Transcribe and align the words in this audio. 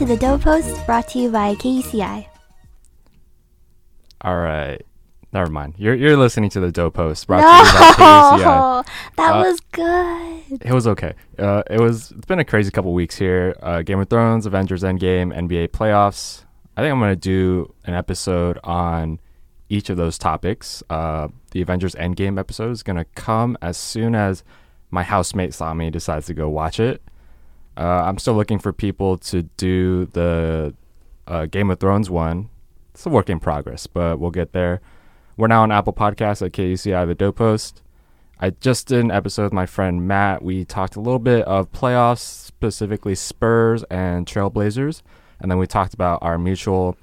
To 0.00 0.06
the 0.06 0.16
Dope 0.16 0.40
Post 0.40 0.86
brought 0.86 1.08
to 1.08 1.18
you 1.18 1.30
by 1.30 1.54
KUCI. 1.56 2.26
All 4.22 4.36
right. 4.38 4.80
Never 5.30 5.50
mind. 5.50 5.74
You're 5.76 5.94
you're 5.94 6.16
listening 6.16 6.48
to 6.50 6.60
the 6.60 6.72
Dope 6.72 6.94
Post 6.94 7.26
brought 7.26 7.40
to 7.42 7.68
you 7.68 7.72
by 7.78 7.92
KUCI. 7.92 8.38
No, 8.38 8.82
that 9.16 9.34
Uh, 9.36 9.42
was 9.42 9.60
good. 9.72 10.62
It 10.62 10.72
was 10.72 10.86
okay. 10.86 11.12
Uh, 11.38 11.62
it 11.70 11.78
was. 11.80 12.12
It's 12.12 12.24
been 12.24 12.38
a 12.38 12.44
crazy 12.46 12.70
couple 12.70 12.94
weeks 12.94 13.16
here. 13.16 13.54
Uh, 13.62 13.82
Game 13.82 14.00
of 14.00 14.08
Thrones, 14.08 14.46
Avengers 14.46 14.82
Endgame, 14.82 15.36
NBA 15.36 15.68
playoffs. 15.68 16.44
I 16.78 16.80
think 16.80 16.92
I'm 16.94 16.98
gonna 17.00 17.14
do 17.14 17.70
an 17.84 17.92
episode 17.92 18.58
on 18.64 19.20
each 19.68 19.90
of 19.90 19.98
those 19.98 20.16
topics. 20.16 20.82
Uh, 20.88 21.28
the 21.50 21.60
Avengers 21.60 21.94
Endgame 21.96 22.38
episode 22.38 22.70
is 22.70 22.82
gonna 22.82 23.04
come 23.16 23.58
as 23.60 23.76
soon 23.76 24.14
as 24.14 24.44
my 24.90 25.02
housemate 25.02 25.52
Sami 25.52 25.90
decides 25.90 26.24
to 26.26 26.34
go 26.34 26.48
watch 26.48 26.80
it. 26.80 27.02
Uh, 27.76 28.02
I'm 28.04 28.18
still 28.18 28.34
looking 28.34 28.58
for 28.58 28.72
people 28.72 29.16
to 29.18 29.42
do 29.42 30.06
the 30.06 30.74
uh, 31.26 31.46
Game 31.46 31.70
of 31.70 31.80
Thrones 31.80 32.10
one. 32.10 32.50
It's 32.92 33.06
a 33.06 33.08
work 33.08 33.30
in 33.30 33.40
progress, 33.40 33.86
but 33.86 34.18
we'll 34.18 34.30
get 34.30 34.52
there. 34.52 34.80
We're 35.36 35.46
now 35.46 35.62
on 35.62 35.72
Apple 35.72 35.92
Podcasts 35.92 36.44
at 36.44 36.52
KUCI 36.52 37.06
The 37.06 37.14
Dope 37.14 37.36
Post. 37.36 37.82
I 38.38 38.50
just 38.50 38.88
did 38.88 39.00
an 39.00 39.10
episode 39.10 39.44
with 39.44 39.52
my 39.52 39.66
friend 39.66 40.06
Matt. 40.06 40.42
We 40.42 40.64
talked 40.64 40.96
a 40.96 41.00
little 41.00 41.18
bit 41.18 41.44
of 41.44 41.70
playoffs, 41.72 42.20
specifically 42.20 43.14
Spurs 43.14 43.84
and 43.90 44.26
Trailblazers, 44.26 45.02
and 45.40 45.50
then 45.50 45.58
we 45.58 45.66
talked 45.66 45.94
about 45.94 46.18
our 46.22 46.38
mutual 46.38 46.96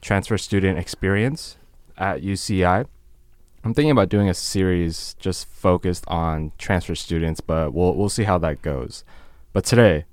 transfer 0.00 0.36
student 0.36 0.78
experience 0.78 1.56
at 1.96 2.22
UCI. 2.22 2.86
I'm 3.62 3.74
thinking 3.74 3.90
about 3.90 4.08
doing 4.08 4.28
a 4.28 4.34
series 4.34 5.14
just 5.18 5.46
focused 5.46 6.04
on 6.08 6.52
transfer 6.58 6.94
students, 6.94 7.40
but 7.40 7.74
we'll 7.74 7.94
we'll 7.94 8.08
see 8.08 8.24
how 8.24 8.38
that 8.38 8.62
goes. 8.62 9.04
But 9.52 9.64
today 9.64 10.06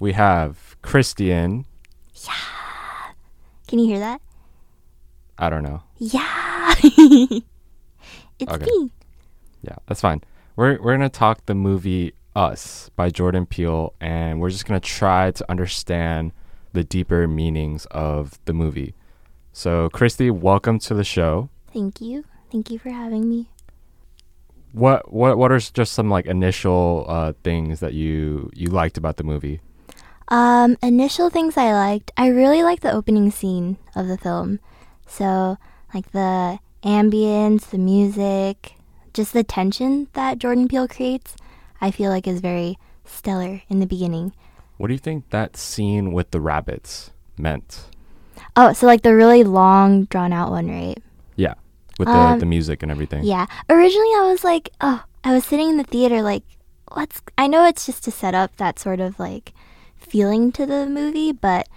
we 0.00 0.12
have 0.14 0.76
Christian. 0.82 1.66
Yeah. 2.26 2.32
Can 3.68 3.78
you 3.78 3.86
hear 3.86 3.98
that? 4.00 4.20
I 5.38 5.48
don't 5.50 5.62
know. 5.62 5.82
Yeah. 5.98 6.74
it's 6.82 7.44
Okay. 8.52 8.64
me. 8.66 8.90
Yeah, 9.62 9.76
that's 9.86 10.00
fine. 10.00 10.22
We're 10.56 10.80
we're 10.82 10.92
gonna 10.94 11.08
talk 11.08 11.46
the 11.46 11.54
movie 11.54 12.14
Us 12.34 12.90
by 12.96 13.10
Jordan 13.10 13.46
Peele, 13.46 13.94
and 14.00 14.40
we're 14.40 14.50
just 14.50 14.66
gonna 14.66 14.80
try 14.80 15.30
to 15.30 15.50
understand 15.50 16.32
the 16.72 16.82
deeper 16.82 17.28
meanings 17.28 17.86
of 17.90 18.38
the 18.46 18.52
movie. 18.52 18.94
So, 19.52 19.88
Christy, 19.90 20.30
welcome 20.30 20.78
to 20.80 20.94
the 20.94 21.04
show. 21.04 21.50
Thank 21.72 22.00
you. 22.00 22.24
Thank 22.50 22.70
you 22.70 22.78
for 22.78 22.90
having 22.90 23.28
me. 23.28 23.48
What 24.72 25.12
what 25.12 25.36
what 25.38 25.52
are 25.52 25.58
just 25.58 25.92
some 25.92 26.08
like 26.08 26.26
initial 26.26 27.04
uh, 27.08 27.32
things 27.42 27.80
that 27.80 27.92
you 27.92 28.50
you 28.54 28.68
liked 28.68 28.96
about 28.96 29.16
the 29.16 29.24
movie? 29.24 29.60
Um, 30.30 30.76
initial 30.82 31.28
things 31.28 31.56
I 31.56 31.72
liked. 31.72 32.12
I 32.16 32.28
really 32.28 32.62
liked 32.62 32.82
the 32.82 32.92
opening 32.92 33.30
scene 33.30 33.78
of 33.96 34.06
the 34.06 34.16
film. 34.16 34.60
So, 35.06 35.58
like 35.92 36.12
the 36.12 36.60
ambience, 36.84 37.70
the 37.70 37.78
music, 37.78 38.74
just 39.12 39.32
the 39.32 39.42
tension 39.42 40.08
that 40.12 40.38
Jordan 40.38 40.68
Peele 40.68 40.86
creates, 40.86 41.36
I 41.80 41.90
feel 41.90 42.10
like 42.10 42.28
is 42.28 42.40
very 42.40 42.78
stellar 43.04 43.62
in 43.68 43.80
the 43.80 43.86
beginning. 43.86 44.32
What 44.76 44.86
do 44.86 44.94
you 44.94 44.98
think 44.98 45.30
that 45.30 45.56
scene 45.56 46.12
with 46.12 46.30
the 46.30 46.40
rabbits 46.40 47.10
meant? 47.36 47.86
Oh, 48.56 48.72
so 48.72 48.86
like 48.86 49.02
the 49.02 49.14
really 49.14 49.44
long, 49.44 50.04
drawn 50.04 50.32
out 50.32 50.50
one, 50.50 50.68
right? 50.68 51.02
Yeah, 51.36 51.54
with 51.98 52.06
the 52.08 52.14
Um, 52.14 52.38
the 52.38 52.46
music 52.46 52.82
and 52.82 52.90
everything. 52.90 53.24
Yeah. 53.24 53.46
Originally, 53.68 54.08
I 54.16 54.30
was 54.30 54.44
like, 54.44 54.70
oh, 54.80 55.02
I 55.24 55.34
was 55.34 55.44
sitting 55.44 55.70
in 55.70 55.76
the 55.76 55.84
theater, 55.84 56.22
like, 56.22 56.44
what's. 56.92 57.20
I 57.36 57.46
know 57.46 57.66
it's 57.66 57.84
just 57.84 58.04
to 58.04 58.10
set 58.10 58.34
up 58.34 58.56
that 58.56 58.78
sort 58.78 59.00
of 59.00 59.18
like 59.18 59.52
feeling 60.10 60.52
to 60.52 60.66
the 60.66 60.86
movie, 60.86 61.32
but 61.32 61.68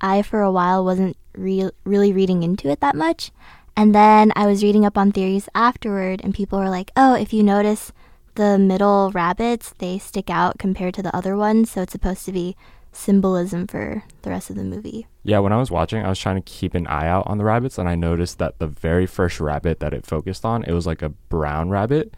I, 0.00 0.22
for 0.22 0.40
a 0.40 0.50
while, 0.50 0.84
wasn't 0.84 1.16
re- 1.34 1.70
really 1.84 2.12
reading 2.12 2.42
into 2.42 2.68
it 2.68 2.80
that 2.80 2.96
much. 2.96 3.30
And 3.76 3.94
then 3.94 4.32
I 4.34 4.46
was 4.46 4.62
reading 4.62 4.84
up 4.84 4.98
on 4.98 5.12
theories 5.12 5.48
afterward, 5.54 6.20
and 6.24 6.34
people 6.34 6.58
were 6.58 6.70
like, 6.70 6.90
oh, 6.96 7.14
if 7.14 7.32
you 7.32 7.42
notice 7.42 7.92
the 8.34 8.58
middle 8.58 9.10
rabbits, 9.12 9.74
they 9.78 9.98
stick 9.98 10.30
out 10.30 10.58
compared 10.58 10.94
to 10.94 11.02
the 11.02 11.14
other 11.14 11.36
ones, 11.36 11.70
so 11.70 11.82
it's 11.82 11.92
supposed 11.92 12.24
to 12.24 12.32
be 12.32 12.56
symbolism 12.90 13.66
for 13.66 14.02
the 14.22 14.30
rest 14.30 14.50
of 14.50 14.56
the 14.56 14.64
movie. 14.64 15.06
Yeah, 15.22 15.40
when 15.40 15.52
I 15.52 15.58
was 15.58 15.70
watching, 15.70 16.02
I 16.02 16.08
was 16.08 16.18
trying 16.18 16.42
to 16.42 16.50
keep 16.50 16.74
an 16.74 16.86
eye 16.86 17.06
out 17.06 17.26
on 17.26 17.38
the 17.38 17.44
rabbits, 17.44 17.78
and 17.78 17.88
I 17.88 17.94
noticed 17.94 18.38
that 18.38 18.58
the 18.58 18.66
very 18.66 19.06
first 19.06 19.40
rabbit 19.40 19.78
that 19.80 19.92
it 19.92 20.06
focused 20.06 20.44
on, 20.44 20.64
it 20.64 20.72
was 20.72 20.86
like 20.86 21.02
a 21.02 21.10
brown 21.10 21.70
rabbit, 21.70 22.14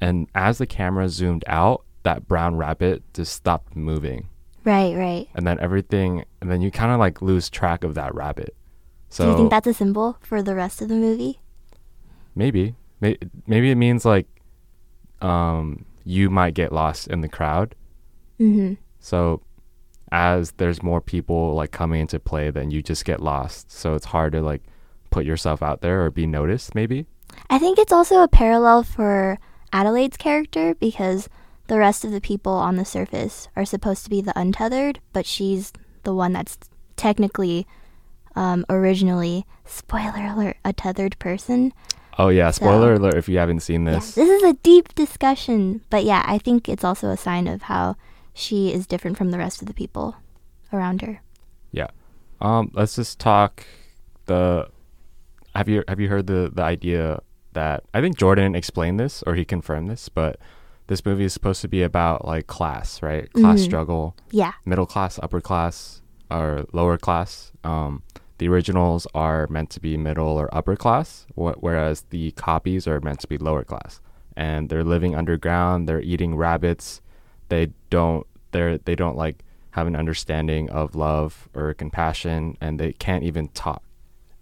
and 0.00 0.28
as 0.34 0.58
the 0.58 0.66
camera 0.66 1.08
zoomed 1.08 1.44
out, 1.46 1.84
that 2.04 2.26
brown 2.26 2.56
rabbit 2.56 3.02
just 3.14 3.32
stopped 3.34 3.76
moving, 3.76 4.28
Right, 4.64 4.94
right. 4.96 5.28
and 5.34 5.46
then 5.46 5.58
everything, 5.60 6.24
and 6.40 6.50
then 6.50 6.60
you 6.60 6.70
kind 6.70 6.92
of 6.92 6.98
like 6.98 7.20
lose 7.20 7.50
track 7.50 7.84
of 7.84 7.94
that 7.94 8.14
rabbit. 8.14 8.54
So 9.08 9.24
Do 9.24 9.30
you 9.30 9.36
think 9.36 9.50
that's 9.50 9.66
a 9.66 9.74
symbol 9.74 10.16
for 10.20 10.42
the 10.42 10.54
rest 10.54 10.80
of 10.80 10.88
the 10.88 10.94
movie? 10.94 11.40
maybe, 12.34 12.74
maybe 13.00 13.70
it 13.70 13.74
means 13.74 14.04
like, 14.04 14.26
um, 15.20 15.84
you 16.04 16.30
might 16.30 16.54
get 16.54 16.72
lost 16.72 17.08
in 17.08 17.20
the 17.20 17.28
crowd. 17.28 17.74
Mm-hmm. 18.40 18.74
So 19.00 19.42
as 20.10 20.52
there's 20.52 20.82
more 20.82 21.00
people 21.00 21.54
like 21.54 21.70
coming 21.72 22.00
into 22.00 22.18
play, 22.18 22.50
then 22.50 22.70
you 22.70 22.82
just 22.82 23.04
get 23.04 23.20
lost. 23.20 23.70
So 23.70 23.94
it's 23.94 24.06
hard 24.06 24.32
to 24.32 24.42
like 24.42 24.62
put 25.10 25.24
yourself 25.24 25.62
out 25.62 25.80
there 25.80 26.04
or 26.04 26.10
be 26.10 26.26
noticed, 26.26 26.74
maybe. 26.74 27.06
I 27.50 27.58
think 27.58 27.78
it's 27.78 27.92
also 27.92 28.22
a 28.22 28.28
parallel 28.28 28.82
for 28.82 29.38
Adelaide's 29.72 30.16
character 30.16 30.74
because 30.74 31.28
the 31.72 31.78
rest 31.78 32.04
of 32.04 32.10
the 32.10 32.20
people 32.20 32.52
on 32.52 32.76
the 32.76 32.84
surface 32.84 33.48
are 33.56 33.64
supposed 33.64 34.04
to 34.04 34.10
be 34.10 34.20
the 34.20 34.38
untethered, 34.38 35.00
but 35.14 35.24
she's 35.24 35.72
the 36.02 36.12
one 36.12 36.34
that's 36.34 36.58
technically, 36.96 37.66
um, 38.36 38.66
originally, 38.68 39.46
spoiler 39.64 40.26
alert, 40.26 40.58
a 40.66 40.74
tethered 40.74 41.18
person. 41.18 41.72
Oh 42.18 42.28
yeah, 42.28 42.50
So- 42.50 42.66
spoiler 42.66 42.92
alert 42.92 43.14
if 43.14 43.26
you 43.26 43.38
haven't 43.38 43.60
seen 43.60 43.86
Yeah, 43.86 43.92
this. 43.92 44.16
this 44.16 44.28
is 44.28 44.42
a 44.42 44.52
deep 44.62 44.94
discussion, 44.94 45.80
but 45.88 46.04
yeah, 46.04 46.22
I 46.26 46.36
think 46.36 46.68
it's 46.68 46.84
also 46.84 47.08
a 47.08 47.16
sign 47.16 47.48
of 47.48 47.62
how 47.62 47.96
she 48.34 48.70
is 48.70 48.86
different 48.86 49.16
from 49.16 49.30
the 49.30 49.38
rest 49.38 49.62
of 49.62 49.66
the 49.66 49.72
people 49.72 50.16
around 50.74 51.00
her. 51.00 51.22
Yeah. 51.70 51.88
Um, 52.42 52.70
let's 52.74 52.96
just 52.96 53.18
talk 53.18 53.64
the. 54.26 54.68
Have 55.54 55.70
you 55.70 55.84
have 55.88 56.00
you 56.00 56.08
heard 56.10 56.26
the 56.26 56.50
the 56.52 56.62
idea 56.62 57.20
that 57.54 57.84
I 57.94 58.02
think 58.02 58.18
Jordan 58.18 58.54
explained 58.54 59.00
this 59.00 59.22
or 59.26 59.36
he 59.36 59.46
confirmed 59.46 59.88
this, 59.88 60.10
but 60.10 60.38
this 60.92 61.06
movie 61.06 61.24
is 61.24 61.32
supposed 61.32 61.62
to 61.62 61.68
be 61.68 61.82
about 61.82 62.26
like 62.26 62.46
class, 62.46 63.00
right? 63.02 63.32
Class 63.32 63.60
Mhm. 63.60 63.64
struggle, 63.64 64.14
Yeah, 64.30 64.52
middle 64.66 64.84
class, 64.84 65.18
upper 65.22 65.40
class, 65.40 66.02
or 66.30 66.66
lower 66.74 66.98
class. 66.98 67.50
Um, 67.64 68.02
the 68.36 68.46
originals 68.48 69.06
are 69.14 69.46
meant 69.48 69.70
to 69.70 69.80
be 69.80 69.96
middle 69.96 70.28
or 70.42 70.54
upper 70.54 70.76
class, 70.76 71.26
wh- 71.34 71.56
whereas 71.64 72.02
the 72.10 72.32
copies 72.32 72.86
are 72.86 73.00
meant 73.00 73.20
to 73.20 73.26
be 73.26 73.38
lower 73.38 73.64
class. 73.64 74.00
And 74.36 74.68
they're 74.68 74.84
living 74.84 75.14
underground. 75.14 75.88
They're 75.88 76.00
eating 76.12 76.36
rabbits. 76.36 77.00
They 77.48 77.72
don't. 77.88 78.26
They're 78.50 78.76
they 78.76 78.94
don't 78.94 79.16
like 79.16 79.36
have 79.70 79.86
an 79.86 79.96
understanding 79.96 80.68
of 80.68 80.94
love 80.94 81.48
or 81.54 81.72
compassion, 81.72 82.58
and 82.60 82.78
they 82.78 82.92
can't 82.92 83.24
even 83.24 83.48
talk, 83.48 83.82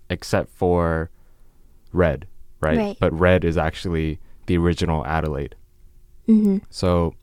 except 0.09 0.51
for 0.51 1.11
Red, 1.93 2.27
right? 2.61 2.79
Right. 2.79 2.97
But 2.99 3.13
Red 3.17 3.45
is 3.45 3.57
actually 3.57 4.19
the 4.47 4.57
original 4.59 5.07
Adelaide. 5.07 5.55
Hmm 6.31 6.59
So, 6.71 7.15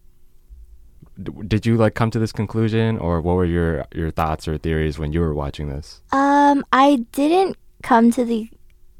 d- 1.21 1.31
did 1.47 1.65
you 1.65 1.77
like 1.77 1.95
come 1.95 2.11
to 2.11 2.19
this 2.19 2.31
conclusion, 2.31 2.97
or 2.97 3.21
what 3.21 3.35
were 3.35 3.45
your 3.45 3.85
your 3.93 4.11
thoughts 4.11 4.47
or 4.47 4.57
theories 4.57 4.99
when 4.99 5.13
you 5.13 5.21
were 5.21 5.33
watching 5.33 5.69
this? 5.69 6.01
Um, 6.11 6.65
I 6.73 7.05
didn't 7.11 7.57
come 7.83 8.11
to 8.11 8.25
the 8.25 8.49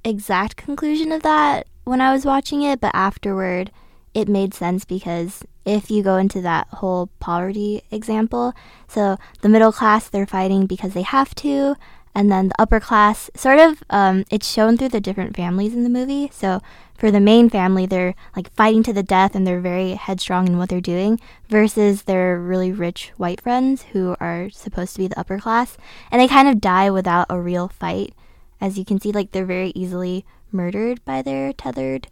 exact 0.04 0.56
conclusion 0.56 1.12
of 1.12 1.24
that 1.24 1.68
when 1.84 2.00
I 2.02 2.14
was 2.14 2.26
watching 2.26 2.62
it, 2.62 2.80
but 2.80 2.92
afterward 2.94 3.72
it 4.14 4.28
made 4.28 4.54
sense 4.54 4.86
because 4.86 5.44
if 5.66 5.92
you 5.92 6.02
go 6.02 6.16
into 6.16 6.42
that 6.42 6.68
whole 6.70 7.10
poverty 7.20 7.84
example, 7.92 8.54
so 8.88 9.18
the 9.42 9.50
middle 9.50 9.72
class 9.72 10.08
they're 10.08 10.26
fighting 10.26 10.66
because 10.66 10.94
they 10.94 11.02
have 11.02 11.36
to, 11.36 11.76
and 12.18 12.32
then 12.32 12.48
the 12.48 12.60
upper 12.60 12.80
class 12.80 13.30
sort 13.36 13.60
of 13.60 13.84
um, 13.92 14.26
it's 14.32 14.52
shown 14.52 14.76
through 14.76 14.90
the 14.90 15.00
different 15.00 15.36
families 15.36 15.76
in 15.76 15.84
the 15.84 15.90
movie. 15.90 16.32
So 16.34 16.64
for 16.98 17.12
the 17.12 17.20
main 17.20 17.48
family, 17.48 17.86
they're 17.86 18.16
like 18.36 18.52
fighting 18.54 18.82
to 18.84 18.92
the 18.92 19.04
death 19.04 19.36
and 19.36 19.46
they're 19.46 19.60
very 19.60 19.92
headstrong 19.92 20.48
in 20.48 20.58
what 20.58 20.70
they're 20.70 20.82
doing, 20.82 21.20
versus 21.48 22.04
their 22.04 22.40
really 22.40 22.72
rich 22.72 23.12
white 23.18 23.40
friends 23.40 23.84
who 23.92 24.16
are 24.20 24.50
supposed 24.50 24.94
to 24.94 25.02
be 25.02 25.08
the 25.08 25.20
upper 25.20 25.38
class, 25.38 25.78
and 26.12 26.20
they 26.20 26.28
kind 26.28 26.48
of 26.48 26.60
die 26.60 26.90
without 26.90 27.28
a 27.30 27.40
real 27.40 27.68
fight. 27.68 28.16
As 28.60 28.80
you 28.80 28.84
can 28.84 29.00
see, 29.00 29.12
like 29.12 29.32
they're 29.32 29.46
very 29.46 29.72
easily 29.76 30.26
murdered 30.52 31.06
by 31.06 31.22
their 31.22 31.54
tethered 31.54 32.08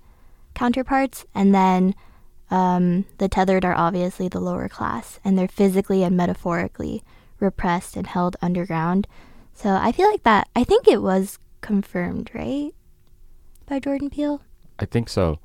counterparts, 0.53 1.25
and 1.33 1.55
then 1.55 1.95
um, 2.51 3.05
the 3.17 3.27
tethered 3.27 3.65
are 3.65 3.73
obviously 3.73 4.27
the 4.27 4.39
lower 4.39 4.69
class, 4.69 5.19
and 5.25 5.35
they're 5.35 5.47
physically 5.47 6.03
and 6.03 6.15
metaphorically 6.15 7.03
repressed 7.39 7.97
and 7.97 8.05
held 8.05 8.35
underground. 8.39 9.07
So 9.55 9.69
I 9.69 9.91
feel 9.91 10.11
like 10.11 10.23
that. 10.23 10.49
I 10.55 10.63
think 10.63 10.87
it 10.87 11.01
was 11.01 11.39
confirmed, 11.61 12.29
right, 12.33 12.71
by 13.65 13.79
Jordan 13.79 14.09
Peele. 14.09 14.41
I 14.77 14.85
think 14.85 15.09
so. 15.09 15.39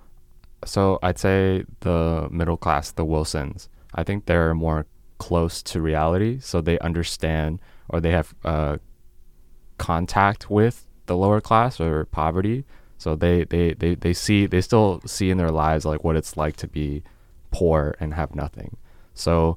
So 0.65 0.99
I'd 1.03 1.19
say 1.19 1.65
the 1.81 2.29
middle 2.31 2.57
class, 2.57 2.91
the 2.91 3.05
Wilsons. 3.05 3.69
I 3.95 4.03
think 4.03 4.27
they're 4.27 4.55
more 4.55 4.87
close 5.19 5.62
to 5.62 5.81
reality, 5.81 6.39
so 6.41 6.61
they 6.61 6.79
understand 6.81 7.61
or 7.89 8.01
they 8.01 8.11
have 8.11 8.35
uh, 8.45 8.77
contact 9.79 10.51
with 10.51 10.87
the 11.06 11.17
lower 11.17 11.41
class 11.41 11.81
or 11.81 12.05
poverty. 12.06 12.65
So 12.99 13.17
they, 13.17 13.45
they, 13.45 13.75
they, 13.75 13.95
they 13.95 14.13
see 14.13 14.47
they 14.47 14.61
still 14.61 15.01
see 15.06 15.31
in 15.31 15.39
their 15.39 15.51
lives 15.51 15.85
like 15.85 16.05
what 16.05 16.17
it's 16.17 16.37
like 16.37 16.56
to 16.56 16.69
be 16.69 17.03
poor 17.51 17.95
and 18.01 18.15
have 18.15 18.35
nothing. 18.35 18.77
So 19.15 19.56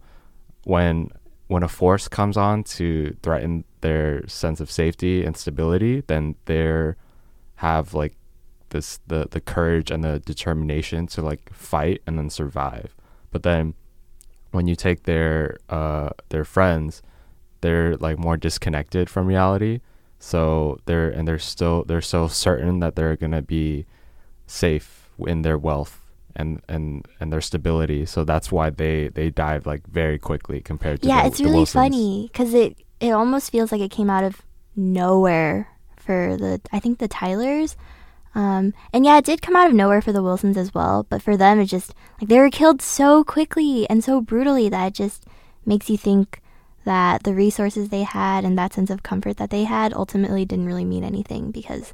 when 0.64 1.10
when 1.48 1.64
a 1.64 1.68
force 1.68 2.08
comes 2.08 2.38
on 2.38 2.64
to 2.64 3.16
threaten 3.22 3.66
their 3.84 4.26
sense 4.28 4.60
of 4.62 4.72
safety 4.72 5.24
and 5.24 5.38
stability, 5.38 6.02
then 6.08 6.36
they're 6.46 6.96
have 7.56 7.94
like 7.94 8.16
this 8.70 9.00
the 9.06 9.28
the 9.30 9.42
courage 9.42 9.92
and 9.92 10.04
the 10.04 10.20
determination 10.20 11.06
to 11.06 11.22
like 11.22 11.54
fight 11.54 12.02
and 12.08 12.18
then 12.18 12.30
survive. 12.30 12.96
But 13.30 13.44
then 13.44 13.76
when 14.52 14.68
you 14.68 14.76
take 14.76 15.04
their 15.04 15.58
uh 15.70 16.10
their 16.30 16.46
friends, 16.46 17.04
they're 17.62 17.96
like 17.98 18.18
more 18.18 18.38
disconnected 18.38 19.10
from 19.10 19.28
reality. 19.28 19.82
So 20.18 20.80
they're 20.86 21.10
and 21.10 21.28
they're 21.28 21.38
still 21.38 21.84
they're 21.84 22.02
so 22.02 22.28
certain 22.28 22.80
that 22.80 22.96
they're 22.96 23.18
gonna 23.18 23.42
be 23.42 23.86
safe 24.48 25.10
in 25.20 25.42
their 25.42 25.58
wealth 25.58 26.00
and 26.36 26.62
and 26.68 27.06
and 27.20 27.32
their 27.34 27.42
stability. 27.42 28.06
So 28.06 28.24
that's 28.24 28.50
why 28.52 28.70
they 28.70 29.10
they 29.10 29.30
dive 29.30 29.66
like 29.66 29.86
very 29.88 30.18
quickly 30.18 30.62
compared 30.62 31.02
to 31.02 31.10
yeah. 31.10 31.24
the, 31.24 31.28
it's 31.28 31.42
really 31.42 31.66
funny 31.66 32.30
because 32.32 32.54
it 32.54 32.78
it 33.04 33.12
almost 33.12 33.52
feels 33.52 33.72
like 33.72 33.82
it 33.82 33.92
came 33.92 34.10
out 34.10 34.24
of 34.24 34.42
nowhere 34.78 35.68
for 35.98 36.38
the 36.38 36.62
I 36.72 36.80
think 36.80 37.00
the 37.00 37.10
Tylers. 37.10 37.76
Um, 38.34 38.74
and 38.92 39.06
yeah, 39.06 39.18
it 39.18 39.26
did 39.26 39.42
come 39.42 39.56
out 39.56 39.68
of 39.68 39.76
nowhere 39.76 40.02
for 40.02 40.12
the 40.12 40.24
Wilsons 40.24 40.58
as 40.58 40.74
well. 40.74 41.06
But 41.08 41.22
for 41.22 41.36
them, 41.36 41.60
it 41.60 41.66
just 41.66 41.94
like 42.20 42.30
they 42.30 42.40
were 42.40 42.50
killed 42.50 42.82
so 42.82 43.24
quickly 43.24 43.88
and 43.90 44.04
so 44.04 44.22
brutally 44.22 44.70
that 44.70 44.88
it 44.88 44.94
just 44.94 45.26
makes 45.66 45.90
you 45.90 45.98
think 45.98 46.42
that 46.86 47.24
the 47.24 47.34
resources 47.34 47.90
they 47.90 48.04
had 48.04 48.46
and 48.46 48.58
that 48.58 48.74
sense 48.74 48.90
of 48.90 49.04
comfort 49.04 49.36
that 49.38 49.50
they 49.50 49.66
had 49.66 49.94
ultimately 49.94 50.46
didn't 50.46 50.66
really 50.66 50.86
mean 50.86 51.04
anything 51.04 51.52
because 51.52 51.94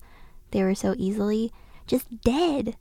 they 0.52 0.64
were 0.64 0.76
so 0.76 0.96
easily 0.98 1.52
just 1.88 2.22
dead. 2.22 2.78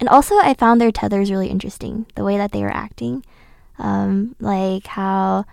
And 0.00 0.08
also, 0.08 0.36
I 0.36 0.54
found 0.54 0.80
their 0.80 0.92
tethers 0.92 1.30
really 1.30 1.48
interesting. 1.48 2.06
The 2.14 2.24
way 2.24 2.38
that 2.38 2.52
they 2.52 2.62
were 2.62 2.74
acting, 2.74 3.24
um, 3.78 4.36
like 4.40 4.86
how 4.86 5.44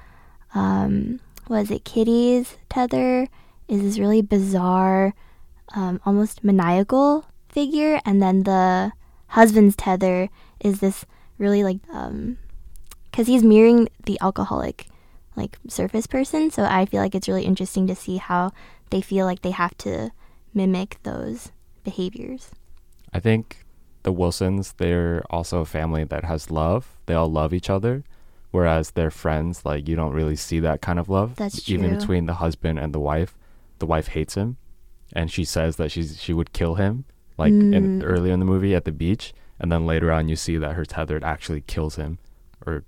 um, 0.53 1.19
was 1.47 1.71
it 1.71 1.85
Kitty's 1.85 2.57
tether 2.69 3.27
is 3.67 3.81
this 3.81 3.99
really 3.99 4.21
bizarre, 4.21 5.13
um, 5.75 5.99
almost 6.05 6.43
maniacal 6.43 7.25
figure, 7.49 7.99
and 8.05 8.21
then 8.21 8.43
the 8.43 8.91
husband's 9.27 9.75
tether 9.75 10.29
is 10.59 10.79
this 10.79 11.05
really 11.37 11.63
like 11.63 11.79
um, 11.91 12.37
because 13.09 13.27
he's 13.27 13.43
mirroring 13.43 13.89
the 14.05 14.17
alcoholic 14.21 14.87
like 15.35 15.57
surface 15.67 16.07
person. 16.07 16.51
So 16.51 16.63
I 16.63 16.85
feel 16.85 17.01
like 17.01 17.15
it's 17.15 17.27
really 17.27 17.45
interesting 17.45 17.87
to 17.87 17.95
see 17.95 18.17
how 18.17 18.51
they 18.89 19.01
feel 19.01 19.25
like 19.25 19.41
they 19.41 19.51
have 19.51 19.77
to 19.79 20.11
mimic 20.53 20.97
those 21.03 21.51
behaviors. 21.83 22.51
I 23.13 23.19
think 23.19 23.65
the 24.03 24.11
Wilsons, 24.11 24.73
they're 24.77 25.23
also 25.29 25.61
a 25.61 25.65
family 25.65 26.03
that 26.03 26.23
has 26.23 26.51
love. 26.51 26.97
They 27.05 27.13
all 27.13 27.31
love 27.31 27.53
each 27.53 27.69
other. 27.69 28.03
Whereas 28.55 28.91
their 28.91 29.11
friends, 29.11 29.65
like 29.65 29.87
you 29.89 29.95
don't 29.95 30.13
really 30.13 30.35
see 30.37 30.59
that 30.61 30.79
kind 30.81 30.97
of 30.99 31.09
love. 31.09 31.35
That's 31.35 31.69
Even 31.69 31.89
true. 31.89 31.97
between 31.97 32.25
the 32.25 32.35
husband 32.35 32.79
and 32.79 32.93
the 32.93 32.99
wife. 32.99 33.35
The 33.79 33.85
wife 33.85 34.07
hates 34.07 34.35
him 34.35 34.55
and 35.13 35.29
she 35.29 35.43
says 35.43 35.75
that 35.75 35.91
she's 35.91 36.09
she 36.21 36.33
would 36.33 36.51
kill 36.53 36.75
him 36.75 37.03
like 37.37 37.51
in 37.53 37.99
Mm. 37.99 38.03
earlier 38.03 38.33
in 38.33 38.39
the 38.39 38.45
movie 38.53 38.73
at 38.73 38.85
the 38.85 38.91
beach 38.91 39.33
and 39.59 39.69
then 39.71 39.85
later 39.85 40.09
on 40.11 40.29
you 40.29 40.35
see 40.37 40.57
that 40.57 40.73
her 40.75 40.85
tethered 40.85 41.23
actually 41.23 41.61
kills 41.61 41.95
him 41.97 42.17
or 42.65 42.83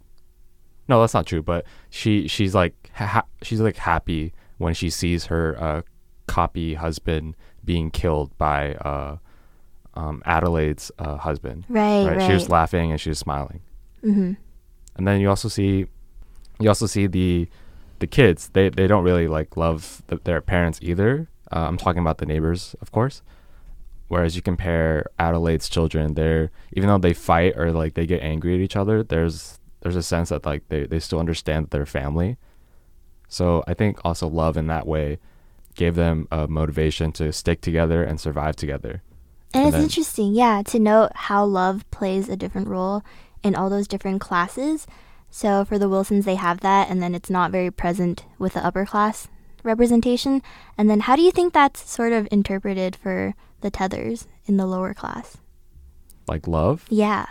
no 0.87 0.99
that's 1.01 1.13
not 1.13 1.25
true 1.27 1.43
but 1.43 1.65
she 1.89 2.27
she's 2.27 2.55
like 2.55 2.73
ha- 2.95 3.27
she's 3.43 3.59
like 3.61 3.75
happy 3.75 4.33
when 4.57 4.73
she 4.73 4.89
sees 4.89 5.25
her 5.25 5.55
uh 5.61 5.81
copy 6.25 6.73
husband 6.75 7.35
being 7.63 7.91
killed 7.91 8.35
by 8.37 8.73
uh 8.75 9.17
um 9.93 10.23
Adelaide's 10.25 10.89
uh, 10.97 11.17
husband 11.17 11.65
Right, 11.69 12.05
right. 12.07 12.21
She 12.25 12.33
was 12.33 12.49
laughing 12.49 12.91
and 12.91 12.99
she 12.99 13.09
was 13.09 13.19
smiling. 13.19 13.59
hmm 14.01 14.31
And 14.97 15.07
then 15.07 15.19
you 15.21 15.29
also 15.29 15.47
see, 15.49 15.85
you 16.59 16.67
also 16.69 16.85
see 16.87 17.07
the, 17.07 17.47
the 17.99 18.07
kids. 18.07 18.49
They 18.49 18.69
they 18.69 18.87
don't 18.87 19.03
really 19.03 19.27
like 19.27 19.57
love 19.57 20.01
th 20.09 20.23
their 20.23 20.41
parents 20.41 20.79
either. 20.81 21.27
Uh, 21.51 21.65
I'm 21.67 21.77
talking 21.77 22.01
about 22.01 22.17
the 22.17 22.25
neighbors, 22.25 22.75
of 22.81 22.91
course. 22.91 23.21
Whereas 24.09 24.35
you 24.35 24.41
compare 24.41 25.05
Adelaide's 25.19 25.67
children, 25.69 26.13
they're 26.13 26.49
even 26.73 26.87
though 26.89 26.97
they 26.97 27.13
fight 27.13 27.53
or 27.57 27.71
like 27.71 27.93
they 27.95 28.05
get 28.05 28.21
angry 28.21 28.53
at 28.55 28.61
each 28.61 28.75
other, 28.75 29.03
there's 29.03 29.59
there's 29.81 29.95
a 29.95 30.03
sense 30.03 30.29
that 30.29 30.45
like 30.45 30.67
they, 30.69 30.85
they 30.85 30.99
still 30.99 31.19
understand 31.19 31.69
their 31.69 31.85
family. 31.85 32.37
So 33.27 33.63
I 33.67 33.73
think 33.73 33.99
also 34.05 34.27
love 34.27 34.57
in 34.57 34.67
that 34.67 34.87
way 34.87 35.19
gave 35.75 35.95
them 35.95 36.27
a 36.31 36.47
motivation 36.47 37.11
to 37.13 37.31
stick 37.31 37.61
together 37.61 38.03
and 38.03 38.19
survive 38.19 38.55
together. 38.55 39.03
And 39.53 39.61
And 39.61 39.65
it's 39.67 39.75
then- 39.75 39.83
interesting, 39.83 40.33
yeah, 40.33 40.61
to 40.63 40.79
note 40.79 41.11
how 41.13 41.45
love 41.45 41.83
plays 41.91 42.29
a 42.29 42.35
different 42.35 42.67
role 42.67 43.03
in 43.43 43.55
all 43.55 43.69
those 43.69 43.87
different 43.87 44.21
classes. 44.21 44.87
So 45.29 45.65
for 45.65 45.77
the 45.77 45.89
Wilsons, 45.89 46.25
they 46.25 46.35
have 46.35 46.61
that, 46.61 46.89
and 46.89 47.01
then 47.01 47.13
it's 47.13 47.29
not 47.29 47.51
very 47.51 47.71
present 47.71 48.25
with 48.39 48.53
the 48.53 48.65
upper 48.65 48.85
class 48.85 49.27
representation. 49.63 50.41
And 50.77 50.89
then 50.89 51.01
how 51.01 51.15
do 51.15 51.21
you 51.21 51.31
think 51.31 51.53
that's 51.53 51.89
sort 51.89 52.13
of 52.13 52.27
interpreted 52.31 52.95
for 52.95 53.35
the 53.61 53.69
tethers 53.69 54.27
in 54.45 54.57
the 54.57 54.65
lower 54.65 54.93
class? 54.93 55.37
Like 56.27 56.47
love? 56.47 56.85
Yeah. 56.89 57.25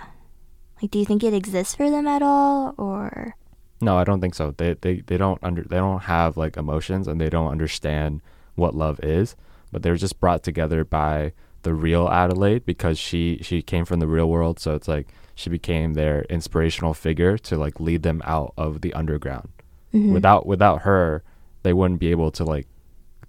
Like, 0.81 0.91
do 0.91 0.99
you 0.99 1.05
think 1.05 1.25
it 1.25 1.35
exists 1.35 1.75
for 1.75 1.91
them 1.91 2.07
at 2.07 2.23
all, 2.23 2.75
or 2.77 3.35
No, 3.81 3.97
I 3.97 4.05
don't 4.05 4.21
think 4.21 4.35
so. 4.35 4.53
They 4.57 4.75
they 4.75 5.01
they 5.01 5.17
don't 5.17 5.43
under 5.43 5.63
they 5.63 5.77
don't 5.77 6.03
have 6.03 6.37
like 6.37 6.57
emotions 6.57 7.09
and 7.09 7.21
they 7.21 7.31
don't 7.31 7.51
understand 7.51 8.21
what 8.55 8.75
love 8.75 9.01
is, 9.03 9.37
but 9.73 9.83
they're 9.83 9.97
just 9.97 10.21
brought 10.21 10.43
together 10.43 10.85
by 10.85 11.33
the 11.63 11.75
real 11.75 12.09
Adelaide 12.09 12.65
because 12.65 12.99
she 12.99 13.39
she 13.43 13.63
came 13.63 13.85
from 13.85 14.01
the 14.01 14.07
real 14.07 14.29
world, 14.29 14.61
so 14.61 14.75
it's 14.75 14.89
like 14.89 15.09
she 15.37 15.49
became 15.51 15.95
their 15.95 16.23
inspirational 16.23 16.95
figure 16.95 17.39
to 17.39 17.57
like 17.57 17.79
lead 17.79 18.03
them 18.03 18.21
out 18.25 18.53
of 18.57 18.81
the 18.81 18.93
underground. 18.95 19.49
Mhm. 19.95 20.13
Without 20.13 20.47
without 20.47 20.83
her, 20.83 21.23
they 21.63 21.73
wouldn't 21.73 22.01
be 22.01 22.11
able 22.11 22.33
to 22.33 22.43
like 22.45 22.67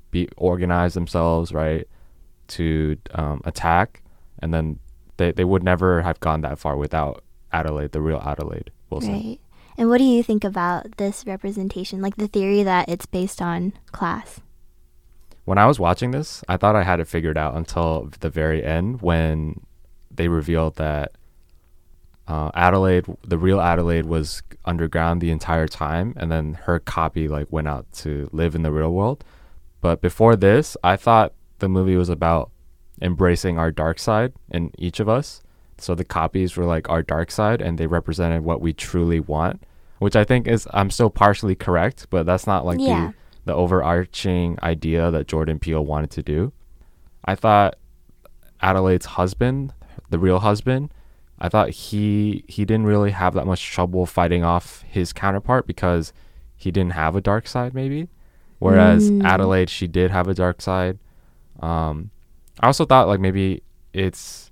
be 0.10 0.28
organize 0.38 0.96
themselves, 0.96 1.52
right? 1.52 1.88
To 2.50 2.98
um, 3.14 3.42
attack 3.46 4.02
and 4.40 4.54
then 4.54 4.80
they, 5.18 5.32
they 5.32 5.44
would 5.44 5.64
never 5.64 6.02
have 6.02 6.20
gone 6.20 6.42
that 6.42 6.58
far 6.58 6.78
without 6.78 7.24
Adelaide, 7.52 7.92
the 7.92 8.02
real 8.02 8.20
Adelaide 8.26 8.72
Wilson. 8.90 9.14
right? 9.14 9.40
And 9.78 9.90
what 9.90 9.98
do 10.00 10.04
you 10.06 10.24
think 10.24 10.44
about 10.44 10.98
this 10.98 11.26
representation, 11.28 12.02
like 12.02 12.16
the 12.18 12.28
theory 12.28 12.64
that 12.64 12.88
it's 12.90 13.06
based 13.06 13.42
on 13.42 13.74
class? 13.92 14.40
when 15.46 15.58
I 15.58 15.66
was 15.66 15.80
watching 15.80 16.12
this, 16.12 16.44
I 16.50 16.58
thought 16.58 16.76
I 16.76 16.84
had 16.84 17.00
it 17.00 17.08
figured 17.08 17.38
out 17.38 17.56
until 17.56 18.12
the 18.20 18.30
very 18.30 18.66
end 18.66 19.02
when 19.02 19.62
they 20.14 20.28
revealed 20.28 20.76
that 20.76 21.14
uh, 22.28 22.52
Adelaide, 22.54 23.06
the 23.24 23.38
real 23.38 23.62
Adelaide, 23.62 24.06
was 24.06 24.44
underground 24.66 25.22
the 25.22 25.32
entire 25.32 25.68
time, 25.68 26.14
and 26.18 26.32
then 26.32 26.56
her 26.66 26.80
copy 26.80 27.28
like 27.28 27.52
went 27.52 27.68
out 27.68 27.92
to 27.94 28.30
live 28.34 28.54
in 28.56 28.64
the 28.64 28.72
real 28.72 28.92
world. 28.94 29.24
But 29.82 30.02
before 30.02 30.36
this, 30.36 30.76
I 30.84 30.96
thought 30.98 31.34
the 31.60 31.70
movie 31.70 31.96
was 31.96 32.10
about 32.10 32.52
embracing 33.02 33.58
our 33.58 33.72
dark 33.72 34.00
side 34.00 34.34
in 34.50 34.72
each 34.78 35.00
of 35.00 35.08
us. 35.08 35.42
So 35.78 35.94
the 35.96 36.04
copies 36.04 36.58
were 36.58 36.66
like 36.66 36.90
our 36.90 37.02
dark 37.04 37.32
side, 37.32 37.62
and 37.62 37.78
they 37.78 37.88
represented 37.88 38.44
what 38.44 38.60
we 38.62 38.74
truly 38.74 39.20
want, 39.20 39.64
which 40.00 40.16
I 40.16 40.24
think 40.24 40.48
is 40.48 40.68
I'm 40.74 40.90
still 40.90 41.10
partially 41.10 41.56
correct, 41.56 42.08
but 42.10 42.26
that's 42.26 42.48
not 42.48 42.66
like 42.66 42.80
Yeah. 42.80 43.08
the 43.12 43.14
the 43.46 43.54
overarching 43.56 44.58
idea 44.62 45.10
that 45.12 45.28
Jordan 45.28 45.58
Peele 45.60 45.86
wanted 45.86 46.12
to 46.12 46.22
do. 46.24 46.52
I 47.24 47.36
thought 47.36 47.78
Adelaide's 48.62 49.06
husband, 49.06 49.74
the 50.10 50.20
real 50.20 50.40
husband, 50.40 50.92
I 51.40 51.50
thought 51.50 51.70
he 51.70 52.44
he 52.48 52.66
didn't 52.66 52.86
really 52.88 53.12
have 53.12 53.34
that 53.36 53.46
much 53.46 53.64
trouble 53.72 54.06
fighting 54.06 54.44
off 54.44 54.84
his 54.88 55.14
counterpart 55.14 55.68
because 55.68 56.12
he 56.56 56.72
didn't 56.72 56.94
have 56.94 57.16
a 57.16 57.22
dark 57.22 57.48
side 57.48 57.74
maybe. 57.74 58.10
Whereas 58.60 59.12
Mm. 59.12 59.24
Adelaide 59.24 59.70
she 59.70 59.88
did 59.88 60.10
have 60.12 60.28
a 60.28 60.34
dark 60.34 60.62
side. 60.62 60.98
Um 61.60 62.10
I 62.60 62.66
also 62.68 62.86
thought 62.86 63.08
like 63.08 63.20
maybe 63.20 63.62
it's 63.94 64.52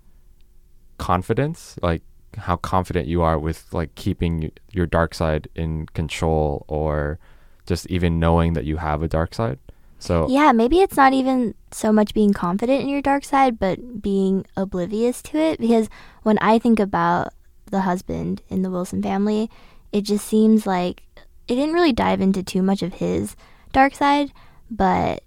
confidence, 0.97 1.77
like 1.81 2.01
how 2.37 2.55
confident 2.57 3.07
you 3.07 3.21
are 3.21 3.39
with 3.39 3.65
like 3.73 3.95
keeping 3.95 4.51
your 4.71 4.85
dark 4.85 5.13
side 5.15 5.47
in 5.55 5.87
control 5.87 6.65
or 6.67 7.17
just 7.65 7.87
even 7.87 8.19
knowing 8.19 8.53
that 8.53 8.65
you 8.65 8.77
have 8.77 9.01
a 9.01 9.07
dark 9.07 9.33
side. 9.33 9.57
So 10.05 10.27
Yeah, 10.29 10.51
maybe 10.51 10.81
it's 10.81 10.95
not 10.95 11.13
even 11.13 11.55
so 11.71 11.91
much 11.91 12.13
being 12.13 12.31
confident 12.31 12.81
in 12.81 12.89
your 12.89 13.01
dark 13.01 13.25
side, 13.25 13.57
but 13.57 14.01
being 14.01 14.45
oblivious 14.55 15.21
to 15.23 15.37
it. 15.37 15.59
Because 15.59 15.89
when 16.21 16.37
I 16.39 16.59
think 16.59 16.79
about 16.79 17.33
the 17.65 17.81
husband 17.81 18.43
in 18.47 18.61
the 18.61 18.69
Wilson 18.69 19.01
family, 19.01 19.49
it 19.91 20.01
just 20.01 20.27
seems 20.27 20.67
like 20.67 21.03
it 21.47 21.55
didn't 21.55 21.73
really 21.73 21.91
dive 21.91 22.21
into 22.21 22.43
too 22.43 22.61
much 22.61 22.83
of 22.83 22.95
his 22.95 23.35
dark 23.71 23.95
side, 23.95 24.31
but 24.69 25.23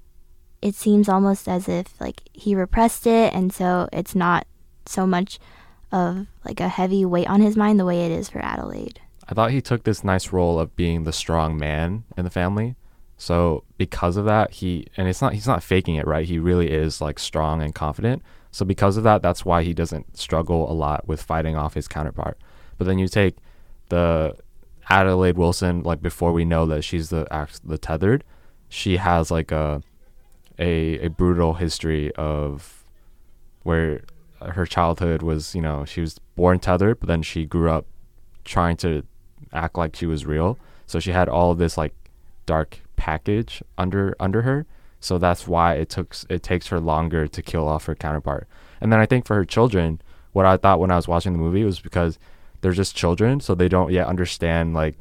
it 0.62 0.74
seems 0.74 1.08
almost 1.08 1.48
as 1.48 1.68
if 1.68 2.00
like 2.00 2.22
he 2.32 2.54
repressed 2.54 3.06
it, 3.06 3.34
and 3.34 3.52
so 3.52 3.88
it's 3.92 4.14
not 4.14 4.46
so 4.86 5.06
much 5.06 5.38
of 5.90 6.26
like 6.44 6.60
a 6.60 6.68
heavy 6.68 7.04
weight 7.04 7.28
on 7.28 7.40
his 7.40 7.56
mind 7.56 7.80
the 7.80 7.84
way 7.84 8.06
it 8.06 8.12
is 8.12 8.28
for 8.28 8.38
Adelaide. 8.44 9.00
I 9.28 9.34
thought 9.34 9.50
he 9.50 9.60
took 9.60 9.84
this 9.84 10.04
nice 10.04 10.32
role 10.32 10.58
of 10.58 10.76
being 10.76 11.04
the 11.04 11.12
strong 11.12 11.58
man 11.58 12.04
in 12.16 12.24
the 12.24 12.30
family. 12.30 12.76
So 13.18 13.64
because 13.76 14.16
of 14.16 14.24
that, 14.26 14.52
he 14.52 14.86
and 14.96 15.08
it's 15.08 15.20
not 15.20 15.34
he's 15.34 15.46
not 15.46 15.62
faking 15.62 15.96
it, 15.96 16.06
right? 16.06 16.24
He 16.24 16.38
really 16.38 16.70
is 16.70 17.00
like 17.00 17.18
strong 17.18 17.60
and 17.60 17.74
confident. 17.74 18.22
So 18.52 18.64
because 18.64 18.96
of 18.96 19.02
that, 19.02 19.22
that's 19.22 19.44
why 19.44 19.64
he 19.64 19.74
doesn't 19.74 20.16
struggle 20.16 20.70
a 20.70 20.72
lot 20.72 21.06
with 21.06 21.20
fighting 21.20 21.56
off 21.56 21.74
his 21.74 21.88
counterpart. 21.88 22.38
But 22.78 22.86
then 22.86 22.98
you 22.98 23.08
take 23.08 23.36
the 23.88 24.36
Adelaide 24.88 25.36
Wilson, 25.36 25.82
like 25.82 26.00
before 26.00 26.32
we 26.32 26.44
know 26.44 26.64
that 26.66 26.82
she's 26.82 27.10
the 27.10 27.26
the 27.64 27.76
tethered, 27.76 28.22
she 28.68 28.98
has 28.98 29.30
like 29.32 29.50
a 29.50 29.82
a 30.58 30.98
a 31.00 31.08
brutal 31.08 31.54
history 31.54 32.14
of 32.14 32.84
where 33.64 34.02
her 34.40 34.64
childhood 34.64 35.22
was, 35.22 35.56
you 35.56 35.60
know, 35.60 35.84
she 35.84 36.00
was 36.00 36.20
born 36.36 36.60
tethered, 36.60 37.00
but 37.00 37.08
then 37.08 37.22
she 37.22 37.44
grew 37.44 37.68
up 37.70 37.84
trying 38.44 38.76
to 38.76 39.02
act 39.52 39.76
like 39.76 39.96
she 39.96 40.06
was 40.06 40.24
real. 40.24 40.56
So 40.86 41.00
she 41.00 41.10
had 41.10 41.28
all 41.28 41.54
this 41.56 41.76
like 41.76 41.94
dark 42.46 42.80
package 42.98 43.62
under 43.78 44.14
under 44.20 44.42
her. 44.42 44.66
So 45.00 45.16
that's 45.16 45.48
why 45.48 45.74
it 45.74 45.88
took 45.88 46.14
it 46.28 46.42
takes 46.42 46.66
her 46.66 46.80
longer 46.80 47.26
to 47.26 47.42
kill 47.42 47.66
off 47.66 47.86
her 47.86 47.94
counterpart. 47.94 48.46
And 48.80 48.92
then 48.92 49.00
I 49.00 49.06
think 49.06 49.24
for 49.24 49.36
her 49.36 49.44
children, 49.44 50.02
what 50.32 50.44
I 50.44 50.56
thought 50.58 50.80
when 50.80 50.90
I 50.90 50.96
was 50.96 51.08
watching 51.08 51.32
the 51.32 51.38
movie 51.38 51.64
was 51.64 51.80
because 51.80 52.18
they're 52.60 52.72
just 52.72 52.96
children, 52.96 53.40
so 53.40 53.54
they 53.54 53.68
don't 53.68 53.92
yet 53.92 54.08
understand 54.08 54.74
like 54.74 54.96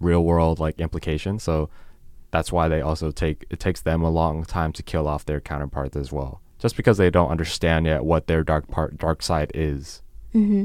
real 0.00 0.24
world 0.24 0.58
like 0.58 0.80
implications. 0.80 1.42
So 1.42 1.68
that's 2.30 2.50
why 2.50 2.68
they 2.68 2.80
also 2.80 3.10
take 3.10 3.44
it 3.50 3.60
takes 3.60 3.80
them 3.82 4.02
a 4.02 4.10
long 4.10 4.44
time 4.44 4.72
to 4.72 4.82
kill 4.82 5.06
off 5.06 5.24
their 5.24 5.40
counterparts 5.40 5.96
as 5.96 6.10
well. 6.10 6.40
Just 6.58 6.76
because 6.76 6.96
they 6.96 7.10
don't 7.10 7.30
understand 7.30 7.86
yet 7.86 8.04
what 8.04 8.26
their 8.26 8.42
dark 8.42 8.68
part 8.68 8.96
dark 8.98 9.22
side 9.22 9.52
is. 9.54 10.02
hmm 10.32 10.64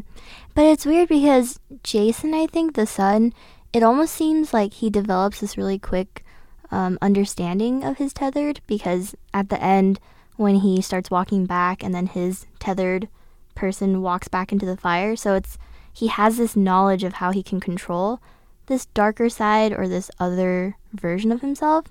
But 0.55 0.65
it's 0.65 0.85
weird 0.85 1.09
because 1.09 1.59
Jason, 1.83 2.33
I 2.33 2.47
think 2.47 2.75
the 2.75 2.87
son, 2.87 3.33
it 3.73 3.83
almost 3.83 4.13
seems 4.15 4.53
like 4.53 4.75
he 4.75 4.89
develops 4.89 5.41
this 5.41 5.57
really 5.57 5.79
quick 5.79 6.23
um, 6.71 6.97
understanding 7.01 7.83
of 7.83 7.97
his 7.97 8.13
tethered 8.13 8.61
because 8.67 9.15
at 9.33 9.49
the 9.49 9.61
end, 9.61 9.99
when 10.37 10.55
he 10.55 10.81
starts 10.81 11.11
walking 11.11 11.45
back 11.45 11.83
and 11.83 11.93
then 11.93 12.07
his 12.07 12.47
tethered 12.59 13.07
person 13.53 14.01
walks 14.01 14.27
back 14.27 14.51
into 14.51 14.65
the 14.65 14.77
fire, 14.77 15.15
so 15.15 15.35
it's 15.35 15.57
he 15.93 16.07
has 16.07 16.37
this 16.37 16.55
knowledge 16.55 17.03
of 17.03 17.13
how 17.13 17.31
he 17.31 17.43
can 17.43 17.59
control 17.59 18.19
this 18.67 18.85
darker 18.87 19.29
side 19.29 19.73
or 19.73 19.87
this 19.87 20.09
other 20.19 20.77
version 20.93 21.31
of 21.31 21.41
himself. 21.41 21.87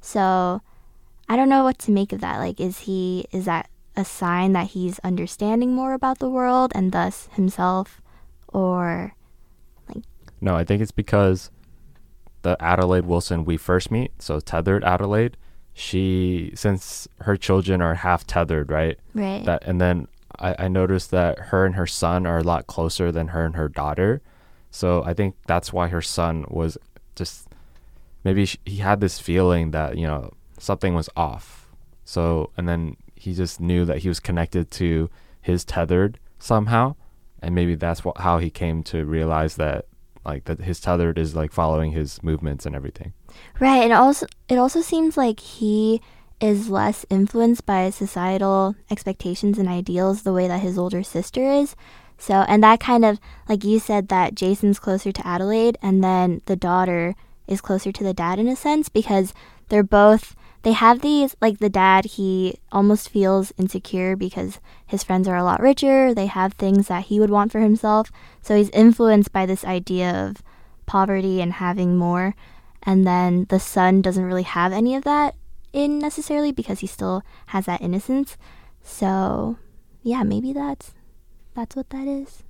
So 0.00 0.62
I 1.28 1.36
don't 1.36 1.48
know 1.48 1.64
what 1.64 1.78
to 1.80 1.90
make 1.90 2.12
of 2.12 2.20
that. 2.20 2.38
Like, 2.38 2.60
is 2.60 2.80
he, 2.80 3.26
is 3.32 3.46
that 3.46 3.68
a 3.96 4.04
sign 4.04 4.52
that 4.52 4.68
he's 4.68 4.98
understanding 5.00 5.74
more 5.74 5.92
about 5.92 6.18
the 6.18 6.30
world 6.30 6.72
and 6.74 6.92
thus 6.92 7.28
himself? 7.32 8.00
Or, 8.48 9.14
like. 9.88 10.04
No, 10.40 10.54
I 10.54 10.64
think 10.64 10.82
it's 10.82 10.92
because 10.92 11.50
the 12.44 12.62
Adelaide 12.62 13.06
Wilson 13.06 13.44
we 13.44 13.56
first 13.56 13.90
meet, 13.90 14.12
so 14.22 14.38
tethered 14.38 14.84
Adelaide, 14.84 15.36
she 15.72 16.52
since 16.54 17.08
her 17.22 17.36
children 17.36 17.80
are 17.80 17.94
half 17.94 18.24
tethered, 18.26 18.70
right? 18.70 18.98
right? 19.14 19.44
That 19.44 19.64
and 19.66 19.80
then 19.80 20.06
I, 20.38 20.54
I 20.60 20.68
noticed 20.68 21.10
that 21.10 21.38
her 21.50 21.66
and 21.66 21.74
her 21.74 21.86
son 21.86 22.26
are 22.26 22.38
a 22.38 22.44
lot 22.44 22.66
closer 22.66 23.10
than 23.10 23.28
her 23.28 23.44
and 23.44 23.56
her 23.56 23.68
daughter. 23.68 24.20
So 24.70 25.02
I 25.04 25.14
think 25.14 25.34
that's 25.46 25.72
why 25.72 25.88
her 25.88 26.02
son 26.02 26.44
was 26.48 26.76
just 27.16 27.48
maybe 28.22 28.44
sh- 28.44 28.58
he 28.66 28.76
had 28.76 29.00
this 29.00 29.18
feeling 29.18 29.70
that 29.70 29.96
you 29.96 30.06
know 30.06 30.30
something 30.58 30.94
was 30.94 31.08
off. 31.16 31.68
So 32.04 32.50
and 32.58 32.68
then 32.68 32.96
he 33.14 33.32
just 33.34 33.58
knew 33.58 33.86
that 33.86 33.98
he 33.98 34.08
was 34.08 34.20
connected 34.20 34.70
to 34.72 35.08
his 35.40 35.64
tethered 35.64 36.18
somehow, 36.38 36.96
and 37.40 37.54
maybe 37.54 37.74
that's 37.74 38.04
what 38.04 38.18
how 38.18 38.36
he 38.36 38.50
came 38.50 38.82
to 38.84 39.06
realize 39.06 39.56
that 39.56 39.86
like 40.24 40.44
that 40.44 40.60
his 40.60 40.80
tethered 40.80 41.18
is 41.18 41.34
like 41.34 41.52
following 41.52 41.92
his 41.92 42.22
movements 42.22 42.66
and 42.66 42.74
everything. 42.74 43.12
Right, 43.60 43.82
and 43.82 43.92
also 43.92 44.26
it 44.48 44.58
also 44.58 44.80
seems 44.80 45.16
like 45.16 45.40
he 45.40 46.00
is 46.40 46.68
less 46.68 47.06
influenced 47.10 47.64
by 47.64 47.90
societal 47.90 48.74
expectations 48.90 49.58
and 49.58 49.68
ideals 49.68 50.22
the 50.22 50.32
way 50.32 50.48
that 50.48 50.60
his 50.60 50.78
older 50.78 51.02
sister 51.02 51.42
is. 51.42 51.76
So, 52.18 52.44
and 52.48 52.62
that 52.62 52.80
kind 52.80 53.04
of 53.04 53.18
like 53.48 53.64
you 53.64 53.78
said 53.78 54.08
that 54.08 54.34
Jason's 54.34 54.78
closer 54.78 55.12
to 55.12 55.26
Adelaide 55.26 55.78
and 55.82 56.02
then 56.02 56.42
the 56.46 56.56
daughter 56.56 57.14
is 57.46 57.60
closer 57.60 57.92
to 57.92 58.04
the 58.04 58.14
dad 58.14 58.38
in 58.38 58.48
a 58.48 58.56
sense 58.56 58.88
because 58.88 59.34
they're 59.68 59.82
both 59.82 60.34
they 60.64 60.72
have 60.72 61.00
these 61.00 61.36
like 61.40 61.58
the 61.58 61.68
dad 61.70 62.04
he 62.16 62.58
almost 62.72 63.08
feels 63.08 63.52
insecure 63.56 64.16
because 64.16 64.58
his 64.86 65.04
friends 65.04 65.28
are 65.28 65.36
a 65.36 65.44
lot 65.44 65.60
richer, 65.60 66.12
they 66.12 66.26
have 66.26 66.54
things 66.54 66.88
that 66.88 67.04
he 67.04 67.20
would 67.20 67.30
want 67.30 67.52
for 67.52 67.60
himself. 67.60 68.10
So 68.42 68.56
he's 68.56 68.70
influenced 68.70 69.32
by 69.32 69.46
this 69.46 69.64
idea 69.64 70.10
of 70.10 70.42
poverty 70.86 71.40
and 71.40 71.54
having 71.54 71.96
more 71.96 72.34
and 72.82 73.06
then 73.06 73.46
the 73.48 73.58
son 73.60 74.02
doesn't 74.02 74.24
really 74.24 74.42
have 74.42 74.72
any 74.72 74.94
of 74.94 75.04
that 75.04 75.34
in 75.72 75.98
necessarily 75.98 76.52
because 76.52 76.80
he 76.80 76.86
still 76.86 77.22
has 77.46 77.64
that 77.66 77.80
innocence. 77.80 78.36
So, 78.82 79.56
yeah, 80.02 80.22
maybe 80.22 80.52
that's 80.52 80.92
that's 81.54 81.74
what 81.74 81.88
that 81.90 82.06
is. 82.06 82.42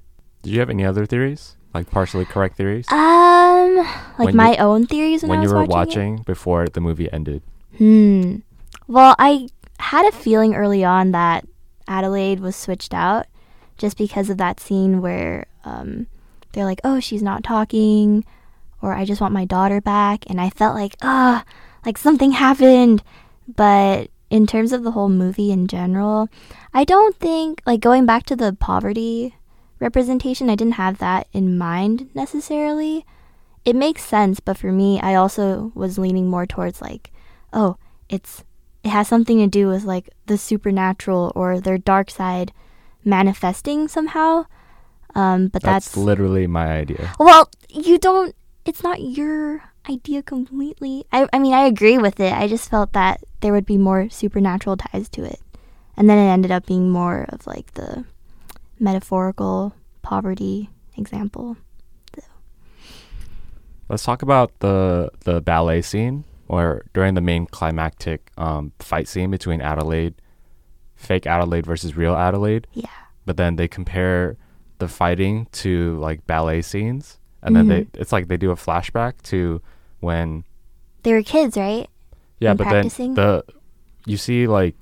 Did 0.43 0.53
you 0.53 0.61
have 0.61 0.71
any 0.71 0.85
other 0.85 1.07
theories? 1.07 1.57
Like 1.73 1.91
partially 1.91 2.25
correct 2.25 2.57
theories? 2.57 2.87
Um, 2.91 3.77
like 4.19 4.19
When 4.19 4.35
you- 4.35 4.37
my 4.37 4.57
own 4.57 4.87
theories 4.87 5.23
when, 5.23 5.31
when 5.31 5.43
you 5.43 5.49
were 5.49 5.65
watching. 5.65 6.17
watching 6.19 6.23
before 6.27 6.67
the 6.69 6.81
movie 6.81 7.11
ended. 7.13 7.43
Hmm. 7.79 8.37
Well, 8.87 9.15
I 9.19 9.49
had 9.79 10.07
a 10.07 10.17
feeling 10.17 10.55
early 10.55 10.85
on 10.85 11.13
that 11.13 11.47
Adelaide 11.89 12.41
was 12.41 12.57
switched 12.57 12.95
out, 12.95 13.27
just 13.77 13.99
because 13.99 14.31
of 14.31 14.39
that 14.39 14.61
scene 14.61 15.01
where 15.01 15.47
um, 15.65 16.07
they're 16.53 16.65
like, 16.65 16.81
"Oh, 16.85 17.01
she's 17.01 17.23
not 17.23 17.45
talking," 17.45 18.25
or 18.81 18.95
"I 18.95 19.05
just 19.05 19.21
want 19.21 19.35
my 19.35 19.45
daughter 19.45 19.81
back," 19.81 20.25
and 20.29 20.41
I 20.41 20.51
felt 20.51 20.75
like, 20.75 20.97
ah, 21.03 21.45
like 21.85 21.99
something 21.99 22.33
happened. 22.33 23.03
But 23.47 24.11
in 24.31 24.47
terms 24.47 24.73
of 24.73 24.83
the 24.83 24.93
whole 24.93 25.09
movie 25.09 25.51
in 25.51 25.67
general, 25.67 26.29
I 26.73 26.85
don't 26.85 27.17
think 27.17 27.63
like 27.67 27.81
going 27.81 28.07
back 28.07 28.25
to 28.27 28.37
the 28.37 28.57
poverty 28.59 29.35
representation, 29.81 30.49
I 30.49 30.57
didn't 30.57 30.75
have 30.75 30.99
that 30.99 31.29
in 31.33 31.59
mind 31.59 32.09
necessarily. 32.15 33.05
It 33.65 33.77
makes 33.77 34.05
sense, 34.05 34.41
but 34.41 34.59
for 34.59 34.73
me, 34.73 35.01
I 35.01 35.15
also 35.15 35.73
was 35.75 35.99
leaning 35.99 36.29
more 36.29 36.47
towards 36.47 36.83
like, 36.83 37.11
oh, 37.55 37.77
it's 38.09 38.45
it 38.83 38.91
has 38.91 39.09
something 39.09 39.39
to 39.39 39.47
do 39.47 39.69
with 39.69 39.85
like 39.85 40.11
the 40.27 40.37
supernatural 40.37 41.33
or 41.35 41.59
their 41.59 41.79
dark 41.79 42.11
side 42.11 42.53
manifesting 43.05 43.89
somehow. 43.89 44.45
Um, 45.15 45.49
but 45.49 45.63
That's, 45.63 45.87
that's, 45.87 45.97
literally 45.97 46.47
my 46.47 46.67
idea. 46.67 47.15
well, 47.19 47.49
you 47.71 47.99
don't. 47.99 48.35
It's 48.65 48.83
not 48.83 49.01
your 49.01 49.63
idea 49.89 50.23
completely. 50.23 51.07
I 51.13 51.29
I 51.33 51.39
mean, 51.39 51.55
I 51.55 51.65
agree 51.67 51.99
with 51.99 52.19
it. 52.19 52.33
I 52.33 52.49
just 52.49 52.69
felt 52.69 52.93
that 52.93 53.23
there 53.41 53.53
would 53.53 53.67
be 53.67 53.79
more 53.79 54.11
supernatural 54.11 54.77
ties 54.77 55.09
to 55.11 55.25
it, 55.25 55.41
and 55.97 56.11
then 56.11 56.19
it 56.19 56.29
ended 56.29 56.51
up 56.51 56.67
being 56.67 56.91
more 56.91 57.27
of 57.29 57.47
like 57.47 57.75
the 57.75 58.05
metaphorical 58.81 59.75
poverty 60.03 60.69
example. 60.97 61.57
Let's 63.89 64.03
talk 64.03 64.23
about 64.23 64.51
the 64.61 65.11
the 65.25 65.41
ballet 65.41 65.83
scene 65.83 66.25
or 66.49 66.85
during 66.93 67.15
the 67.15 67.21
main 67.21 67.47
climactic 67.47 68.31
um, 68.37 68.73
fight 68.79 69.09
scene 69.09 69.31
between 69.31 69.61
Adelaide, 69.61 70.15
fake 70.95 71.27
Adelaide 71.27 71.67
versus 71.67 71.97
real 71.97 72.15
Adelaide. 72.15 72.67
Yeah. 72.73 72.87
But 73.27 73.37
then 73.37 73.57
they 73.57 73.69
compare 73.69 74.37
the 74.79 74.89
fighting 74.89 75.47
to 75.53 75.97
like 75.99 76.27
ballet 76.27 76.61
scenes, 76.63 77.19
and 77.43 77.55
then 77.57 77.69
they 77.69 77.87
it's 77.95 78.13
like 78.13 78.29
they 78.29 78.37
do 78.37 78.51
a 78.51 78.57
flashback 78.57 79.23
to 79.23 79.61
when 80.01 80.45
They 81.03 81.13
were 81.13 81.23
kids, 81.23 81.57
right? 81.57 81.89
yeah, 82.41 82.51
And 82.51 82.59
but 82.59 82.67
practicing? 82.67 83.15
then 83.15 83.25
the 83.27 83.45
you 84.07 84.17
see 84.19 84.47
like 84.47 84.75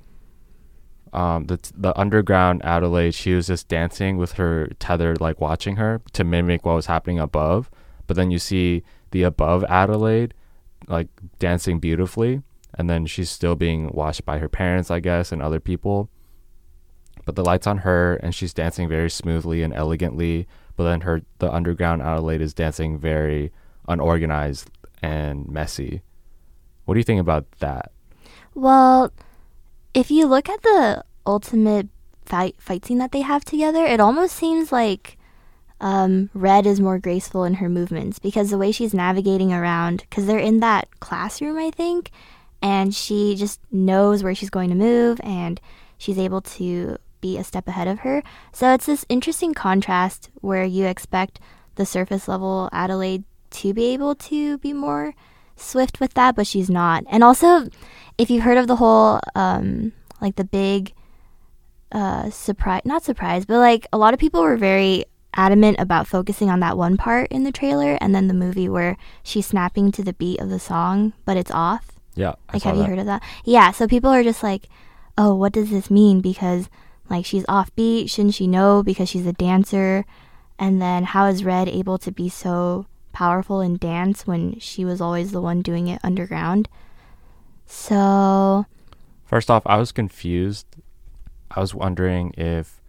um 1.13 1.45
the 1.47 1.59
the 1.77 1.97
underground 1.99 2.65
Adelaide, 2.65 3.15
she 3.15 3.35
was 3.35 3.47
just 3.47 3.69
dancing 3.69 4.17
with 4.17 4.33
her 4.33 4.69
tether, 4.79 5.15
like 5.17 5.41
watching 5.41 5.77
her 5.77 6.01
to 6.15 6.25
mimic 6.25 6.65
what 6.65 6.75
was 6.75 6.87
happening 6.87 7.19
above. 7.21 7.71
But 8.07 8.17
then 8.17 8.31
you 8.31 8.39
see 8.39 8.83
the 9.13 9.23
above 9.23 9.63
Adelaide, 9.65 10.35
like 10.89 11.09
dancing 11.39 11.79
beautifully, 11.79 12.43
and 12.75 12.89
then 12.89 13.07
she's 13.07 13.31
still 13.31 13.55
being 13.55 13.91
watched 13.93 14.25
by 14.25 14.39
her 14.39 14.49
parents, 14.49 14.91
I 14.91 15.01
guess, 15.01 15.33
and 15.33 15.43
other 15.43 15.61
people. 15.61 16.09
But 17.25 17.37
the 17.37 17.45
lights 17.45 17.67
on 17.67 17.79
her, 17.79 18.17
and 18.17 18.35
she's 18.35 18.55
dancing 18.55 18.89
very 18.89 19.11
smoothly 19.11 19.63
and 19.63 19.73
elegantly. 19.73 20.47
But 20.77 20.85
then 20.85 21.03
her 21.03 21.23
the 21.39 21.53
underground 21.53 22.03
Adelaide 22.03 22.41
is 22.41 22.55
dancing 22.55 22.99
very 22.99 23.53
unorganized 23.89 24.71
and 25.03 25.49
messy. 25.49 26.03
What 26.85 26.95
do 26.95 27.01
you 27.01 27.05
think 27.05 27.21
about 27.21 27.51
that? 27.61 27.93
Well, 28.55 29.13
if 29.95 30.11
you 30.11 30.27
look 30.27 30.49
at 30.49 30.63
the 30.63 31.05
ultimate 31.27 31.89
fight 32.25 32.57
fight 32.59 32.85
scene 32.85 32.99
that 32.99 33.13
they 33.13 33.21
have 33.21 33.45
together, 33.45 33.85
it 33.85 34.01
almost 34.01 34.35
seems 34.37 34.73
like 34.73 35.19
um, 35.83 36.31
Red 36.33 36.65
is 36.65 36.81
more 36.81 37.01
graceful 37.01 37.43
in 37.43 37.55
her 37.55 37.69
movements 37.69 38.21
because 38.21 38.51
the 38.51 38.59
way 38.59 38.71
she's 38.71 38.95
navigating 38.95 39.53
around, 39.53 40.05
because 40.09 40.27
they're 40.27 40.39
in 40.39 40.61
that 40.61 40.89
classroom, 41.01 41.59
I 41.59 41.71
think, 41.71 42.13
and 42.63 42.95
she 42.95 43.35
just 43.35 43.61
knows 43.73 44.23
where 44.23 44.35
she's 44.35 44.49
going 44.49 44.71
to 44.71 44.77
move 44.77 45.21
and 45.25 45.61
she's 45.99 46.19
able 46.19 46.41
to 46.41 46.99
be 47.21 47.37
a 47.37 47.43
step 47.43 47.67
ahead 47.67 47.89
of 47.89 48.01
her. 48.01 48.23
So 48.53 48.73
it's 48.73 48.87
this 48.87 49.05
interesting 49.09 49.55
contrast 49.55 50.31
where 50.41 50.65
you 50.65 50.87
expect 50.87 51.41
the 51.75 51.85
surface 51.85 52.29
level 52.29 52.69
Adelaide 52.73 53.25
to 53.51 53.75
be 53.75 53.87
able 53.87 54.15
to 54.15 54.59
be 54.59 54.73
more 54.73 55.15
swift 55.57 55.99
with 55.99 56.15
that, 56.15 56.37
but 56.37 56.47
she's 56.47 56.71
not. 56.71 57.03
And 57.11 57.25
also, 57.25 57.69
if 58.19 58.31
you've 58.31 58.45
heard 58.45 58.59
of 58.59 58.69
the 58.69 58.77
whole, 58.77 59.21
um, 59.35 59.93
like 60.21 60.37
the 60.37 60.45
big 60.45 60.93
uh, 61.91 62.31
surprise, 62.31 62.83
not 62.85 63.03
surprise, 63.03 63.45
but 63.45 63.59
like 63.59 63.89
a 63.93 63.99
lot 63.99 64.15
of 64.15 64.21
people 64.21 64.43
were 64.43 64.57
very 64.57 65.07
adamant 65.35 65.77
about 65.79 66.07
focusing 66.07 66.51
on 66.51 66.61
that 66.61 66.77
one 66.77 66.97
part 66.97 67.31
in 67.31 67.45
the 67.45 67.53
trailer 67.53 67.99
and 68.01 68.15
then 68.15 68.29
the 68.29 68.35
movie 68.35 68.69
where 68.69 68.97
she's 69.23 69.47
snapping 69.47 69.93
to 69.93 70.03
the 70.03 70.13
beat 70.13 70.41
of 70.41 70.51
the 70.51 70.59
song, 70.59 71.13
but 71.25 71.37
it's 71.37 71.51
off. 71.51 71.93
Yeah. 72.15 72.35
I 72.49 72.55
Like, 72.55 72.63
have 72.65 72.77
you 72.77 72.85
heard 72.85 72.99
of 72.99 73.07
that? 73.07 73.23
Yeah, 73.45 73.71
so 73.71 73.89
people 73.89 74.11
are 74.11 74.23
just 74.23 74.43
like, 74.43 74.69
oh, 75.17 75.35
what 75.35 75.53
does 75.53 75.71
this 75.71 75.91
mean? 75.91 76.21
Because, 76.21 76.69
like, 77.09 77.25
she's 77.25 77.45
off 77.49 77.75
beat. 77.75 78.11
Shouldn't 78.11 78.35
she 78.35 78.47
know 78.47 78.83
because 78.83 79.09
she's 79.09 79.27
a 79.27 79.33
dancer? 79.33 80.05
And 80.59 80.81
then, 80.81 81.05
how 81.05 81.27
is 81.27 81.45
Red 81.45 81.69
able 81.69 81.99
to 81.99 82.13
be 82.13 82.29
so 82.29 82.87
powerful 83.13 83.61
in 83.61 83.77
dance 83.77 84.27
when 84.27 84.59
she 84.59 84.85
was 84.85 85.01
always 85.01 85.33
the 85.33 85.41
one 85.41 85.63
doing 85.63 85.89
it 85.89 86.01
underground? 86.05 86.69
So, 87.67 88.67
First 89.25 89.51
off, 89.51 89.63
I 89.65 89.79
was 89.79 89.93
confused. 89.93 90.67
I 91.51 91.61
was 91.61 91.75
wondering 91.75 92.35
if 92.37 92.83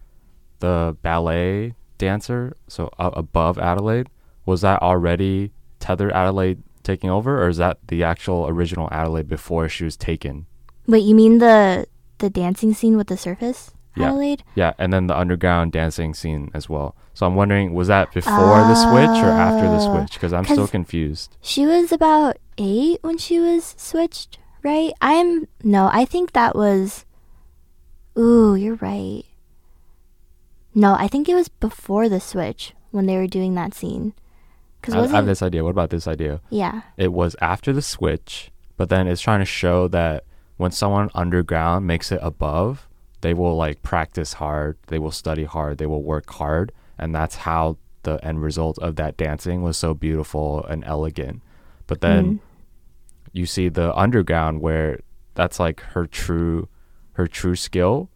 the 0.58 0.94
ballet 1.00 1.74
dancer, 1.98 2.56
so 2.68 2.90
uh, 2.98 3.10
above 3.14 3.58
Adelaide, 3.58 4.08
was 4.46 4.60
that 4.62 4.82
already 4.82 5.50
tethered 5.80 6.12
Adelaide 6.12 6.62
taking 6.82 7.08
over, 7.10 7.42
or 7.42 7.48
is 7.48 7.56
that 7.58 7.78
the 7.88 8.02
actual 8.04 8.46
original 8.46 8.88
Adelaide 8.92 9.28
before 9.28 9.68
she 9.68 9.84
was 9.84 9.96
taken? 9.96 10.46
wait, 10.86 11.00
you 11.04 11.14
mean 11.14 11.38
the 11.38 11.86
the 12.18 12.28
dancing 12.28 12.74
scene 12.74 12.96
with 12.96 13.06
the 13.08 13.16
surface, 13.16 13.70
Yeah. 13.96 14.08
Adelaide? 14.08 14.42
Yeah, 14.54 14.72
and 14.78 14.92
then 14.92 15.06
the 15.06 15.16
underground 15.18 15.72
dancing 15.72 16.12
scene 16.14 16.50
as 16.54 16.68
well. 16.68 16.94
So 17.14 17.26
I'm 17.26 17.34
wondering, 17.36 17.72
was 17.74 17.88
that 17.88 18.12
before 18.12 18.58
the 18.58 18.74
switch 18.74 19.22
or 19.22 19.30
after 19.30 19.68
the 19.68 19.76
Oh, 19.76 19.90
switch? 19.90 20.12
Because 20.14 20.32
I'm 20.32 20.44
still 20.44 20.68
confused. 20.68 21.36
She 21.40 21.64
was 21.66 21.90
about 21.92 22.36
eight 22.58 22.98
when 23.02 23.18
she 23.18 23.38
was 23.40 23.74
switched, 23.78 24.38
right? 24.62 24.92
I'm 25.00 25.46
no, 25.62 25.88
I 25.92 26.04
think 26.04 26.32
that 26.32 26.54
was. 26.54 27.04
Ooh, 28.18 28.54
you're 28.54 28.76
right. 28.76 29.24
No, 30.74 30.94
I 30.94 31.08
think 31.08 31.28
it 31.28 31.34
was 31.34 31.48
before 31.48 32.08
the 32.08 32.20
switch 32.20 32.72
when 32.90 33.06
they 33.06 33.16
were 33.16 33.26
doing 33.26 33.54
that 33.54 33.74
scene. 33.74 34.12
Cause 34.82 34.94
I, 34.94 35.04
I 35.04 35.06
have 35.08 35.26
this 35.26 35.42
idea. 35.42 35.64
What 35.64 35.70
about 35.70 35.90
this 35.90 36.06
idea? 36.06 36.40
Yeah. 36.50 36.82
It 36.96 37.12
was 37.12 37.36
after 37.40 37.72
the 37.72 37.80
switch, 37.82 38.50
but 38.76 38.88
then 38.88 39.06
it's 39.06 39.20
trying 39.22 39.40
to 39.40 39.44
show 39.46 39.88
that 39.88 40.24
when 40.56 40.70
someone 40.72 41.10
underground 41.14 41.86
makes 41.86 42.12
it 42.12 42.18
above, 42.22 42.86
they 43.22 43.32
will 43.34 43.56
like 43.56 43.82
practice 43.82 44.34
hard, 44.34 44.76
they 44.88 44.98
will 44.98 45.10
study 45.10 45.44
hard, 45.44 45.78
they 45.78 45.86
will 45.86 46.02
work 46.02 46.28
hard, 46.30 46.72
and 46.98 47.14
that's 47.14 47.36
how 47.36 47.78
the 48.02 48.22
end 48.24 48.42
result 48.42 48.78
of 48.80 48.96
that 48.96 49.16
dancing 49.16 49.62
was 49.62 49.78
so 49.78 49.94
beautiful 49.94 50.62
and 50.64 50.84
elegant. 50.84 51.40
But 51.86 52.02
then 52.02 52.24
Mm. 52.34 52.40
you 53.32 53.46
see 53.46 53.68
the 53.70 53.96
underground 53.96 54.60
where 54.60 55.00
that's 55.34 55.58
like 55.58 55.80
her 55.80 56.06
true 56.06 56.68
her 57.14 57.26
true 57.26 57.56
skill 57.56 58.10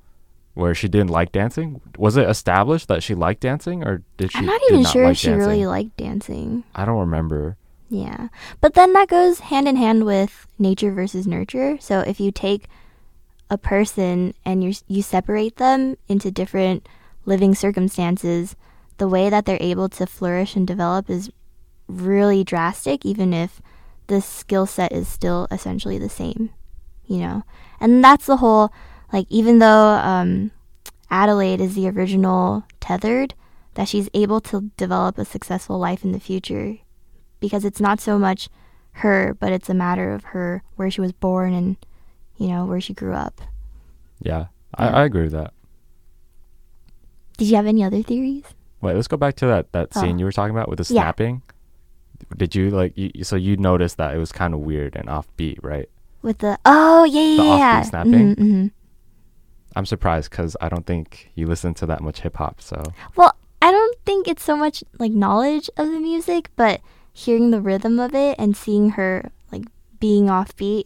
where 0.59 0.75
she 0.75 0.89
didn't 0.89 1.11
like 1.11 1.31
dancing 1.33 1.81
was 1.97 2.17
it 2.17 2.29
established 2.29 2.89
that 2.89 3.03
she 3.03 3.15
liked 3.15 3.41
dancing 3.41 3.85
or 3.85 4.03
did 4.17 4.33
she 4.33 4.39
I'm 4.39 4.47
not 4.47 4.61
even 4.69 4.83
not 4.83 4.93
sure 4.93 5.05
like 5.05 5.13
if 5.13 5.19
she 5.19 5.29
dancing? 5.29 5.47
really 5.49 5.67
liked 5.67 5.97
dancing. 5.97 6.65
i 6.75 6.85
don't 6.85 6.99
remember 7.01 7.57
Yeah. 7.91 8.29
But 8.61 8.75
then 8.75 8.93
that 8.93 9.09
goes 9.09 9.41
hand 9.49 9.67
in 9.67 9.77
hand 9.77 10.05
with 10.05 10.47
nature 10.59 10.93
versus 10.93 11.27
nurture. 11.27 11.79
So 11.81 12.01
if 12.01 12.21
you 12.21 12.31
take 12.31 12.69
a 13.49 13.57
person 13.57 14.35
and 14.45 14.63
you 14.63 14.75
you 14.95 15.01
separate 15.01 15.57
them 15.57 15.97
into 16.07 16.31
different 16.31 16.85
living 17.25 17.55
circumstances, 17.55 18.57
the 18.99 19.09
way 19.09 19.31
that 19.31 19.47
they're 19.47 19.63
able 19.73 19.89
to 19.97 20.05
flourish 20.07 20.53
and 20.55 20.67
develop 20.67 21.09
is 21.09 21.31
really 21.89 22.45
drastic 22.45 23.07
even 23.07 23.33
if 23.33 23.63
the 24.09 24.21
skill 24.21 24.67
set 24.67 24.93
is 24.93 25.09
still 25.09 25.49
essentially 25.51 25.97
the 25.99 26.13
same, 26.13 26.51
you 27.07 27.19
know. 27.25 27.43
And 27.81 28.05
that's 28.05 28.27
the 28.27 28.37
whole 28.45 28.69
like 29.13 29.27
even 29.31 29.59
though 29.59 29.89
um 29.97 30.51
Adelaide 31.11 31.61
is 31.61 31.75
the 31.75 31.89
original 31.89 32.65
tethered 32.81 33.35
that 33.75 33.89
she's 33.89 34.09
able 34.13 34.41
to 34.43 34.71
develop 34.77 35.17
a 35.19 35.25
successful 35.25 35.79
life 35.79 36.05
in 36.05 36.13
the 36.13 36.21
future 36.21 36.77
because 37.41 37.65
it's 37.65 37.81
not 37.81 38.01
so 38.01 38.19
much 38.19 38.49
her, 38.93 39.35
but 39.39 39.53
it's 39.53 39.71
a 39.71 39.75
matter 39.75 40.13
of 40.13 40.25
her 40.25 40.63
where 40.77 40.91
she 40.91 41.01
was 41.01 41.13
born 41.13 41.55
and 41.55 41.77
you 42.37 42.49
know 42.49 42.65
where 42.67 42.81
she 42.81 42.93
grew 42.93 43.15
up. 43.15 43.41
yeah. 44.21 44.47
I, 44.75 44.89
I 44.89 45.05
agree 45.05 45.23
with 45.23 45.33
that 45.33 45.55
Did 47.39 47.49
you 47.49 47.57
have 47.57 47.67
any 47.67 47.83
other 47.85 48.03
theories? 48.03 48.45
wait 48.81 48.95
let's 48.95 49.09
go 49.09 49.17
back 49.17 49.35
to 49.37 49.47
that 49.47 49.73
that 49.73 49.89
Oh. 49.97 50.01
scene 50.01 50.19
you 50.19 50.25
were 50.25 50.33
talking 50.33 50.55
about 50.55 50.69
with 50.69 50.79
the 50.79 50.93
Yeah. 50.95 51.03
snapping 51.03 51.43
did 52.37 52.55
you 52.55 52.71
like 52.71 52.93
you, 52.97 53.11
so 53.25 53.35
you 53.37 53.57
noticed 53.57 53.97
that 53.97 54.15
it 54.15 54.19
was 54.19 54.31
kind 54.33 54.53
of 54.55 54.61
weird 54.61 54.95
and 54.97 55.09
offbeat 55.09 55.59
right 55.63 55.89
With 56.23 56.39
the 56.39 56.59
oh 56.67 57.05
yeah 57.05 57.21
yeah 57.23 57.37
The 57.37 57.45
yeah, 57.45 57.57
yeah. 57.59 57.83
snapping? 57.83 58.37
Mhm, 58.37 58.39
mhm. 58.39 58.71
I'm 59.77 59.87
surprised 59.87 60.31
because 60.31 60.57
i 60.61 60.69
don't 60.69 60.87
think 60.87 61.31
you 61.35 61.47
listen 61.47 61.75
to 61.75 61.87
that 61.87 62.01
much 62.01 62.21
hip-hop 62.21 62.61
so 62.61 62.83
Well, 63.17 63.35
I 63.61 63.73
don't 63.73 63.99
think 64.07 64.29
it's 64.29 64.43
so 64.45 64.57
much 64.57 64.85
like 64.99 65.11
knowledge 65.13 65.69
of 65.77 65.89
the 65.89 65.99
music, 65.99 66.51
but 66.55 66.81
hearing 67.13 67.51
the 67.51 67.61
rhythm 67.61 67.99
of 67.99 68.15
it 68.15 68.37
and 68.39 68.57
seeing 68.57 68.91
her 68.91 69.31
like 69.51 69.65
being 69.99 70.27
offbeat. 70.27 70.85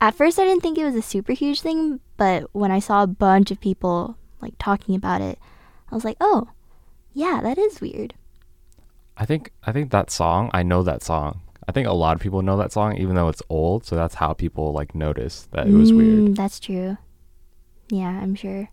At 0.00 0.14
first, 0.14 0.38
I 0.38 0.44
didn't 0.44 0.62
think 0.62 0.78
it 0.78 0.84
was 0.84 0.94
a 0.94 1.02
super 1.02 1.32
huge 1.32 1.62
thing, 1.62 1.98
but 2.16 2.48
when 2.52 2.70
I 2.70 2.78
saw 2.78 3.02
a 3.02 3.08
bunch 3.08 3.50
of 3.50 3.60
people 3.60 4.16
like 4.40 4.54
talking 4.58 4.94
about 4.94 5.20
it, 5.20 5.38
I 5.90 5.94
was 5.96 6.04
like, 6.04 6.16
oh, 6.20 6.48
yeah, 7.12 7.40
that 7.42 7.58
is 7.58 7.80
weird. 7.80 8.14
I 9.16 9.24
think 9.26 9.50
I 9.64 9.72
think 9.72 9.90
that 9.90 10.10
song. 10.10 10.50
I 10.54 10.62
know 10.62 10.82
that 10.84 11.02
song. 11.02 11.40
I 11.68 11.72
think 11.72 11.88
a 11.88 11.92
lot 11.92 12.14
of 12.14 12.22
people 12.22 12.42
know 12.42 12.56
that 12.58 12.70
song, 12.72 12.96
even 12.96 13.16
though 13.16 13.28
it's 13.28 13.42
old. 13.48 13.84
So 13.84 13.96
that's 13.96 14.14
how 14.14 14.32
people 14.32 14.72
like 14.72 14.94
notice 14.94 15.48
that 15.50 15.66
it 15.66 15.72
was 15.74 15.92
weird. 15.92 16.22
Mm, 16.22 16.36
That's 16.36 16.60
true. 16.60 16.98
Yeah, 17.88 18.08
I'm 18.20 18.34
sure. 18.34 18.68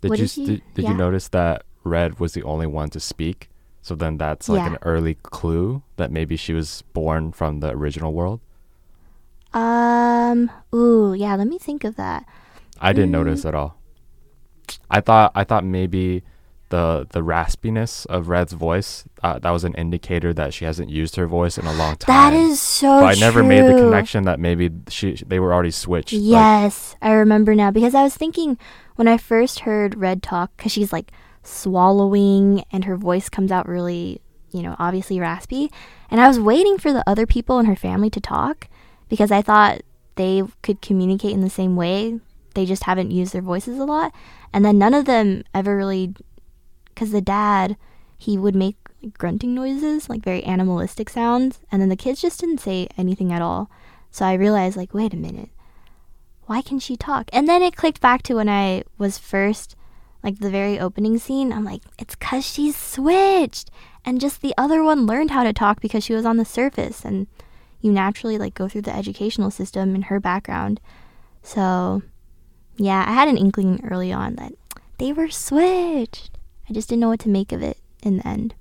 Did 0.00 0.10
what 0.10 0.18
you, 0.18 0.26
did 0.26 0.36
you- 0.36 0.46
did, 0.46 0.62
did 0.74 0.82
yeah. 0.84 0.90
you 0.90 0.96
notice 0.96 1.28
that 1.28 1.64
Red 1.84 2.18
was 2.20 2.32
the 2.34 2.42
only 2.42 2.66
one 2.66 2.90
to 2.90 3.00
speak? 3.00 3.48
So 3.82 3.94
then 3.94 4.16
that's 4.18 4.48
like 4.48 4.58
Yeah. 4.60 4.72
an 4.74 4.78
early 4.82 5.14
clue 5.22 5.82
that 5.96 6.10
maybe 6.12 6.36
she 6.36 6.52
was 6.52 6.82
born 6.92 7.32
from 7.32 7.60
the 7.60 7.70
original 7.70 8.12
world. 8.12 8.40
Um. 9.52 10.50
Ooh, 10.74 11.14
yeah. 11.14 11.34
Let 11.36 11.46
me 11.46 11.58
think 11.58 11.84
of 11.84 11.96
that. 11.96 12.24
I 12.80 12.92
didn't 12.92 13.10
Mm. 13.10 13.24
notice 13.24 13.44
at 13.44 13.54
all. 13.54 13.76
I 14.90 15.00
thought 15.00 15.32
I 15.34 15.44
thought 15.44 15.64
maybe 15.64 16.22
the 16.72 17.06
the 17.16 17.20
raspiness 17.20 18.06
of 18.06 18.28
Red's 18.28 18.54
voice 18.54 19.04
uh, 19.22 19.38
that 19.38 19.50
was 19.50 19.62
an 19.64 19.74
indicator 19.74 20.32
that 20.34 20.52
she 20.54 20.64
hasn't 20.64 20.90
used 20.90 21.14
her 21.16 21.26
voice 21.26 21.56
in 21.58 21.66
a 21.66 21.72
long 21.74 21.94
time. 21.96 22.12
That 22.16 22.32
is 22.32 22.60
so. 22.60 23.00
but 23.00 23.16
I 23.16 23.20
never 23.20 23.42
made 23.42 23.62
the 23.70 23.74
connection 23.84 24.24
that 24.24 24.40
maybe 24.40 24.70
she 24.88 25.14
they 25.26 25.38
were 25.38 25.52
already 25.54 25.70
switched. 25.70 26.12
like- 26.14 26.22
Yes, 26.22 26.96
I 27.00 27.12
remember 27.12 27.54
now 27.54 27.70
because 27.70 27.94
I 27.94 28.02
was 28.02 28.16
thinking 28.16 28.58
when 28.96 29.06
I 29.06 29.16
first 29.18 29.60
heard 29.60 29.96
Red 29.96 30.22
talk 30.22 30.50
because 30.56 30.72
she's 30.72 30.92
like 30.92 31.12
swallowing 31.44 32.64
and 32.72 32.84
her 32.84 32.96
voice 32.96 33.28
comes 33.28 33.50
out 33.52 33.68
really, 33.68 34.20
you 34.50 34.62
know, 34.62 34.76
obviously 34.78 35.18
raspy. 35.20 35.70
And 36.10 36.20
I 36.20 36.28
was 36.28 36.38
waiting 36.40 36.78
for 36.78 36.92
the 36.92 37.02
other 37.06 37.26
people 37.26 37.58
in 37.58 37.66
her 37.66 37.76
family 37.76 38.10
to 38.10 38.20
talk 38.20 38.68
because 39.08 39.30
I 39.32 39.42
thought 39.42 39.80
they 40.16 40.42
could 40.62 40.80
communicate 40.82 41.32
in 41.32 41.40
the 41.40 41.50
same 41.50 41.76
way. 41.76 42.20
They 42.54 42.66
just 42.66 42.84
haven't 42.84 43.10
used 43.10 43.32
their 43.32 43.40
voices 43.42 43.78
a 43.78 43.84
lot. 43.84 44.12
And 44.52 44.64
then 44.64 44.76
none 44.78 44.92
of 44.94 45.06
them 45.06 45.42
ever 45.54 45.74
really, 45.76 46.14
because 47.02 47.12
the 47.12 47.20
dad, 47.20 47.76
he 48.16 48.38
would 48.38 48.54
make 48.54 48.76
like, 49.02 49.18
grunting 49.18 49.54
noises, 49.54 50.08
like 50.08 50.22
very 50.22 50.44
animalistic 50.44 51.10
sounds. 51.10 51.60
And 51.70 51.82
then 51.82 51.88
the 51.88 51.96
kids 51.96 52.20
just 52.20 52.40
didn't 52.40 52.60
say 52.60 52.88
anything 52.96 53.32
at 53.32 53.42
all. 53.42 53.70
So 54.10 54.24
I 54.24 54.34
realized, 54.34 54.76
like, 54.76 54.94
wait 54.94 55.14
a 55.14 55.16
minute 55.16 55.50
why 56.52 56.60
can 56.60 56.78
she 56.78 56.96
talk? 56.96 57.30
And 57.32 57.48
then 57.48 57.62
it 57.62 57.76
clicked 57.76 58.02
back 58.02 58.22
to 58.24 58.34
when 58.34 58.48
I 58.48 58.84
was 58.98 59.16
first, 59.16 59.74
like 60.22 60.38
the 60.38 60.50
very 60.50 60.78
opening 60.78 61.18
scene. 61.18 61.52
I'm 61.52 61.64
like, 61.64 61.82
it's 61.98 62.14
because 62.14 62.44
she's 62.44 62.76
switched. 62.76 63.70
And 64.04 64.20
just 64.20 64.42
the 64.42 64.54
other 64.58 64.82
one 64.82 65.06
learned 65.06 65.30
how 65.30 65.44
to 65.44 65.52
talk 65.52 65.80
because 65.80 66.04
she 66.04 66.14
was 66.14 66.26
on 66.26 66.36
the 66.36 66.44
surface. 66.44 67.06
And 67.06 67.26
you 67.80 67.92
naturally, 67.92 68.36
like, 68.36 68.52
go 68.52 68.68
through 68.68 68.82
the 68.82 68.94
educational 68.94 69.50
system 69.50 69.94
in 69.94 70.02
her 70.02 70.20
background. 70.20 70.80
So, 71.42 72.02
yeah, 72.76 73.04
I 73.06 73.12
had 73.12 73.28
an 73.28 73.38
inkling 73.38 73.80
early 73.90 74.12
on 74.12 74.36
that 74.36 74.52
they 74.98 75.12
were 75.12 75.30
switched. 75.30 76.36
I 76.72 76.74
just 76.74 76.88
didn't 76.88 77.00
know 77.00 77.10
what 77.10 77.20
to 77.20 77.28
make 77.28 77.52
of 77.52 77.62
it 77.62 77.76
in 78.02 78.16
the 78.16 78.26
end. 78.26 78.54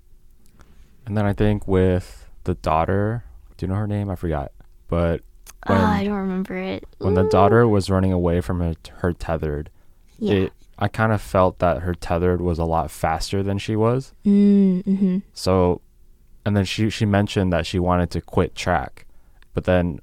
And 1.06 1.16
then 1.16 1.26
I 1.26 1.32
think 1.32 1.66
with 1.66 2.30
the 2.44 2.56
daughter, 2.56 3.24
do 3.56 3.66
you 3.66 3.70
know 3.72 3.78
her 3.80 3.88
name? 3.88 4.10
I 4.10 4.16
forgot. 4.16 4.52
But 4.90 5.22
oh, 5.66 5.74
when 5.74 5.80
I 5.82 6.04
don't 6.04 6.18
remember 6.18 6.58
it. 6.58 6.84
when 6.98 7.14
the 7.14 7.24
daughter 7.30 7.66
was 7.66 7.90
running 7.90 8.12
away 8.12 8.42
from 8.42 8.60
her, 8.60 8.74
her 8.98 9.14
tethered, 9.14 9.70
Yeah. 10.20 10.34
it 10.34 10.54
I 10.78 10.90
kind 10.90 11.14
of 11.14 11.22
felt 11.22 11.60
that 11.60 11.84
her 11.84 11.94
tethered 11.96 12.42
was 12.42 12.60
a 12.60 12.66
lot 12.66 12.92
faster 12.92 13.42
than 13.44 13.58
she 13.58 13.78
was. 13.78 14.12
mm, 14.26 14.84
hmm 14.84 15.20
So, 15.32 15.80
and 16.46 16.58
then 16.58 16.66
she 16.66 16.90
she 16.90 17.06
mentioned 17.06 17.54
that 17.54 17.66
she 17.66 17.80
wanted 17.80 18.12
to 18.12 18.20
quit 18.20 18.56
track, 18.56 19.06
but 19.54 19.64
then 19.64 20.02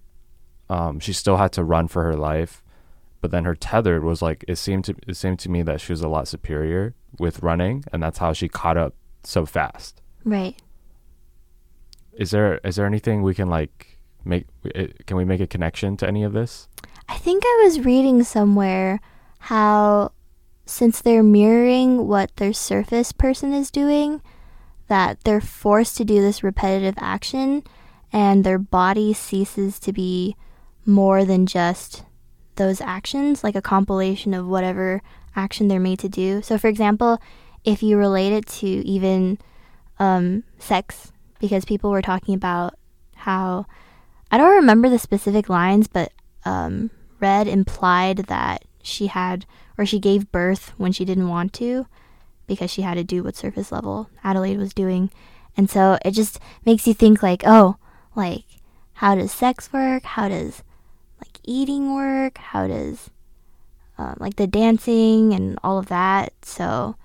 um, 0.70 0.98
she 0.98 1.12
still 1.12 1.36
had 1.36 1.52
to 1.52 1.62
run 1.62 1.88
for 1.88 2.04
her 2.04 2.16
life. 2.16 2.62
But 3.20 3.30
then 3.30 3.44
her 3.44 3.54
tethered 3.54 4.04
was 4.04 4.22
like 4.22 4.44
it 4.46 4.56
seemed 4.56 4.84
to 4.84 4.94
it 5.06 5.16
seemed 5.16 5.38
to 5.40 5.50
me 5.50 5.62
that 5.62 5.80
she 5.80 5.92
was 5.92 6.02
a 6.02 6.08
lot 6.08 6.28
superior 6.28 6.94
with 7.18 7.42
running, 7.42 7.84
and 7.92 8.02
that's 8.02 8.18
how 8.18 8.32
she 8.32 8.48
caught 8.48 8.76
up 8.76 8.94
so 9.24 9.44
fast. 9.44 10.00
Right. 10.24 10.60
Is 12.12 12.30
there 12.30 12.60
is 12.64 12.76
there 12.76 12.86
anything 12.86 13.22
we 13.22 13.34
can 13.34 13.48
like 13.48 13.98
make 14.24 14.46
it, 14.64 15.06
can 15.06 15.16
we 15.16 15.24
make 15.24 15.40
a 15.40 15.46
connection 15.46 15.96
to 15.98 16.06
any 16.06 16.22
of 16.22 16.32
this? 16.32 16.68
I 17.08 17.16
think 17.16 17.42
I 17.44 17.62
was 17.64 17.84
reading 17.84 18.22
somewhere 18.22 19.00
how 19.40 20.12
since 20.66 21.00
they're 21.00 21.22
mirroring 21.22 22.06
what 22.06 22.36
their 22.36 22.52
surface 22.52 23.10
person 23.12 23.54
is 23.54 23.70
doing, 23.70 24.20
that 24.88 25.24
they're 25.24 25.40
forced 25.40 25.96
to 25.96 26.04
do 26.04 26.20
this 26.20 26.42
repetitive 26.42 26.94
action 26.98 27.62
and 28.12 28.44
their 28.44 28.58
body 28.58 29.12
ceases 29.12 29.78
to 29.80 29.92
be 29.92 30.36
more 30.84 31.24
than 31.24 31.46
just 31.46 32.04
those 32.58 32.80
actions, 32.80 33.42
like 33.42 33.56
a 33.56 33.62
compilation 33.62 34.34
of 34.34 34.46
whatever 34.46 35.00
action 35.34 35.68
they're 35.68 35.80
made 35.80 35.98
to 36.00 36.08
do. 36.08 36.42
So, 36.42 36.58
for 36.58 36.68
example, 36.68 37.20
if 37.64 37.82
you 37.82 37.96
relate 37.96 38.32
it 38.32 38.46
to 38.46 38.66
even 38.66 39.38
um, 39.98 40.44
sex, 40.58 41.12
because 41.40 41.64
people 41.64 41.90
were 41.90 42.02
talking 42.02 42.34
about 42.34 42.74
how 43.14 43.66
I 44.30 44.36
don't 44.36 44.56
remember 44.56 44.88
the 44.88 44.98
specific 44.98 45.48
lines, 45.48 45.88
but 45.88 46.12
um, 46.44 46.90
Red 47.20 47.48
implied 47.48 48.18
that 48.28 48.64
she 48.82 49.06
had 49.06 49.46
or 49.76 49.86
she 49.86 49.98
gave 49.98 50.32
birth 50.32 50.72
when 50.76 50.92
she 50.92 51.04
didn't 51.04 51.28
want 51.28 51.52
to 51.54 51.86
because 52.46 52.70
she 52.70 52.82
had 52.82 52.94
to 52.94 53.04
do 53.04 53.22
what 53.22 53.36
surface 53.36 53.70
level 53.70 54.10
Adelaide 54.24 54.58
was 54.58 54.74
doing. 54.74 55.10
And 55.56 55.68
so 55.68 55.98
it 56.04 56.12
just 56.12 56.38
makes 56.64 56.86
you 56.86 56.94
think 56.94 57.22
like, 57.22 57.42
oh, 57.46 57.76
like 58.14 58.44
how 58.94 59.14
does 59.14 59.30
sex 59.30 59.72
work? 59.72 60.02
How 60.04 60.28
does 60.28 60.62
eating 61.44 61.94
work? 61.94 62.38
How 62.38 62.66
does 62.66 63.10
uh, 63.96 64.14
like 64.18 64.36
the 64.36 64.46
dancing 64.46 65.32
and 65.32 65.58
all 65.62 65.78
of 65.78 65.86
that? 65.86 66.32
So 66.42 66.96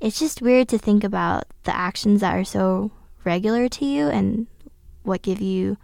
it's 0.00 0.18
just 0.18 0.42
weird 0.42 0.68
to 0.68 0.78
think 0.78 1.04
about 1.04 1.44
the 1.64 1.76
actions 1.76 2.20
that 2.20 2.34
are 2.34 2.44
so 2.44 2.90
regular 3.24 3.68
to 3.68 3.84
you 3.84 4.08
and 4.08 4.46
what 5.02 5.22
give 5.22 5.40
you 5.40 5.76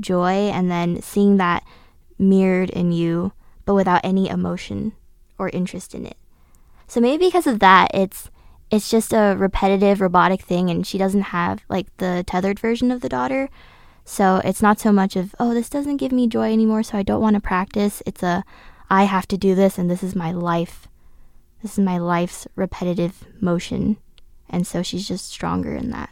joy 0.00 0.48
and 0.50 0.70
then 0.70 1.02
seeing 1.02 1.36
that 1.36 1.64
mirrored 2.18 2.70
in 2.70 2.92
you 2.92 3.32
but 3.64 3.74
without 3.74 4.00
any 4.04 4.28
emotion 4.28 4.92
or 5.38 5.48
interest 5.50 5.94
in 5.94 6.06
it. 6.06 6.16
So 6.86 7.00
maybe 7.00 7.26
because 7.26 7.46
of 7.46 7.60
that 7.60 7.90
it's 7.94 8.30
it's 8.70 8.90
just 8.90 9.12
a 9.12 9.36
repetitive 9.38 10.00
robotic 10.00 10.40
thing 10.40 10.70
and 10.70 10.86
she 10.86 10.96
doesn't 10.96 11.22
have 11.22 11.60
like 11.68 11.94
the 11.98 12.24
tethered 12.26 12.58
version 12.58 12.90
of 12.90 13.02
the 13.02 13.08
daughter. 13.08 13.50
So 14.04 14.40
it's 14.44 14.62
not 14.62 14.80
so 14.80 14.92
much 14.92 15.16
of, 15.16 15.34
oh, 15.38 15.54
this 15.54 15.68
doesn't 15.68 15.98
give 15.98 16.12
me 16.12 16.26
joy 16.26 16.52
anymore, 16.52 16.82
so 16.82 16.98
I 16.98 17.02
don't 17.02 17.20
want 17.20 17.34
to 17.34 17.40
practice. 17.40 18.02
It's 18.06 18.22
a 18.22 18.44
I 18.90 19.04
have 19.04 19.26
to 19.28 19.38
do 19.38 19.54
this 19.54 19.78
and 19.78 19.90
this 19.90 20.02
is 20.02 20.14
my 20.14 20.32
life. 20.32 20.86
This 21.62 21.72
is 21.72 21.78
my 21.78 21.96
life's 21.96 22.46
repetitive 22.56 23.24
motion. 23.40 23.96
And 24.50 24.66
so 24.66 24.82
she's 24.82 25.08
just 25.08 25.28
stronger 25.30 25.74
in 25.74 25.90
that. 25.90 26.10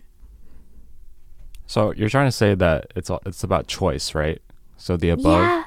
So 1.67 1.93
you're 1.93 2.09
trying 2.09 2.27
to 2.29 2.33
say 2.33 2.55
that 2.55 2.87
it's 2.97 3.11
it's 3.27 3.45
about 3.45 3.67
choice, 3.67 4.15
right? 4.15 4.41
So 4.77 4.97
the 4.97 5.11
above 5.11 5.43
Yeah. 5.43 5.65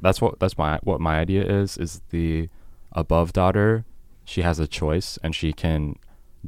That's 0.00 0.22
what 0.22 0.40
that's 0.40 0.56
my 0.56 0.78
what 0.82 1.00
my 1.00 1.18
idea 1.18 1.44
is 1.44 1.76
is 1.76 2.00
the 2.10 2.48
above 2.92 3.32
daughter 3.34 3.84
she 4.24 4.42
has 4.42 4.58
a 4.58 4.66
choice 4.66 5.18
and 5.22 5.34
she 5.34 5.52
can 5.52 5.96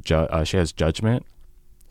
ju- 0.03 0.15
uh, 0.15 0.43
she 0.43 0.57
has 0.57 0.71
judgment 0.71 1.25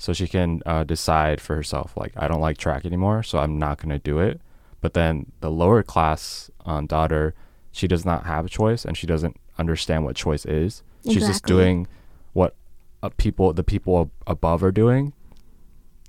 so 0.00 0.12
she 0.12 0.26
can 0.26 0.62
uh, 0.66 0.82
decide 0.82 1.40
for 1.40 1.54
herself 1.54 1.92
like 1.96 2.12
i 2.16 2.26
don't 2.26 2.40
like 2.40 2.56
track 2.58 2.84
anymore 2.86 3.22
so 3.22 3.38
i'm 3.38 3.58
not 3.58 3.76
going 3.78 3.90
to 3.90 3.98
do 3.98 4.18
it 4.18 4.40
but 4.80 4.94
then 4.94 5.30
the 5.40 5.50
lower 5.50 5.82
class 5.82 6.50
um, 6.64 6.86
daughter 6.86 7.34
she 7.70 7.86
does 7.86 8.04
not 8.04 8.24
have 8.26 8.44
a 8.46 8.48
choice 8.48 8.84
and 8.84 8.96
she 8.96 9.06
doesn't 9.06 9.36
understand 9.58 10.04
what 10.04 10.16
choice 10.16 10.44
is 10.46 10.82
she's 11.04 11.26
just 11.26 11.44
doing 11.44 11.86
what 12.32 12.54
uh, 13.02 13.10
people 13.18 13.52
the 13.52 13.62
people 13.64 14.00
ab- 14.00 14.10
above 14.26 14.62
are 14.64 14.72
doing 14.72 15.12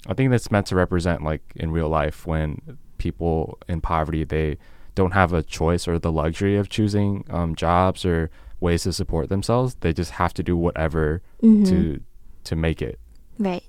i 0.07 0.13
think 0.13 0.31
that's 0.31 0.49
meant 0.51 0.65
to 0.67 0.75
represent 0.75 1.21
like 1.23 1.41
in 1.55 1.69
real 1.71 1.89
life 1.89 2.25
when 2.25 2.77
people 2.97 3.57
in 3.67 3.81
poverty 3.81 4.23
they 4.23 4.57
don't 4.95 5.11
have 5.11 5.31
a 5.33 5.41
choice 5.43 5.87
or 5.87 5.97
the 5.99 6.11
luxury 6.11 6.57
of 6.57 6.67
choosing 6.69 7.25
um, 7.29 7.55
jobs 7.55 8.03
or 8.05 8.29
ways 8.59 8.83
to 8.83 8.91
support 8.93 9.29
themselves. 9.29 9.75
They 9.79 9.93
just 9.93 10.11
have 10.11 10.33
to 10.35 10.43
do 10.43 10.55
whatever 10.57 11.21
Mhm. 11.41 11.65
to 11.69 12.01
to 12.43 12.55
make 12.57 12.81
it. 12.81 12.99
Right. 13.39 13.63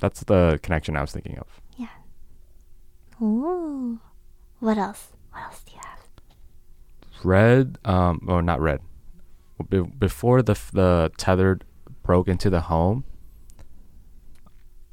That's 0.00 0.24
the 0.24 0.58
connection 0.62 0.96
I 0.96 1.02
was 1.02 1.12
thinking 1.12 1.38
of. 1.38 1.46
Yeah. 1.76 1.86
Ooh. 3.22 4.00
What 4.60 4.78
else? 4.78 5.08
What 5.32 5.42
else 5.44 5.62
do 5.64 5.72
you 5.74 5.80
have? 5.84 5.98
Red, 7.24 7.78
um, 7.84 8.26
or 8.28 8.42
not 8.42 8.60
red. 8.60 8.80
Be- 9.68 9.82
before 9.82 10.42
the 10.42 10.52
f- 10.52 10.70
the 10.72 11.12
tethered 11.18 11.64
broke 12.02 12.28
into 12.28 12.48
the 12.50 12.62
home, 12.62 13.04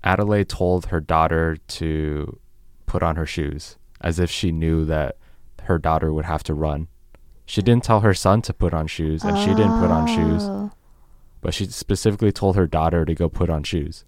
Adelaide 0.04 0.50
told 0.50 0.88
her 0.88 1.00
daughter 1.00 1.58
to 1.67 2.39
put 2.86 3.02
on 3.04 3.15
her 3.15 3.26
shoes, 3.26 3.78
as 4.02 4.20
if 4.20 4.30
she 4.30 4.52
knew 4.52 4.86
that 4.86 5.17
her 5.63 5.78
daughter 5.78 6.13
would 6.13 6.26
have 6.26 6.43
to 6.43 6.54
run. 6.54 6.88
She 7.46 7.62
didn't 7.62 7.84
tell 7.86 8.02
her 8.02 8.13
son 8.13 8.41
to 8.43 8.54
put 8.54 8.74
on 8.74 8.88
shoes, 8.88 9.24
and 9.24 9.38
she 9.38 9.54
didn't 9.54 9.80
put 9.80 9.89
on 9.91 10.08
shoes. 10.08 10.43
Oh. 10.43 10.72
but 11.39 11.54
she 11.54 11.65
specifically 11.65 12.32
told 12.32 12.56
her 12.56 12.67
daughter 12.67 13.06
to 13.06 13.13
go 13.15 13.30
put 13.30 13.50
on 13.50 13.63
shoes. 13.63 14.04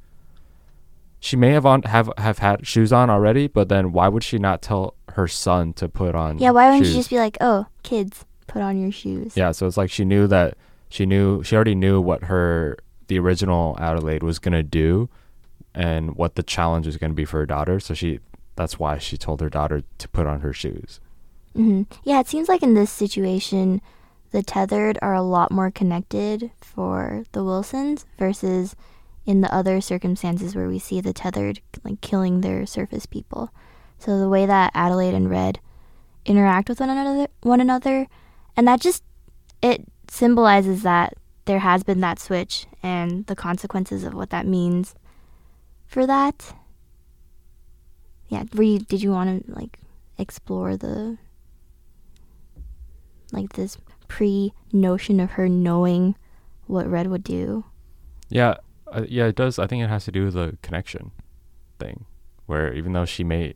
She 1.20 1.36
may 1.36 1.52
have 1.52 1.66
on 1.66 1.84
have 1.84 2.10
have 2.18 2.40
had 2.40 2.66
shoes 2.66 2.94
on 2.94 3.10
already, 3.10 3.48
but 3.48 3.68
then 3.70 3.92
why 3.92 4.08
would 4.08 4.24
she 4.24 4.38
not 4.38 4.62
tell 4.62 4.96
her 5.10 5.28
son 5.28 5.74
to 5.74 5.90
put 5.90 6.16
on? 6.16 6.40
Yeah, 6.40 6.52
why 6.52 6.70
wouldn't 6.70 6.86
shoes? 6.86 6.96
you 6.96 7.00
just 7.00 7.10
be 7.10 7.18
like, 7.18 7.38
oh, 7.42 7.66
kids, 7.84 8.26
put 8.48 8.62
on 8.62 8.80
your 8.80 8.92
shoes? 8.92 9.36
Yeah, 9.36 9.52
so 9.52 9.68
it's 9.68 9.78
like 9.78 9.92
she 9.92 10.06
knew 10.06 10.28
that 10.28 10.56
she 10.90 11.06
knew 11.06 11.44
she 11.44 11.56
already 11.56 11.76
knew 11.76 12.00
what 12.00 12.26
her 12.26 12.78
the 13.08 13.20
original 13.20 13.76
Adelaide 13.80 14.24
was 14.24 14.40
gonna 14.40 14.64
do, 14.64 15.10
and 15.74 16.16
what 16.16 16.36
the 16.36 16.44
challenge 16.44 16.86
was 16.86 16.98
gonna 16.98 17.14
be 17.14 17.26
for 17.26 17.40
her 17.40 17.46
daughter. 17.46 17.80
So 17.80 17.94
she 17.94 18.20
that's 18.56 18.80
why 18.80 18.98
she 18.98 19.18
told 19.18 19.42
her 19.42 19.50
daughter 19.50 19.84
to 19.98 20.10
put 20.10 20.28
on 20.28 20.42
her 20.42 20.54
shoes. 20.54 21.00
hmm 21.54 21.84
Yeah, 22.04 22.20
it 22.20 22.28
seems 22.28 22.48
like 22.48 22.64
in 22.64 22.76
this 22.76 22.92
situation, 22.92 23.82
the 24.32 24.44
tethered 24.44 24.98
are 25.02 25.14
a 25.14 25.22
lot 25.22 25.52
more 25.52 25.72
connected 25.72 26.52
for 26.62 27.24
the 27.32 27.44
Wilsons 27.44 28.06
versus 28.18 28.76
in 29.26 29.42
the 29.42 29.54
other 29.54 29.82
circumstances 29.82 30.56
where 30.56 30.68
we 30.68 30.80
see 30.80 31.02
the 31.02 31.14
tethered 31.14 31.62
like 31.84 32.02
killing 32.02 32.42
their 32.42 32.66
surface 32.66 33.06
people. 33.06 33.52
So 33.98 34.18
the 34.18 34.30
way 34.30 34.46
that 34.46 34.72
Adelaide 34.74 35.14
and 35.14 35.30
Red 35.30 35.60
interact 36.26 36.70
with 36.70 36.80
one 36.80 36.90
another, 36.90 37.28
one 37.42 37.62
another, 37.62 38.08
and 38.56 38.68
that 38.68 38.82
just 38.82 39.04
it 39.62 39.86
symbolizes 40.10 40.84
that 40.84 41.14
there 41.46 41.60
has 41.60 41.84
been 41.84 42.00
that 42.02 42.20
switch 42.20 42.66
and 42.82 43.26
the 43.28 43.36
consequences 43.36 44.04
of 44.04 44.14
what 44.14 44.30
that 44.30 44.46
means 44.46 44.96
for 45.86 46.06
that. 46.06 46.54
Yeah, 48.28 48.44
were 48.54 48.64
you, 48.64 48.80
did 48.80 49.02
you 49.02 49.12
want 49.12 49.46
to 49.46 49.52
like 49.52 49.80
explore 50.18 50.78
the 50.78 51.18
like 53.32 53.54
this 53.54 53.78
pre 54.08 54.54
notion 54.72 55.20
of 55.20 55.32
her 55.32 55.48
knowing 55.48 56.16
what 56.68 56.88
Red 56.88 57.08
would 57.08 57.24
do. 57.24 57.66
Yeah, 58.30 58.56
uh, 58.92 59.06
yeah, 59.08 59.26
it 59.26 59.36
does. 59.36 59.60
I 59.60 59.68
think 59.68 59.84
it 59.84 59.90
has 59.90 60.06
to 60.06 60.12
do 60.12 60.26
with 60.26 60.34
the 60.34 60.58
connection 60.62 61.12
thing, 61.80 62.06
where 62.46 62.74
even 62.74 62.94
though 62.94 63.06
she 63.06 63.24
may, 63.24 63.56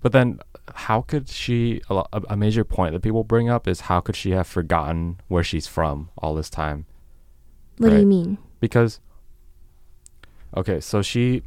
but 0.00 0.12
then 0.12 0.40
how 0.74 1.02
could 1.02 1.28
she? 1.28 1.80
A, 1.90 2.04
a 2.28 2.36
major 2.36 2.64
point 2.64 2.92
that 2.92 3.00
people 3.00 3.24
bring 3.24 3.48
up 3.48 3.68
is 3.68 3.82
how 3.82 4.00
could 4.00 4.16
she 4.16 4.30
have 4.30 4.46
forgotten 4.46 5.20
where 5.28 5.44
she's 5.44 5.66
from 5.66 6.10
all 6.18 6.34
this 6.34 6.50
time? 6.50 6.86
What 7.78 7.90
do 7.90 7.98
you 7.98 8.06
mean? 8.06 8.38
Because, 8.60 9.00
okay, 10.54 10.80
so 10.80 11.00
she, 11.00 11.42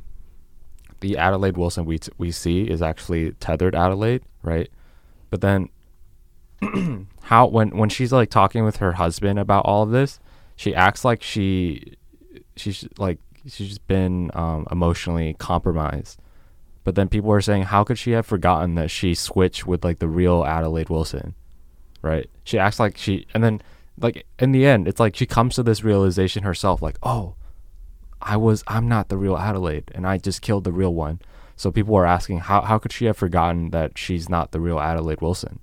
the 0.99 1.15
Adelaide 1.17 1.57
Wilson 1.57 1.85
we 1.85 1.99
t- 1.99 2.11
we 2.17 2.31
see 2.31 2.63
is 2.63 2.81
actually 2.81 3.33
tethered 3.33 3.75
Adelaide, 3.75 4.23
right? 4.41 4.69
But 5.29 5.41
then, 5.41 5.69
how 7.23 7.47
when 7.47 7.77
when 7.77 7.89
she's 7.89 8.11
like 8.11 8.29
talking 8.29 8.63
with 8.63 8.77
her 8.77 8.93
husband 8.93 9.39
about 9.39 9.65
all 9.65 9.83
of 9.83 9.91
this, 9.91 10.19
she 10.55 10.73
acts 10.73 11.05
like 11.05 11.21
she 11.21 11.95
she's 12.55 12.87
like 12.97 13.19
she's 13.47 13.77
been 13.77 14.31
um, 14.33 14.67
emotionally 14.71 15.35
compromised. 15.39 16.19
But 16.83 16.95
then 16.95 17.07
people 17.07 17.31
are 17.31 17.41
saying, 17.41 17.63
how 17.63 17.83
could 17.83 17.97
she 17.97 18.11
have 18.11 18.25
forgotten 18.25 18.75
that 18.75 18.91
she 18.91 19.15
switched 19.15 19.65
with 19.65 19.83
like 19.83 19.99
the 19.99 20.07
real 20.07 20.43
Adelaide 20.43 20.89
Wilson, 20.89 21.33
right? 22.01 22.29
She 22.43 22.59
acts 22.59 22.79
like 22.79 22.97
she, 22.97 23.25
and 23.33 23.43
then 23.43 23.61
like 23.97 24.25
in 24.39 24.51
the 24.51 24.65
end, 24.65 24.87
it's 24.87 24.99
like 24.99 25.15
she 25.15 25.25
comes 25.25 25.55
to 25.55 25.63
this 25.63 25.83
realization 25.83 26.43
herself, 26.43 26.81
like, 26.81 26.97
oh, 27.01 27.35
I 28.21 28.37
was, 28.37 28.63
I'm 28.67 28.87
not 28.87 29.09
the 29.09 29.17
real 29.17 29.37
Adelaide, 29.37 29.91
and 29.95 30.05
I 30.05 30.17
just 30.17 30.41
killed 30.41 30.65
the 30.65 30.71
real 30.73 30.93
one. 30.93 31.19
So 31.55 31.71
people 31.71 31.95
are 31.95 32.05
asking, 32.05 32.39
how 32.39 32.61
how 32.61 32.79
could 32.79 32.91
she 32.91 33.05
have 33.05 33.17
forgotten 33.17 33.69
that 33.69 33.97
she's 33.97 34.27
not 34.27 34.51
the 34.51 34.59
real 34.59 34.79
Adelaide 34.79 35.21
Wilson? 35.21 35.59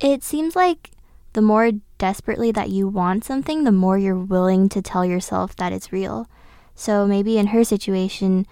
It 0.00 0.22
seems 0.22 0.56
like 0.56 0.90
the 1.32 1.42
more 1.42 1.70
desperately 2.02 2.50
that 2.50 2.68
you 2.68 2.88
want 2.88 3.22
something, 3.24 3.62
the 3.62 3.70
more 3.70 3.96
you're 3.96 4.18
willing 4.18 4.68
to 4.68 4.82
tell 4.82 5.04
yourself 5.04 5.54
that 5.54 5.72
it's 5.72 5.92
real. 5.92 6.26
So 6.74 7.06
maybe 7.06 7.38
in 7.38 7.46
her 7.54 7.62
situation, 7.62 8.44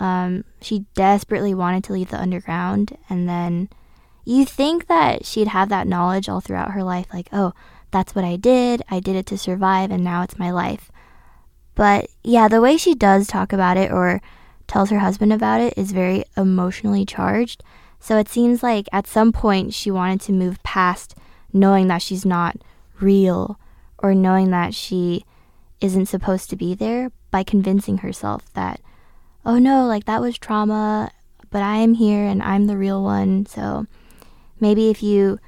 um, 0.00 0.42
she 0.60 0.84
desperately 0.94 1.54
wanted 1.54 1.84
to 1.84 1.92
leave 1.92 2.10
the 2.10 2.20
underground, 2.20 2.98
and 3.08 3.28
then 3.28 3.68
you 4.24 4.44
think 4.44 4.88
that 4.88 5.24
she'd 5.24 5.46
have 5.46 5.68
that 5.68 5.86
knowledge 5.86 6.28
all 6.28 6.40
throughout 6.40 6.72
her 6.72 6.82
life, 6.82 7.06
like, 7.12 7.28
oh, 7.32 7.52
that's 7.92 8.16
what 8.16 8.24
I 8.24 8.34
did, 8.34 8.82
I 8.90 8.98
did 8.98 9.14
it 9.14 9.26
to 9.26 9.38
survive, 9.38 9.92
and 9.92 10.02
now 10.02 10.24
it's 10.24 10.36
my 10.36 10.50
life. 10.50 10.90
But 11.76 12.10
yeah, 12.24 12.48
the 12.48 12.60
way 12.60 12.76
she 12.76 12.96
does 12.96 13.28
talk 13.28 13.52
about 13.52 13.76
it 13.76 13.92
or 13.92 14.20
tells 14.66 14.90
her 14.90 14.98
husband 14.98 15.32
about 15.32 15.60
it 15.60 15.72
is 15.76 15.92
very 15.92 16.24
emotionally 16.36 17.06
charged. 17.06 17.62
So 18.00 18.18
it 18.18 18.28
seems 18.28 18.64
like 18.64 18.88
at 18.90 19.06
some 19.06 19.30
point 19.30 19.72
she 19.72 19.88
wanted 19.88 20.20
to 20.22 20.32
move 20.32 20.60
past 20.64 21.14
knowing 21.52 21.86
that 21.86 22.02
she's 22.02 22.26
not 22.26 22.56
real 23.00 23.58
or 23.98 24.14
knowing 24.14 24.50
that 24.50 24.74
she 24.74 25.24
isn't 25.80 26.06
supposed 26.06 26.50
to 26.50 26.56
be 26.56 26.74
there 26.74 27.10
by 27.30 27.42
convincing 27.42 27.98
herself 27.98 28.52
that, 28.54 28.80
oh 29.44 29.58
no, 29.58 29.86
like 29.86 30.04
that 30.04 30.20
was 30.20 30.38
trauma, 30.38 31.10
but 31.50 31.62
I 31.62 31.76
am 31.76 31.94
here 31.94 32.24
and 32.24 32.42
I'm 32.42 32.66
the 32.66 32.76
real 32.76 33.02
one. 33.02 33.46
So 33.46 33.86
maybe 34.60 34.90
if 34.90 35.02
you 35.02 35.38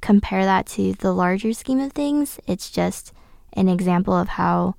compare 0.00 0.44
that 0.44 0.66
to 0.66 0.92
the 0.94 1.12
larger 1.12 1.52
scheme 1.52 1.80
of 1.80 1.92
things, 1.92 2.38
it's 2.46 2.70
just 2.70 3.12
an 3.54 3.68
example 3.68 4.14
of 4.14 4.28
how 4.28 4.74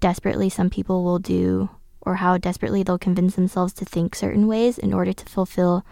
desperately 0.00 0.48
some 0.48 0.70
people 0.70 1.04
will 1.04 1.18
do 1.18 1.70
or 2.00 2.16
how 2.16 2.38
desperately 2.38 2.82
they'll 2.82 2.98
convince 2.98 3.34
themselves 3.34 3.72
to 3.72 3.84
think 3.84 4.14
certain 4.14 4.46
ways 4.46 4.78
in 4.78 4.92
order 4.92 5.12
to 5.12 5.24
fulfill 5.24 5.84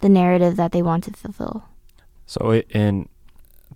the 0.00 0.08
narrative 0.08 0.56
that 0.56 0.72
they 0.72 0.82
want 0.82 1.04
to 1.04 1.12
fulfill. 1.12 1.64
So 2.26 2.54
in 2.54 3.08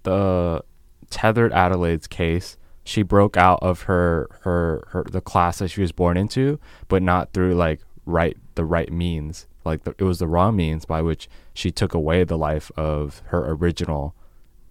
the 0.03 0.63
tethered 1.11 1.53
Adelaide's 1.53 2.07
case, 2.07 2.57
she 2.85 3.03
broke 3.03 3.37
out 3.37 3.59
of 3.63 3.83
her 3.83 4.29
her 4.43 4.85
her 4.89 5.05
the 5.05 5.21
class 5.21 5.59
that 5.59 5.69
she 5.69 5.81
was 5.81 5.93
born 5.93 6.17
into, 6.17 6.59
but 6.89 7.03
not 7.03 7.33
through 7.33 7.55
like 7.55 7.81
right 8.07 8.37
the 8.55 8.65
right 8.65 8.91
means. 8.93 9.47
Like 9.65 9.85
the, 9.85 9.95
it 9.99 10.05
was 10.05 10.19
the 10.19 10.27
wrong 10.27 10.57
means 10.57 10.85
by 10.87 11.03
which 11.03 11.29
she 11.53 11.71
took 11.71 11.93
away 11.93 12.25
the 12.25 12.39
life 12.39 12.73
of 12.77 13.23
her 13.27 13.53
original, 13.53 14.15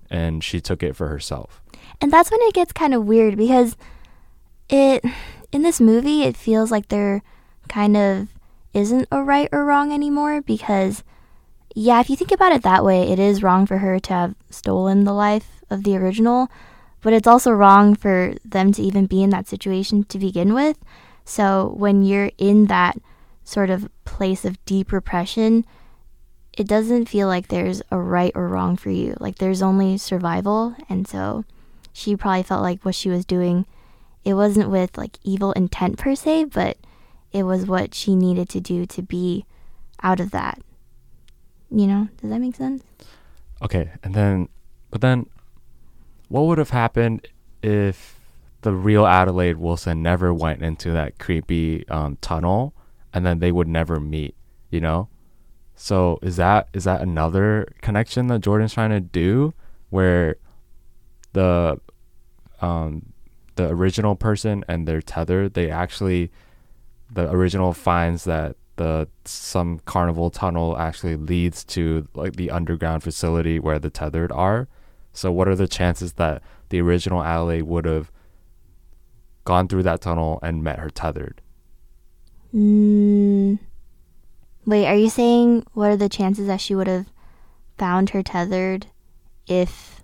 and 0.10 0.44
she 0.44 0.60
took 0.60 0.82
it 0.82 0.96
for 0.96 1.08
herself. 1.08 1.62
And 2.02 2.12
that's 2.12 2.32
when 2.32 2.42
it 2.44 2.54
gets 2.54 2.74
kind 2.74 2.94
of 2.94 3.06
weird 3.06 3.38
because 3.38 3.78
it 4.70 5.04
in 5.52 5.62
this 5.62 5.80
movie 5.80 6.24
it 6.24 6.36
feels 6.36 6.72
like 6.72 6.88
there 6.88 7.22
kind 7.68 7.96
of 7.96 8.28
isn't 8.74 9.08
a 9.12 9.22
right 9.22 9.50
or 9.52 9.66
wrong 9.66 9.92
anymore 9.92 10.42
because 10.42 11.04
yeah, 11.76 12.00
if 12.00 12.10
you 12.10 12.16
think 12.16 12.32
about 12.32 12.52
it 12.52 12.64
that 12.64 12.84
way, 12.84 13.04
it 13.04 13.20
is 13.20 13.44
wrong 13.44 13.66
for 13.66 13.78
her 13.78 14.00
to 14.00 14.14
have 14.14 14.36
stolen 14.50 15.04
the 15.04 15.14
life 15.14 15.59
of 15.70 15.84
the 15.84 15.96
original, 15.96 16.50
but 17.02 17.14
it's 17.14 17.28
also 17.28 17.52
wrong 17.52 17.96
for 17.96 18.34
them 18.44 18.72
to 18.74 18.82
even 18.82 19.06
be 19.06 19.24
in 19.24 19.30
that 19.30 19.48
situation 19.48 20.04
to 20.06 20.20
begin 20.20 20.54
with. 20.54 20.78
So 21.26 21.74
when 21.78 22.04
you're 22.04 22.32
in 22.38 22.66
that 22.66 22.98
sort 23.44 23.70
of 23.70 23.90
place 24.06 24.46
of 24.46 24.64
deep 24.66 24.92
repression, 24.92 25.66
it 26.54 26.68
doesn't 26.68 27.08
feel 27.08 27.28
like 27.28 27.48
there's 27.48 27.82
a 27.92 27.98
right 27.98 28.32
or 28.36 28.48
wrong 28.48 28.76
for 28.76 28.90
you. 28.90 29.16
Like 29.20 29.38
there's 29.38 29.62
only 29.62 29.98
survival, 29.98 30.76
and 30.90 31.08
so 31.08 31.46
she 31.94 32.16
probably 32.16 32.44
felt 32.44 32.62
like 32.62 32.84
what 32.84 32.96
she 32.96 33.10
was 33.10 33.26
doing 33.26 33.66
it 34.24 34.34
wasn't 34.34 34.70
with 34.70 34.98
like 34.98 35.18
evil 35.24 35.52
intent 35.54 35.98
per 35.98 36.16
se, 36.16 36.46
but 36.46 36.78
it 37.32 37.44
was 37.44 37.66
what 37.66 37.94
she 37.94 38.16
needed 38.16 38.50
to 38.50 38.60
do 38.60 38.86
to 38.86 39.02
be 39.02 39.46
out 40.02 40.20
of 40.20 40.32
that. 40.32 40.62
You 41.72 41.88
know, 41.88 42.10
does 42.20 42.30
that 42.30 42.40
make 42.40 42.56
sense? 42.56 42.84
Okay, 43.62 43.92
and 44.04 44.14
then, 44.14 44.50
but 44.90 45.02
then, 45.02 45.28
what 46.30 46.46
would 46.46 46.58
have 46.58 46.70
happened 46.70 47.28
if 47.62 48.20
the 48.62 48.74
real 48.74 49.06
Adelaide 49.06 49.58
Wilson 49.58 50.02
never 50.02 50.34
went 50.34 50.62
into 50.62 50.92
that 50.92 51.20
creepy 51.20 51.88
um, 51.90 52.18
tunnel, 52.22 52.74
and 53.14 53.26
then 53.26 53.40
they 53.40 53.52
would 53.52 53.68
never 53.68 54.00
meet? 54.00 54.36
You 54.70 54.80
know, 54.80 55.10
so 55.76 56.20
is 56.22 56.38
that 56.38 56.70
is 56.74 56.86
that 56.86 57.02
another 57.02 57.68
connection 57.82 58.28
that 58.28 58.42
Jordan's 58.42 58.74
trying 58.74 58.92
to 58.92 59.00
do, 59.00 59.54
where 59.90 60.38
the 61.34 61.80
um, 62.62 63.14
the 63.56 63.70
original 63.70 64.16
person 64.16 64.64
and 64.68 64.88
they're 64.88 65.02
tethered, 65.02 65.54
they 65.54 65.70
actually 65.70 66.32
the 67.12 67.30
original 67.32 67.74
finds 67.74 68.24
that 68.26 68.56
the 68.76 69.08
some 69.26 69.80
carnival 69.80 70.30
tunnel 70.30 70.78
actually 70.78 71.16
leads 71.16 71.64
to 71.66 72.08
like 72.14 72.36
the 72.36 72.52
underground 72.52 73.04
facility 73.04 73.60
where 73.60 73.80
the 73.80 73.90
tethered 73.90 74.32
are. 74.32 74.68
So 75.20 75.34
what 75.34 75.50
are 75.50 75.56
the 75.56 75.68
chances 75.68 76.14
that 76.14 76.42
the 76.70 76.80
original 76.80 77.22
Adelaide 77.22 77.64
would 77.64 77.84
have 77.84 78.10
gone 79.44 79.68
through 79.68 79.84
that 79.84 80.00
tunnel 80.00 80.40
and 80.42 80.64
met 80.64 80.80
her 80.80 80.90
tethered? 80.90 81.42
Mm. 82.56 83.60
Wait, 84.66 84.86
are 84.88 84.96
you 84.96 85.10
saying 85.10 85.66
what 85.74 85.92
are 85.92 85.98
the 85.98 86.08
chances 86.08 86.48
that 86.48 86.62
she 86.62 86.74
would 86.74 86.88
have 86.88 87.08
found 87.78 88.12
her 88.12 88.24
tethered 88.24 88.88
if 89.46 90.02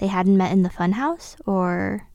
they 0.00 0.06
hadn't 0.06 0.36
met 0.36 0.52
in 0.52 0.62
the 0.62 0.68
funhouse 0.68 1.36
or 1.46 2.06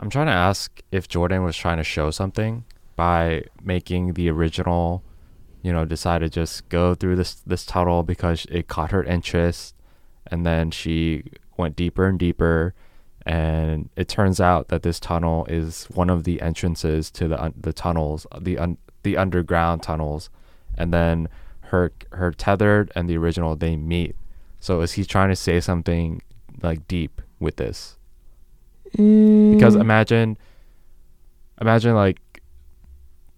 I'm 0.00 0.10
trying 0.10 0.26
to 0.26 0.32
ask 0.32 0.80
if 0.90 1.06
Jordan 1.06 1.44
was 1.44 1.56
trying 1.56 1.78
to 1.78 1.84
show 1.84 2.10
something 2.10 2.64
by 2.96 3.44
making 3.62 4.14
the 4.14 4.28
original, 4.28 5.04
you 5.62 5.72
know, 5.72 5.84
decide 5.84 6.20
to 6.20 6.28
just 6.28 6.68
go 6.68 6.96
through 6.96 7.14
this 7.14 7.34
this 7.46 7.64
tunnel 7.64 8.02
because 8.02 8.44
it 8.50 8.66
caught 8.66 8.90
her 8.90 9.04
interest, 9.04 9.74
and 10.30 10.46
then 10.46 10.70
she 10.70 11.24
went 11.56 11.76
deeper 11.76 12.06
and 12.06 12.18
deeper, 12.18 12.74
and 13.26 13.90
it 13.96 14.08
turns 14.08 14.40
out 14.40 14.68
that 14.68 14.82
this 14.82 14.98
tunnel 15.00 15.44
is 15.46 15.84
one 15.86 16.08
of 16.08 16.24
the 16.24 16.40
entrances 16.40 17.10
to 17.12 17.28
the 17.28 17.42
un- 17.42 17.54
the 17.60 17.72
tunnels, 17.72 18.26
the 18.40 18.58
un- 18.58 18.78
the 19.02 19.16
underground 19.16 19.82
tunnels, 19.82 20.30
and 20.76 20.92
then 20.92 21.28
her 21.60 21.92
her 22.12 22.30
tethered 22.32 22.90
and 22.94 23.08
the 23.08 23.16
original 23.16 23.56
they 23.56 23.76
meet. 23.76 24.16
So 24.60 24.80
is 24.80 24.92
he 24.92 25.04
trying 25.04 25.28
to 25.28 25.36
say 25.36 25.60
something 25.60 26.22
like 26.62 26.88
deep 26.88 27.20
with 27.38 27.56
this? 27.56 27.96
Mm. 28.96 29.54
Because 29.54 29.74
imagine, 29.74 30.38
imagine 31.60 31.94
like 31.94 32.18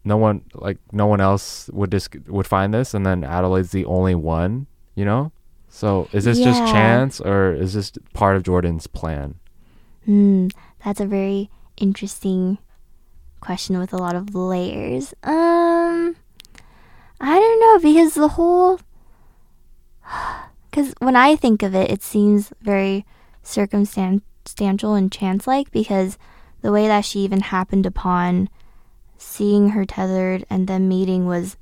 no 0.04 0.16
one 0.16 0.42
like 0.54 0.78
no 0.92 1.06
one 1.06 1.20
else 1.20 1.68
would 1.72 1.90
dis- 1.90 2.08
would 2.26 2.46
find 2.46 2.72
this, 2.72 2.94
and 2.94 3.04
then 3.04 3.24
Adelaide's 3.24 3.72
the 3.72 3.84
only 3.86 4.14
one. 4.14 4.66
You 4.94 5.04
know. 5.04 5.32
So 5.70 6.08
is 6.12 6.24
this 6.24 6.38
just 6.38 6.60
chance, 6.72 7.20
or 7.20 7.54
is 7.54 7.74
this 7.74 7.92
part 8.12 8.36
of 8.36 8.42
Jordan's 8.42 8.88
plan? 8.88 9.36
Hmm, 10.04 10.48
that's 10.84 11.00
a 11.00 11.06
very 11.06 11.48
interesting 11.76 12.58
question 13.40 13.78
with 13.78 13.92
a 13.92 13.96
lot 13.96 14.16
of 14.16 14.34
layers. 14.34 15.14
Um, 15.22 16.16
I 17.20 17.38
don't 17.38 17.60
know 17.60 17.78
because 17.78 18.14
the 18.14 18.28
whole, 18.28 18.80
because 20.70 20.92
when 20.98 21.16
I 21.16 21.36
think 21.36 21.62
of 21.62 21.74
it, 21.74 21.90
it 21.90 22.02
seems 22.02 22.52
very 22.60 23.06
circumstantial 23.42 24.94
and 24.94 25.10
chance-like 25.10 25.70
because 25.70 26.18
the 26.62 26.72
way 26.72 26.88
that 26.88 27.04
she 27.04 27.20
even 27.20 27.40
happened 27.40 27.86
upon 27.86 28.48
seeing 29.16 29.70
her 29.70 29.84
tethered 29.84 30.44
and 30.50 30.66
them 30.66 30.88
meeting 30.88 31.26
was 31.26 31.56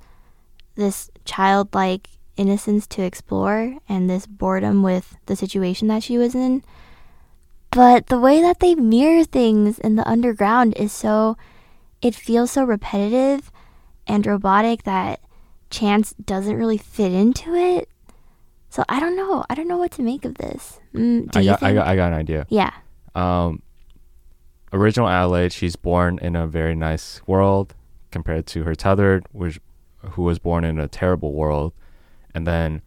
this 0.76 1.10
childlike 1.24 2.08
innocence 2.38 2.86
to 2.86 3.02
explore 3.02 3.76
and 3.88 4.08
this 4.08 4.26
boredom 4.26 4.82
with 4.82 5.16
the 5.26 5.36
situation 5.36 5.88
that 5.88 6.02
she 6.02 6.16
was 6.16 6.34
in. 6.34 6.62
But 7.70 8.06
the 8.06 8.18
way 8.18 8.40
that 8.40 8.60
they 8.60 8.74
mirror 8.74 9.24
things 9.24 9.78
in 9.78 9.96
the 9.96 10.08
underground 10.08 10.74
is 10.76 10.92
so, 10.92 11.36
it 12.00 12.14
feels 12.14 12.52
so 12.52 12.64
repetitive 12.64 13.52
and 14.06 14.26
robotic 14.26 14.84
that 14.84 15.20
chance 15.70 16.14
doesn't 16.14 16.56
really 16.56 16.78
fit 16.78 17.12
into 17.12 17.54
it. 17.54 17.88
So 18.70 18.84
I 18.88 19.00
don't 19.00 19.16
know. 19.16 19.44
I 19.50 19.54
don't 19.54 19.68
know 19.68 19.76
what 19.76 19.92
to 19.92 20.02
make 20.02 20.24
of 20.24 20.34
this. 20.36 20.80
Mm, 20.94 21.30
do 21.30 21.38
I 21.38 21.42
you 21.42 21.50
got, 21.50 21.62
I 21.62 21.74
got, 21.74 21.86
I 21.86 21.96
got 21.96 22.12
an 22.12 22.18
idea. 22.18 22.46
yeah. 22.48 22.72
Um, 23.14 23.62
original 24.72 25.08
Adelaide, 25.08 25.52
she's 25.52 25.76
born 25.76 26.18
in 26.22 26.36
a 26.36 26.46
very 26.46 26.74
nice 26.74 27.20
world 27.26 27.74
compared 28.10 28.46
to 28.46 28.64
her 28.64 28.74
tethered, 28.74 29.26
which 29.32 29.60
who 30.10 30.22
was 30.22 30.38
born 30.38 30.64
in 30.64 30.78
a 30.78 30.88
terrible 30.88 31.32
world, 31.32 31.72
and 32.38 32.46
then, 32.46 32.82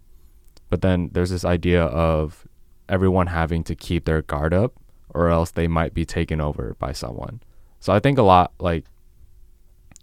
but 0.69 0.81
then 0.81 1.09
there's 1.11 1.29
this 1.29 1.43
idea 1.43 1.83
of 1.83 2.47
everyone 2.87 3.27
having 3.27 3.65
to 3.65 3.75
keep 3.75 4.05
their 4.05 4.21
guard 4.21 4.53
up, 4.53 4.75
or 5.09 5.27
else 5.27 5.51
they 5.51 5.67
might 5.67 5.93
be 5.93 6.05
taken 6.05 6.39
over 6.39 6.77
by 6.79 6.93
someone. 6.93 7.41
So 7.81 7.91
I 7.91 7.99
think 7.99 8.17
a 8.17 8.23
lot 8.23 8.53
like 8.59 8.85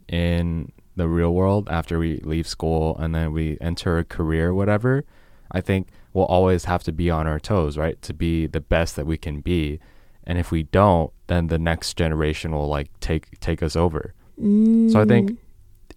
in 0.07 0.71
the 0.97 1.09
real 1.09 1.33
world 1.33 1.67
after 1.71 1.99
we 1.99 2.19
leave 2.19 2.47
school 2.47 2.95
and 2.99 3.15
then 3.15 3.33
we 3.33 3.57
enter 3.63 3.97
a 3.97 4.05
career, 4.05 4.53
whatever. 4.53 5.07
I 5.51 5.63
think 5.63 5.89
we'll 6.13 6.27
always 6.27 6.67
have 6.67 6.83
to 6.85 6.93
be 6.93 7.09
on 7.09 7.27
our 7.27 7.41
toes, 7.41 7.79
right? 7.79 8.01
To 8.03 8.13
be 8.13 8.47
the 8.47 8.61
best 8.61 8.97
that 8.97 9.07
we 9.07 9.17
can 9.17 9.41
be. 9.41 9.81
And 10.25 10.37
if 10.37 10.51
we 10.51 10.65
don't, 10.65 11.11
then 11.29 11.47
the 11.47 11.59
next 11.59 11.97
generation 11.97 12.53
will 12.53 12.69
like 12.69 12.91
take 13.01 13.41
take 13.41 13.63
us 13.63 13.77
over. 13.77 14.13
Mm, 14.39 14.93
So 14.93 15.01
I 15.01 15.07
think 15.07 15.39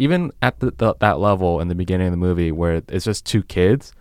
even 0.02 0.32
at 0.42 0.60
the, 0.60 0.72
the, 0.72 0.96
that 1.00 1.20
level 1.20 1.60
in 1.60 1.68
the 1.68 1.76
beginning 1.76 2.08
of 2.08 2.12
the 2.12 2.18
movie 2.18 2.52
where 2.52 2.82
it's 2.88 3.06
just 3.06 3.24
two 3.24 3.44
kids, 3.44 3.94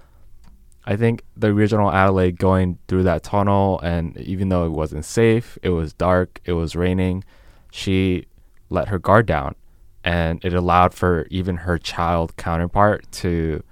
I 0.87 0.97
think 0.97 1.23
the 1.37 1.49
original 1.49 1.93
Adelaide 1.93 2.39
going 2.39 2.79
through 2.89 3.03
that 3.03 3.23
tunnel 3.23 3.79
and 3.81 4.17
even 4.17 4.49
though 4.49 4.65
it 4.65 4.71
wasn't 4.71 5.05
safe, 5.05 5.59
it 5.63 5.69
was 5.69 5.93
dark, 5.93 6.41
it 6.47 6.55
was 6.55 6.75
raining, 6.75 7.23
she 7.71 8.25
let 8.71 8.89
her 8.89 8.99
guard 8.99 9.27
down 9.27 9.55
and 10.03 10.43
it 10.43 10.55
allowed 10.55 10.95
for 10.95 11.27
even 11.31 11.59
her 11.59 11.77
child 11.77 12.35
counterpart 12.39 13.05
to 13.13 13.63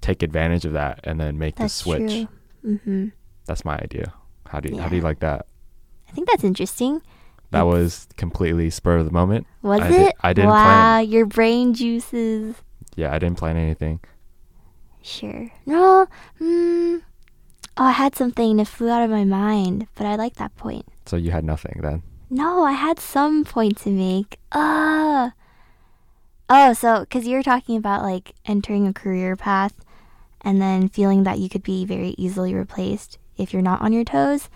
take 0.00 0.24
advantage 0.24 0.64
of 0.64 0.72
that 0.72 0.98
and 1.04 1.20
then 1.20 1.38
make 1.38 1.54
that's 1.54 1.78
the 1.78 1.82
switch. 1.84 2.12
true. 2.12 2.28
Mm-hmm. 2.66 3.08
That's 3.46 3.64
my 3.64 3.76
idea. 3.76 4.12
How 4.48 4.58
do 4.58 4.70
you 4.70 4.80
how 4.80 4.88
do 4.88 4.96
you 4.96 5.02
like 5.02 5.20
that? 5.20 5.46
I 6.08 6.10
think 6.10 6.28
that's 6.28 6.42
interesting. 6.42 7.00
That 7.54 7.66
was 7.66 8.06
completely 8.16 8.70
spur 8.70 8.98
of 8.98 9.06
the 9.06 9.12
moment. 9.12 9.46
Was 9.62 9.80
I 9.80 9.88
it? 9.88 10.14
I 10.20 10.32
didn't 10.32 10.50
wow, 10.50 10.62
plan. 10.64 11.08
your 11.08 11.26
brain 11.26 11.74
juices. 11.74 12.56
Yeah, 12.96 13.12
I 13.14 13.18
didn't 13.18 13.38
plan 13.38 13.56
anything. 13.56 14.00
Sure. 15.02 15.50
No. 15.66 16.06
Mm, 16.40 17.02
oh, 17.76 17.84
I 17.84 17.92
had 17.92 18.16
something 18.16 18.52
and 18.52 18.60
it 18.60 18.68
flew 18.68 18.88
out 18.88 19.02
of 19.02 19.10
my 19.10 19.24
mind, 19.24 19.86
but 19.94 20.06
I 20.06 20.16
like 20.16 20.34
that 20.36 20.56
point. 20.56 20.86
So 21.06 21.16
you 21.16 21.30
had 21.30 21.44
nothing 21.44 21.80
then. 21.82 22.02
No, 22.30 22.64
I 22.64 22.72
had 22.72 22.98
some 22.98 23.44
point 23.44 23.78
to 23.78 23.90
make. 23.90 24.38
Uh 24.50 25.30
Oh, 26.48 26.72
so 26.72 27.00
because 27.00 27.26
you 27.26 27.36
were 27.36 27.42
talking 27.42 27.76
about 27.76 28.02
like 28.02 28.34
entering 28.44 28.86
a 28.86 28.92
career 28.92 29.34
path 29.34 29.74
and 30.42 30.60
then 30.60 30.88
feeling 30.88 31.22
that 31.24 31.38
you 31.38 31.48
could 31.48 31.62
be 31.62 31.84
very 31.84 32.14
easily 32.18 32.54
replaced 32.54 33.18
if 33.36 33.52
you're 33.52 33.62
not 33.62 33.80
on 33.80 33.92
your 33.92 34.04
toes. 34.04 34.48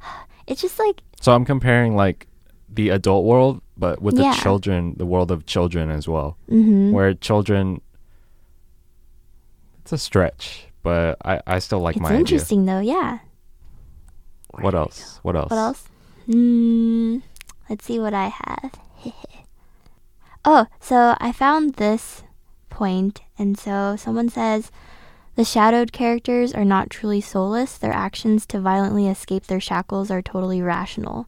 It's 0.46 0.60
just 0.62 0.78
like 0.78 1.00
So 1.20 1.34
I'm 1.34 1.44
comparing 1.44 1.96
like 1.96 2.28
the 2.68 2.88
adult 2.90 3.24
world, 3.24 3.60
but 3.76 4.02
with 4.02 4.18
Yeah. 4.18 4.32
the 4.32 4.36
children, 4.40 4.94
the 4.98 5.06
world 5.06 5.30
of 5.30 5.46
children 5.46 5.90
as 5.90 6.06
well, 6.08 6.36
mhm. 6.50 6.92
where 6.92 7.14
children. 7.14 7.80
It's 9.82 9.92
a 9.92 9.98
stretch, 9.98 10.66
but 10.82 11.16
I 11.24 11.40
I 11.46 11.58
still 11.60 11.78
like 11.80 11.96
it's 11.96 12.02
my 12.02 12.08
idea. 12.10 12.18
interesting 12.20 12.66
though, 12.66 12.80
yeah. 12.80 13.18
What 14.60 14.74
else? 14.74 15.20
What 15.22 15.36
else? 15.36 15.50
What 15.50 15.58
else? 15.58 15.84
Hmm. 16.26 17.18
Let's 17.68 17.84
see 17.84 17.98
what 17.98 18.14
I 18.14 18.28
have. 18.28 18.72
oh, 20.44 20.66
so 20.80 21.16
I 21.20 21.30
found 21.32 21.74
this 21.74 22.22
point, 22.70 23.22
and 23.38 23.58
so 23.58 23.96
someone 23.96 24.28
says 24.28 24.70
the 25.36 25.44
shadowed 25.44 25.92
characters 25.92 26.52
are 26.54 26.64
not 26.64 26.90
truly 26.90 27.20
soulless. 27.20 27.76
Their 27.78 27.92
actions 27.92 28.46
to 28.46 28.60
violently 28.60 29.06
escape 29.08 29.46
their 29.46 29.60
shackles 29.60 30.10
are 30.10 30.22
totally 30.22 30.62
rational. 30.62 31.26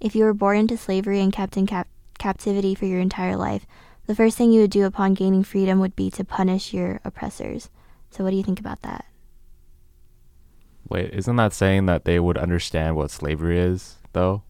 If 0.00 0.14
you 0.14 0.24
were 0.24 0.34
born 0.34 0.56
into 0.56 0.76
slavery 0.76 1.20
and 1.20 1.32
kept 1.32 1.56
in 1.56 1.66
cap- 1.66 1.88
captivity 2.18 2.74
for 2.74 2.86
your 2.86 3.00
entire 3.00 3.36
life, 3.36 3.66
the 4.06 4.14
first 4.14 4.36
thing 4.36 4.50
you 4.50 4.62
would 4.62 4.70
do 4.70 4.84
upon 4.86 5.14
gaining 5.14 5.44
freedom 5.44 5.78
would 5.80 5.94
be 5.94 6.10
to 6.12 6.24
punish 6.24 6.72
your 6.72 7.00
oppressors. 7.04 7.68
So, 8.10 8.24
what 8.24 8.30
do 8.30 8.36
you 8.36 8.42
think 8.42 8.58
about 8.60 8.82
that? 8.82 9.04
Wait, 10.88 11.12
isn't 11.14 11.36
that 11.36 11.52
saying 11.52 11.86
that 11.86 12.04
they 12.04 12.18
would 12.18 12.36
understand 12.38 12.96
what 12.96 13.10
slavery 13.10 13.58
is, 13.60 13.96
though? 14.12 14.42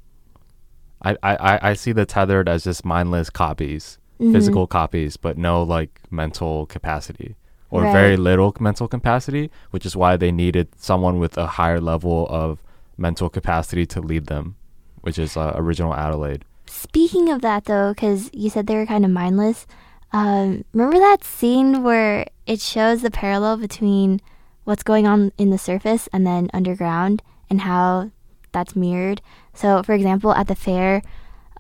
I, 1.03 1.17
I, 1.23 1.59
I- 1.71 1.75
see 1.75 1.93
the 1.93 2.07
tethered 2.07 2.49
as 2.49 2.65
just 2.65 2.85
mindless 2.85 3.29
copies, 3.31 3.99
Mhm. 4.21 4.33
physical 4.33 4.67
copies, 4.67 5.17
but 5.17 5.37
no 5.39 5.63
like 5.63 6.01
mental 6.11 6.67
capacity 6.67 7.37
or 7.71 7.83
Right. 7.83 7.93
very 7.93 8.17
little 8.17 8.55
mental 8.61 8.87
capacity, 8.89 9.51
which 9.71 9.85
is 9.87 9.97
why 9.97 10.17
they 10.17 10.31
needed 10.33 10.69
someone 10.77 11.19
with 11.19 11.37
a 11.39 11.47
higher 11.47 11.81
level 11.81 12.27
of 12.29 12.63
mental 12.99 13.29
capacity 13.31 13.87
to 13.87 14.01
lead 14.01 14.27
them, 14.27 14.57
which 15.03 15.19
is 15.19 15.37
uh, 15.37 15.53
original 15.57 15.95
Adelaide. 15.95 16.45
Speaking 16.67 17.29
of 17.29 17.43
that, 17.43 17.65
though, 17.65 17.93
because 17.93 18.31
you 18.33 18.51
said 18.51 18.67
they 18.67 18.77
were 18.77 18.87
kind 18.87 19.05
of 19.05 19.11
mindless, 19.11 19.67
um, 20.13 20.65
remember 20.73 20.99
that 20.99 21.25
scene 21.25 21.83
where 21.83 22.27
it 22.47 22.61
shows 22.61 23.03
the 23.03 23.11
parallel 23.11 23.57
between 23.57 24.21
what's 24.65 24.83
going 24.83 25.07
on 25.07 25.33
in 25.39 25.51
the 25.51 25.59
surface 25.59 26.09
and 26.13 26.27
then 26.27 26.51
underground 26.53 27.23
and 27.49 27.63
how 27.63 28.11
that's 28.53 28.77
mirrored? 28.77 29.21
So, 29.55 29.83
for 29.83 29.93
example, 29.93 30.33
at 30.33 30.49
the 30.49 30.55
fair, 30.55 31.03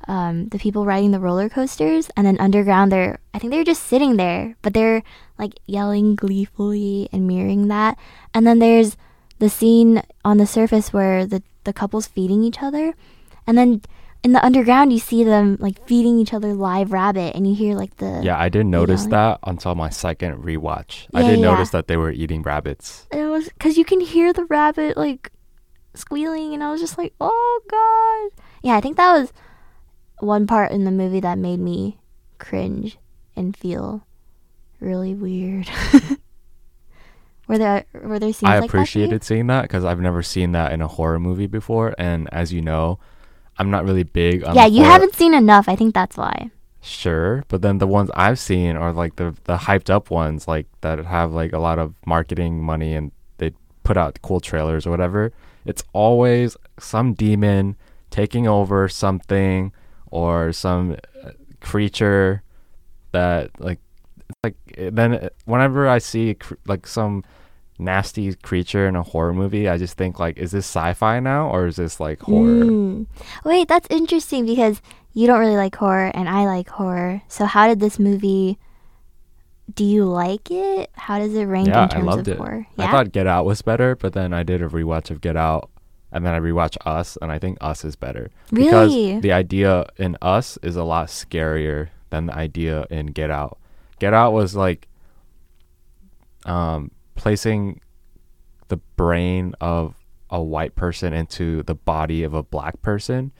um, 0.09 0.48
the 0.48 0.59
people 0.59 0.87
riding 0.87 1.11
the 1.11 1.20
roller 1.20 1.48
coasters, 1.48 2.11
and 2.16 2.26
then 2.26 2.40
underground, 2.40 2.90
they're, 2.90 3.18
I 3.35 3.38
think 3.38 3.53
they're 3.53 3.64
just 3.64 3.85
sitting 3.85 4.16
there, 4.16 4.57
but 4.62 4.74
they're 4.74 5.03
like 5.38 5.59
yelling 5.66 6.14
gleefully 6.14 7.09
and 7.12 7.26
mirroring 7.26 7.68
that. 7.68 7.98
And 8.33 8.46
then 8.46 8.59
there's 8.59 8.96
the 9.38 9.50
scene 9.50 10.03
on 10.24 10.38
the 10.38 10.46
surface 10.46 10.92
where 10.92 11.26
the, 11.26 11.42
the 11.64 11.72
couple's 11.72 12.07
feeding 12.07 12.42
each 12.42 12.62
other. 12.62 12.94
And 13.51 13.59
then 13.59 13.83
in 14.23 14.31
the 14.31 14.45
underground, 14.47 14.93
you 14.93 15.01
see 15.01 15.25
them 15.25 15.57
like 15.59 15.85
feeding 15.89 16.21
each 16.21 16.33
other 16.33 16.55
live 16.55 16.93
rabbit, 16.93 17.35
and 17.35 17.49
you 17.49 17.55
hear 17.57 17.75
like 17.75 17.97
the 17.97 18.21
Yeah, 18.23 18.39
I 18.39 18.49
didn't 18.49 18.71
notice 18.71 19.01
yelling. 19.01 19.11
that 19.11 19.39
until 19.43 19.75
my 19.75 19.91
second 19.91 20.45
rewatch. 20.45 21.09
I 21.13 21.23
didn't 21.23 21.41
yeah. 21.41 21.51
notice 21.51 21.71
that 21.71 21.89
they 21.89 21.97
were 21.97 22.13
eating 22.13 22.43
rabbits. 22.43 23.09
it 23.11 23.25
was 23.25 23.49
because 23.49 23.77
you 23.77 23.85
can 23.85 23.99
hear 23.99 24.33
the 24.33 24.45
rabbit 24.45 24.97
like 24.97 25.33
squealing, 25.95 26.55
and 26.55 26.63
I 26.63 26.71
was 26.71 26.81
just 26.81 26.97
like, 26.97 27.13
oh 27.21 27.61
god. 27.69 28.41
Yeah, 28.63 28.77
I 28.77 28.81
think 28.81 28.97
that 28.99 29.19
was 29.19 29.33
one 30.21 30.47
part 30.47 30.71
in 30.71 30.85
the 30.85 30.93
movie 30.93 31.21
that 31.21 31.37
made 31.37 31.59
me 31.59 31.99
cringe 32.39 32.99
and 33.35 33.57
feel 33.57 34.07
really 34.79 35.13
weird. 35.13 35.69
were 37.49 37.59
there 37.59 37.85
were 37.95 38.21
there 38.21 38.33
scenes 38.33 38.49
I 38.49 38.61
like 38.61 38.61
that? 38.61 38.67
appreciated 38.69 39.25
seeing 39.25 39.49
that 39.49 39.63
because 39.63 39.85
I've 39.85 40.01
never 40.01 40.23
seen 40.23 40.53
that 40.53 40.73
in 40.73 40.81
a 40.81 40.87
horror 40.87 41.19
movie 41.19 41.49
before, 41.49 41.97
and 41.99 42.29
as 42.31 42.53
you 42.53 42.63
know, 42.63 43.01
I'm 43.61 43.70
not 43.70 43.85
really 43.85 44.03
big 44.05 44.42
on. 44.42 44.55
Yeah, 44.57 44.64
you 44.66 44.81
horror- 44.83 44.92
haven't 44.92 45.14
seen 45.14 45.35
enough. 45.35 45.68
I 45.68 45.77
think 45.77 45.94
that's 45.94 46.16
why. 46.16 46.51
Sure, 46.81 47.44
but 47.49 47.61
then 47.61 47.77
the 47.77 47.87
ones 47.87 48.11
I've 48.14 48.38
seen 48.38 48.75
are 48.75 48.90
like 48.92 49.16
the 49.16 49.37
the 49.44 49.59
hyped 49.59 49.90
up 49.90 50.11
ones, 50.11 50.49
like 50.49 50.66
that 50.81 50.99
have 51.05 51.31
like 51.33 51.53
a 51.53 51.59
lot 51.59 51.79
of 51.79 51.94
marketing 52.07 52.62
money 52.64 52.94
and 52.94 53.12
they 53.37 53.53
put 53.85 53.99
out 53.99 54.18
cool 54.23 54.40
trailers 54.40 54.87
or 54.87 54.90
whatever. 54.90 55.31
It's 55.66 55.85
always 55.92 56.57
some 56.79 57.12
demon 57.12 57.77
taking 58.09 58.49
over 58.49 58.88
something 58.88 59.73
or 60.11 60.53
some 60.53 60.96
uh, 61.23 61.33
creature 61.61 62.42
that 63.12 63.51
like 63.61 63.79
it's 64.31 64.38
like 64.42 64.57
eh, 64.79 64.88
then 64.90 65.12
uh, 65.14 65.29
whenever 65.44 65.87
I 65.87 65.99
see 65.99 66.35
like 66.66 66.87
some 66.87 67.25
nasty 67.81 68.35
creature 68.35 68.87
in 68.87 68.95
a 68.97 69.03
horror 69.03 69.33
movie, 69.33 69.69
I 69.69 69.77
just 69.79 69.97
think 69.97 70.19
like, 70.19 70.37
is 70.38 70.51
this 70.53 70.66
sci-fi 70.66 71.19
now 71.21 71.49
or 71.51 71.66
is 71.66 71.77
this 71.77 71.99
like 71.99 72.21
horror? 72.23 72.64
Mm. 72.64 73.07
Wait, 73.45 73.69
that's 73.69 73.88
interesting 73.90 74.47
because 74.47 74.81
you 75.12 75.27
don't 75.27 75.40
really 75.40 75.57
like 75.57 75.75
horror 75.75 76.11
and 76.14 76.29
I 76.29 76.45
like 76.45 76.69
horror. 76.69 77.23
So 77.29 77.47
how 77.47 77.66
did 77.69 77.81
this 77.81 77.99
movie 77.99 78.59
do 79.75 79.85
you 79.85 80.05
like 80.05 80.51
it? 80.51 80.90
How 80.95 81.19
does 81.19 81.35
it 81.35 81.45
rank 81.45 81.69
Yeah, 81.69 81.85
in 81.85 81.88
I 81.90 81.93
terms 81.93 82.07
loved 82.07 82.29
of 82.29 82.35
it. 82.35 82.38
horror? 82.38 82.66
I 82.79 82.90
thought 82.90 83.12
Get 83.12 83.27
Out 83.27 83.45
was 83.47 83.62
better, 83.62 83.97
but 83.97 84.12
then 84.12 84.33
I 84.33 84.43
did 84.43 84.62
a 84.62 84.69
rewatch 84.69 85.11
of 85.11 85.21
Get 85.21 85.37
Out, 85.37 85.71
and 86.11 86.27
then 86.27 86.35
I 86.35 86.40
rewatched 86.40 86.79
Us, 86.85 87.16
and 87.23 87.31
I 87.31 87.38
think 87.38 87.57
Us 87.61 87.85
is 87.85 87.95
better 87.97 88.31
Really? 88.51 88.64
because 89.14 89.23
the 89.23 89.33
idea 89.33 89.87
in 89.97 90.16
Us 90.21 90.59
is 90.62 90.75
a 90.77 90.83
lot 90.85 91.07
scarier 91.09 91.88
than 92.11 92.27
the 92.27 92.35
idea 92.35 92.85
in 92.90 93.07
Get 93.07 93.31
Out. 93.31 93.59
Get 94.01 94.12
Out 94.12 94.33
was 94.33 94.57
like 94.57 94.88
um, 96.47 96.90
placing 97.21 97.83
the 98.69 98.79
brain 98.97 99.55
of 99.61 99.95
a 100.31 100.43
white 100.43 100.75
person 100.75 101.13
into 101.13 101.63
the 101.65 101.75
body 101.75 102.23
of 102.23 102.33
a 102.33 102.43
black 102.43 102.81
person. 102.81 103.31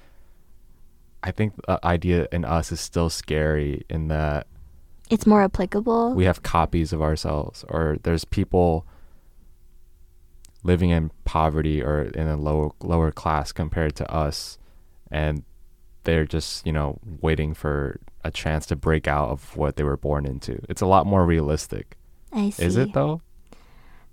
I 1.23 1.31
think 1.31 1.55
the 1.67 1.81
idea 1.83 2.29
in 2.31 2.45
Us 2.45 2.73
is 2.73 2.81
still 2.81 3.09
scary 3.09 3.87
in 3.89 4.09
that 4.09 4.47
it's 5.09 5.27
more 5.27 5.43
applicable. 5.43 6.13
we 6.13 6.25
have 6.27 6.43
copies 6.43 6.93
of 6.93 7.01
ourselves 7.01 7.65
or 7.69 7.97
there's 8.03 8.25
people 8.27 8.87
living 10.63 10.91
in 10.91 11.11
poverty 11.25 11.83
or 11.83 12.03
in 12.03 12.29
a 12.29 12.37
lower 12.37 12.71
lower 12.83 13.11
class 13.11 13.51
compared 13.51 13.97
to 13.97 14.11
us 14.13 14.59
and 15.11 15.43
they're 16.05 16.27
just 16.27 16.65
you 16.67 16.73
know 16.73 16.99
waiting 17.23 17.55
for 17.55 17.99
a 18.25 18.31
chance 18.31 18.67
to 18.67 18.77
break 18.77 19.09
out 19.09 19.31
of 19.31 19.57
what 19.57 19.77
they 19.77 19.83
were 19.83 19.97
born 19.97 20.25
into 20.27 20.61
it's 20.69 20.83
a 20.83 20.87
lot 20.87 21.07
more 21.07 21.25
realistic 21.27 21.97
I 22.33 22.51
see. 22.51 22.65
is 22.65 22.77
it 22.77 22.93
though 22.93 23.21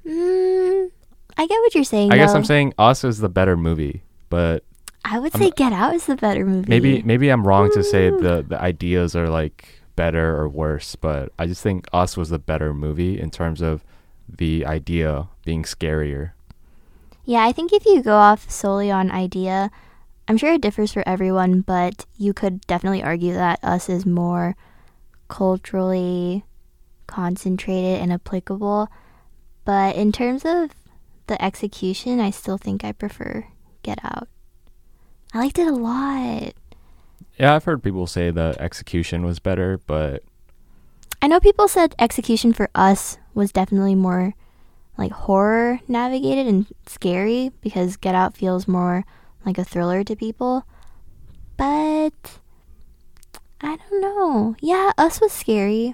Mm, 0.08 0.90
I 1.38 1.46
get 1.48 1.60
what 1.60 1.76
you're 1.76 1.84
saying. 1.84 2.12
i 2.12 2.18
guess 2.18 2.34
i'm 2.34 2.46
saying 2.46 2.74
us 2.80 3.04
is 3.04 3.20
the 3.20 3.30
better 3.30 3.58
movie 3.58 4.04
but 4.30 4.64
I 5.06 5.20
would 5.20 5.34
I'm- 5.36 5.42
say 5.44 5.52
Get 5.56 5.72
Out 5.74 5.94
is 5.96 6.06
the 6.06 6.16
better 6.16 6.46
movie. 6.46 6.68
maybe 6.70 7.02
maybe 7.04 7.30
i'm 7.30 7.46
wrong 7.48 7.72
to 7.74 7.84
say 7.84 8.10
the 8.10 8.44
the 8.48 8.60
ideas 8.60 9.16
are 9.16 9.30
like 9.30 9.82
better 9.96 10.36
or 10.38 10.48
worse 10.50 10.96
but 10.96 11.32
i 11.40 11.46
just 11.46 11.62
think 11.62 11.88
us 11.94 12.16
was 12.18 12.30
the 12.30 12.40
better 12.40 12.74
movie 12.74 13.20
in 13.20 13.30
terms 13.32 13.62
of 13.62 13.84
the 14.28 14.66
idea 14.66 15.28
being 15.46 15.64
scarier 15.64 16.32
Yeah, 17.26 17.44
I 17.46 17.52
think 17.52 17.74
if 17.74 17.86
you 17.86 18.02
go 18.02 18.16
off 18.16 18.50
solely 18.50 18.90
on 18.90 19.12
idea, 19.12 19.70
I'm 20.30 20.38
sure 20.40 20.54
it 20.54 20.62
differs 20.62 20.94
for 20.94 21.04
everyone, 21.06 21.60
but 21.60 22.06
you 22.18 22.32
could 22.34 22.62
definitely 22.68 23.04
argue 23.04 23.34
that 23.36 23.60
Us 23.64 23.90
is 23.90 24.06
more 24.06 24.56
culturally 25.28 26.46
concentrated 27.08 28.02
and 28.02 28.12
applicable. 28.14 28.88
But 29.68 29.98
in 29.98 30.14
terms 30.14 30.46
of 30.46 30.70
the 31.28 31.40
execution, 31.44 32.22
I 32.22 32.30
still 32.30 32.58
think 32.58 32.86
I 32.86 32.94
prefer 32.94 33.48
Get 33.84 34.00
Out. 34.02 34.30
I 35.34 35.40
liked 35.40 35.60
it 35.60 35.68
a 35.68 35.74
lot. 35.74 36.54
Yeah, 37.38 37.54
I've 37.54 37.66
heard 37.66 37.84
people 37.84 38.08
say 38.08 38.32
the 38.32 38.56
execution 38.60 39.26
was 39.26 39.40
better, 39.40 39.78
but 39.86 40.24
I 41.22 41.28
know 41.28 41.42
people 41.42 41.68
said 41.68 41.96
execution 42.00 42.54
for 42.54 42.70
us 42.74 43.18
was 43.34 43.52
definitely 43.52 43.94
more 43.94 44.36
like 44.98 45.12
horror 45.12 45.82
navigated 45.86 46.48
and 46.48 46.68
scary 46.86 47.52
because 47.60 47.98
Get 47.98 48.16
Out 48.16 48.38
feels 48.38 48.70
more 48.70 49.04
like 49.46 49.58
a 49.58 49.66
thriller 49.66 50.02
to 50.06 50.16
people. 50.16 50.64
But 51.58 52.40
I 53.60 53.76
don't 53.76 54.00
know. 54.00 54.56
Yeah, 54.62 54.94
us 54.98 55.20
was 55.20 55.34
scary. 55.34 55.94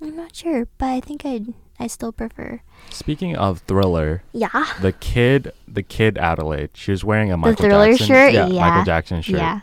I'm 0.00 0.14
not 0.14 0.36
sure, 0.36 0.68
but 0.78 0.86
I 0.86 1.00
think 1.00 1.26
I 1.26 1.40
I 1.78 1.86
still 1.88 2.12
prefer. 2.12 2.60
speaking 2.90 3.36
of 3.36 3.60
thriller, 3.60 4.22
Yeah. 4.32 4.66
the 4.80 4.92
kid, 4.92 5.52
the 5.68 5.82
kid 5.82 6.16
Adelaide, 6.18 6.70
she 6.74 6.90
was 6.90 7.04
wearing 7.04 7.30
a 7.32 7.36
Michael 7.36 7.64
Thriller 7.64 7.88
Jackson 7.92 8.06
shirt? 8.06 8.32
yeah, 8.32 8.46
Yeah. 8.46 8.60
Michael 8.68 8.84
Jackson 8.84 9.22
shirt. 9.22 9.36
Yeah. 9.40 9.60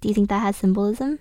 Do 0.00 0.08
you 0.08 0.14
think 0.14 0.28
that 0.28 0.40
has 0.40 0.56
symbolism? 0.56 1.18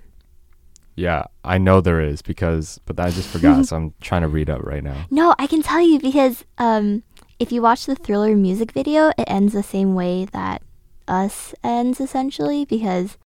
Yeah, 0.95 1.24
I 1.43 1.57
know 1.57 1.82
there 1.82 2.01
is 2.01 2.21
because, 2.21 2.80
but 2.86 2.99
I 2.99 3.09
just 3.09 3.28
forgot, 3.30 3.65
so 3.65 3.76
I'm 3.78 3.93
trying 4.01 4.21
to 4.21 4.28
read 4.28 4.49
up 4.49 4.61
right 4.61 4.84
now. 4.84 5.05
No, 5.09 5.34
I 5.39 5.47
can 5.47 5.63
tell 5.63 5.82
you 5.82 5.99
because 5.99 6.43
um, 6.59 7.01
if 7.39 7.51
you 7.51 7.61
watch 7.63 7.86
the 7.88 7.95
Thriller 7.95 8.36
music 8.36 8.71
video, 8.74 9.09
it 9.17 9.24
ends 9.28 9.53
the 9.53 9.63
same 9.63 9.95
way 9.95 10.26
that 10.34 10.61
Us 11.07 11.55
ends 11.63 11.99
essentially 11.99 12.63
because 12.65 13.17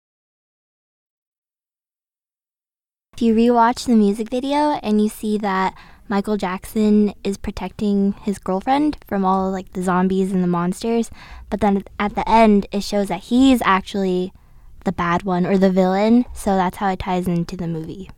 if 3.14 3.22
you 3.22 3.34
rewatch 3.34 3.86
the 3.86 3.96
music 3.96 4.28
video 4.30 4.78
and 4.82 5.00
you 5.02 5.08
see 5.08 5.38
that 5.38 5.74
Michael 6.08 6.36
Jackson 6.36 7.12
is 7.24 7.36
protecting 7.36 8.12
his 8.22 8.38
girlfriend 8.38 8.96
from 9.06 9.24
all 9.24 9.50
like 9.50 9.72
the 9.72 9.82
zombies 9.82 10.32
and 10.32 10.42
the 10.42 10.46
monsters, 10.48 11.10
but 11.50 11.60
then 11.60 11.82
at 11.98 12.14
the 12.14 12.28
end 12.28 12.66
it 12.70 12.82
shows 12.82 13.08
that 13.08 13.24
he's 13.24 13.60
actually 13.64 14.32
the 14.84 14.92
bad 14.92 15.24
one 15.24 15.44
or 15.44 15.58
the 15.58 15.70
villain, 15.70 16.24
so 16.32 16.54
that's 16.56 16.76
how 16.76 16.88
it 16.90 17.00
ties 17.00 17.26
into 17.26 17.56
the 17.56 17.66
movie. 17.66 18.08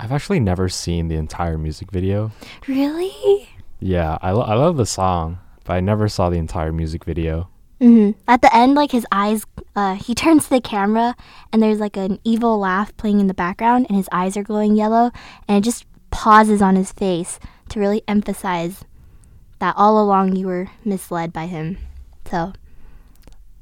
I've 0.00 0.10
actually 0.12 0.40
never 0.40 0.68
seen 0.68 1.08
the 1.08 1.14
entire 1.16 1.56
music 1.56 1.90
video. 1.92 2.32
Really? 2.66 3.48
Yeah, 3.78 4.18
I, 4.20 4.32
lo- 4.32 4.42
I 4.42 4.54
love 4.54 4.76
the 4.76 4.84
song, 4.86 5.38
but 5.64 5.74
I 5.74 5.80
never 5.80 6.08
saw 6.08 6.28
the 6.28 6.36
entire 6.38 6.72
music 6.72 7.04
video. 7.04 7.48
hmm 7.80 8.10
At 8.26 8.42
the 8.42 8.54
end, 8.54 8.74
like 8.74 8.90
his 8.90 9.06
eyes, 9.12 9.46
uh, 9.76 9.94
he 9.94 10.14
turns 10.22 10.44
to 10.44 10.50
the 10.50 10.60
camera 10.60 11.14
and 11.52 11.62
there's 11.62 11.78
like 11.78 11.96
an 11.96 12.18
evil 12.24 12.58
laugh 12.58 12.94
playing 12.96 13.20
in 13.20 13.28
the 13.28 13.34
background, 13.34 13.86
and 13.88 13.96
his 13.96 14.08
eyes 14.10 14.36
are 14.36 14.42
glowing 14.42 14.74
yellow, 14.74 15.12
and 15.46 15.58
it 15.58 15.64
just 15.64 15.86
pauses 16.10 16.62
on 16.62 16.76
his 16.76 16.92
face 16.92 17.38
to 17.68 17.80
really 17.80 18.02
emphasize 18.08 18.84
that 19.58 19.74
all 19.76 20.02
along 20.02 20.36
you 20.36 20.46
were 20.46 20.68
misled 20.84 21.32
by 21.32 21.46
him. 21.46 21.78
So, 22.30 22.52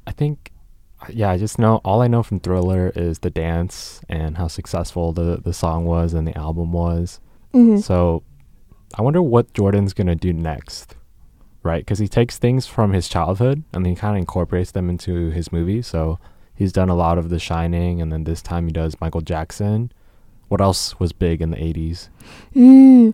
I 0.07 0.11
think, 0.11 0.51
yeah, 1.09 1.29
I 1.31 1.37
just 1.37 1.57
know 1.59 1.81
all 1.85 2.01
I 2.01 2.07
know 2.07 2.23
from 2.23 2.39
Thriller 2.39 2.91
is 2.95 3.19
the 3.19 3.29
dance 3.29 4.01
and 4.09 4.37
how 4.37 4.47
successful 4.47 5.13
the, 5.13 5.37
the 5.43 5.53
song 5.53 5.85
was 5.85 6.13
and 6.13 6.27
the 6.27 6.37
album 6.37 6.71
was. 6.71 7.19
mhm. 7.53 7.81
So 7.81 8.23
I 8.97 9.01
wonder 9.01 9.21
what 9.21 9.53
Jordan's 9.53 9.93
going 9.93 10.07
to 10.07 10.15
do 10.15 10.31
next, 10.33 10.95
right? 11.63 11.81
Because 11.83 11.99
he 11.99 12.07
takes 12.07 12.37
things 12.37 12.67
from 12.67 12.93
his 12.93 13.07
childhood 13.09 13.63
and 13.73 13.85
then 13.85 13.91
he 13.91 13.95
kind 13.95 14.15
of 14.15 14.19
incorporates 14.19 14.71
them 14.71 14.89
into 14.89 15.29
his 15.31 15.51
movie. 15.51 15.81
So 15.81 16.19
he's 16.53 16.71
done 16.71 16.89
a 16.89 16.95
lot 16.95 17.17
of 17.17 17.29
The 17.29 17.39
Shining 17.39 18.01
and 18.01 18.11
then 18.11 18.23
this 18.23 18.41
time 18.41 18.65
he 18.67 18.71
does 18.73 18.99
Michael 19.01 19.21
Jackson. 19.21 19.91
What 20.47 20.61
else 20.61 20.99
was 20.99 21.11
big 21.11 21.41
in 21.41 21.51
the 21.51 21.57
80s? 21.57 22.09
Mm, 22.55 23.13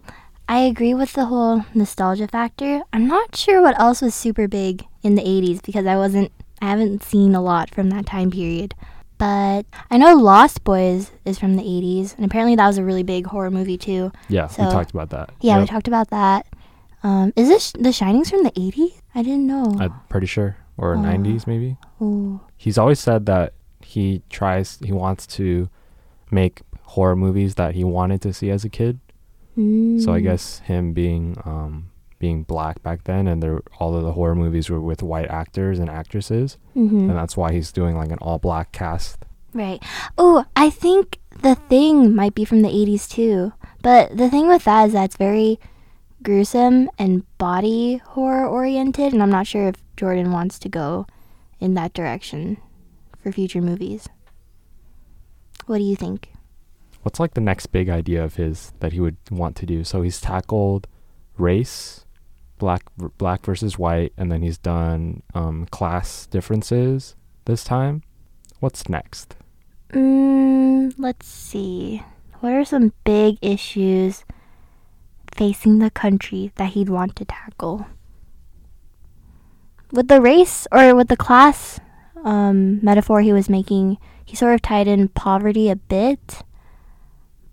I 0.50 0.60
agree 0.60 0.94
with 0.94 1.14
the 1.14 1.26
whole 1.26 1.64
nostalgia 1.74 2.28
factor. 2.28 2.82
I'm 2.92 3.08
not 3.08 3.36
sure 3.36 3.62
what 3.62 3.80
else 3.80 4.02
was 4.02 4.14
super 4.14 4.48
big 4.48 4.84
in 5.02 5.16
the 5.16 5.22
80s 5.24 5.62
because 5.64 5.86
I 5.86 5.96
wasn't 5.96 6.32
I 6.62 6.70
haven't 6.70 7.04
seen 7.04 7.34
a 7.34 7.42
lot 7.42 7.74
from 7.74 7.90
that 7.90 8.06
time 8.06 8.30
period. 8.32 8.76
But 9.18 9.66
I 9.90 9.98
know 9.98 10.16
Lost 10.16 10.64
Boys 10.64 11.12
is 11.26 11.38
from 11.40 11.56
the 11.56 11.64
80s 11.64 12.16
and 12.18 12.26
apparently 12.26 12.56
that 12.56 12.68
was 12.68 12.78
a 12.78 12.84
really 12.84 13.04
big 13.04 13.28
horror 13.28 13.52
movie 13.52 13.78
too. 13.78 14.12
Yeah, 14.30 14.48
we 14.50 14.66
talked 14.66 14.92
about 14.92 15.10
that. 15.12 15.30
Yeah, 15.42 15.60
we 15.60 15.66
talked 15.66 15.88
about 15.88 16.10
that. 16.10 16.46
Um, 17.04 17.32
is 17.36 17.48
this 17.48 17.72
The 17.72 17.92
Shining's 17.92 18.30
from 18.30 18.44
the 18.44 18.52
80s? 18.52 18.94
I 19.16 19.24
didn't 19.24 19.48
know. 19.48 19.76
I'm 19.80 19.94
pretty 20.10 20.28
sure. 20.28 20.58
Or 20.78 20.96
Oh. 20.96 21.00
90s 21.00 21.48
maybe. 21.48 21.78
Ooh. 22.02 22.42
He's 22.58 22.78
always 22.78 23.00
said 23.00 23.26
that 23.28 23.54
he 23.82 24.22
tries, 24.30 24.78
he 24.84 24.92
wants 24.92 25.26
to 25.28 25.70
make 26.30 26.62
horror 26.96 27.16
movies 27.16 27.56
that 27.56 27.74
he 27.76 27.84
wanted 27.84 28.22
to 28.22 28.34
see 28.34 28.50
as 28.50 28.64
a 28.66 28.70
kid. 28.70 29.00
So 29.56 30.14
I 30.14 30.20
Mm. 30.20 30.24
guess 30.24 30.60
him 30.60 30.94
being 30.94 31.36
um, 31.46 31.88
being 32.20 32.44
black 32.44 32.82
back 32.84 33.04
then, 33.06 33.28
and 33.28 33.42
there 33.44 33.62
all 33.80 33.96
of 33.96 34.04
the 34.04 34.14
horror 34.14 34.36
movies 34.36 34.70
were 34.70 34.80
with 34.80 35.02
white 35.04 35.28
actors 35.30 35.80
and 35.80 35.90
actresses, 35.90 36.58
Mhm. 36.76 37.10
and 37.10 37.16
that's 37.20 37.36
why 37.36 37.52
he's 37.52 37.72
doing 37.72 37.96
like 37.98 38.12
an 38.12 38.20
all 38.22 38.38
black 38.40 38.72
cast. 38.72 39.26
Right. 39.54 39.82
Oh, 40.18 40.46
I 40.56 40.70
think 40.70 41.18
the 41.42 41.56
thing 41.56 42.16
might 42.16 42.36
be 42.36 42.46
from 42.46 42.62
the 42.62 42.70
80s 42.70 43.08
too. 43.10 43.52
But 43.82 44.16
the 44.16 44.30
thing 44.30 44.48
with 44.48 44.64
that 44.66 44.88
is 44.88 44.94
that 44.94 45.06
it's 45.06 45.18
very 45.18 45.60
gruesome 46.24 46.90
and 47.00 47.24
body 47.38 47.98
horror 48.14 48.46
oriented, 48.48 49.12
and 49.14 49.22
I'm 49.24 49.32
not 49.32 49.48
sure 49.48 49.68
if 49.68 49.76
Jordan 49.98 50.32
wants 50.32 50.60
to 50.60 50.70
go 50.70 51.08
in 51.60 51.74
that 51.74 51.94
direction 51.94 52.58
for 53.22 53.32
future 53.32 53.62
movies. 53.62 54.08
What 55.66 55.80
do 55.80 55.84
you 55.84 55.96
think? 55.96 56.30
What's 57.04 57.20
like 57.20 57.34
the 57.34 57.42
next 57.42 57.68
big 57.68 57.90
idea 57.90 58.24
of 58.24 58.36
his 58.36 58.74
that 58.80 58.94
he 58.94 59.00
would 59.00 59.18
want 59.30 59.56
to 59.58 59.66
do? 59.66 59.84
So 59.84 60.02
he's 60.02 60.22
tackled 60.22 60.88
race, 61.38 62.06
black 62.58 62.84
black 63.18 63.46
versus 63.46 63.80
white, 63.80 64.14
and 64.18 64.32
then 64.32 64.42
he's 64.44 64.58
done 64.58 65.24
um, 65.34 65.66
class 65.68 66.28
differences 66.28 67.16
this 67.46 67.64
time. 67.64 68.04
What's 68.60 68.88
next? 68.88 69.36
Mm, 69.92 70.94
let's 70.98 71.28
see. 71.28 72.04
What 72.40 72.54
are 72.54 72.66
some 72.66 72.94
big 73.04 73.38
issues 73.42 74.24
facing 75.36 75.80
the 75.80 75.90
country 75.90 76.52
that 76.56 76.74
he'd 76.74 76.90
want 76.90 77.16
to 77.18 77.26
tackle? 77.26 77.88
With 79.92 80.08
the 80.08 80.22
race 80.22 80.68
or 80.72 80.96
with 80.96 81.08
the 81.08 81.18
class 81.18 81.80
um, 82.24 82.84
metaphor 82.84 83.22
he 83.22 83.34
was 83.34 83.50
making, 83.50 83.98
he 84.24 84.36
sort 84.36 84.54
of 84.54 84.62
tied 84.62 84.88
in 84.88 85.10
poverty 85.10 85.70
a 85.70 85.76
bit, 85.76 86.44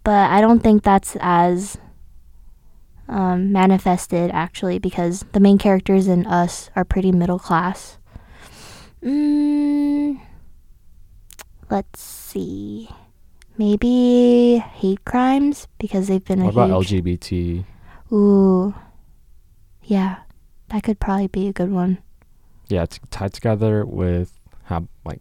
but 0.08 0.30
I 0.30 0.40
don't 0.40 0.60
think 0.60 0.84
that's 0.84 1.18
as 1.20 1.76
um, 3.10 3.52
manifested 3.52 4.30
actually 4.32 4.78
because 4.78 5.26
the 5.32 5.38
main 5.38 5.58
characters 5.58 6.08
in 6.08 6.26
Us 6.26 6.70
are 6.74 6.82
pretty 6.82 7.12
middle 7.12 7.38
class. 7.38 7.98
Mm, 9.04 10.18
let's 11.68 12.00
see. 12.00 12.88
Maybe 13.58 14.56
hate 14.56 15.04
crimes 15.04 15.68
because 15.78 16.08
they've 16.08 16.24
been 16.24 16.42
What 16.42 16.54
about 16.54 16.86
huge. 16.86 17.04
LGBT? 17.04 17.64
Ooh, 18.10 18.74
yeah, 19.82 20.20
that 20.70 20.84
could 20.84 21.00
probably 21.00 21.26
be 21.26 21.48
a 21.48 21.52
good 21.52 21.70
one. 21.70 21.98
Yeah, 22.68 22.84
it's 22.84 22.98
tied 23.10 23.34
together 23.34 23.84
with 23.84 24.32
how 24.62 24.88
like 25.04 25.20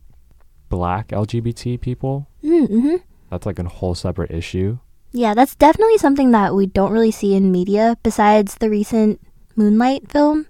black 0.69 1.09
LGBT 1.09 1.81
people. 1.81 2.29
Mm-hmm. 2.41 3.03
That's 3.29 3.45
like 3.45 3.59
a 3.59 3.63
whole 3.63 3.95
separate 3.95 4.31
issue. 4.31 4.79
Yeah, 5.11 5.33
that's 5.33 5.55
definitely 5.55 5.97
something 5.97 6.31
that 6.31 6.53
we 6.53 6.65
don't 6.65 6.91
really 6.91 7.11
see 7.11 7.33
in 7.33 7.51
media 7.51 7.97
besides 8.03 8.55
the 8.55 8.69
recent 8.69 9.21
Moonlight 9.55 10.11
film. 10.11 10.47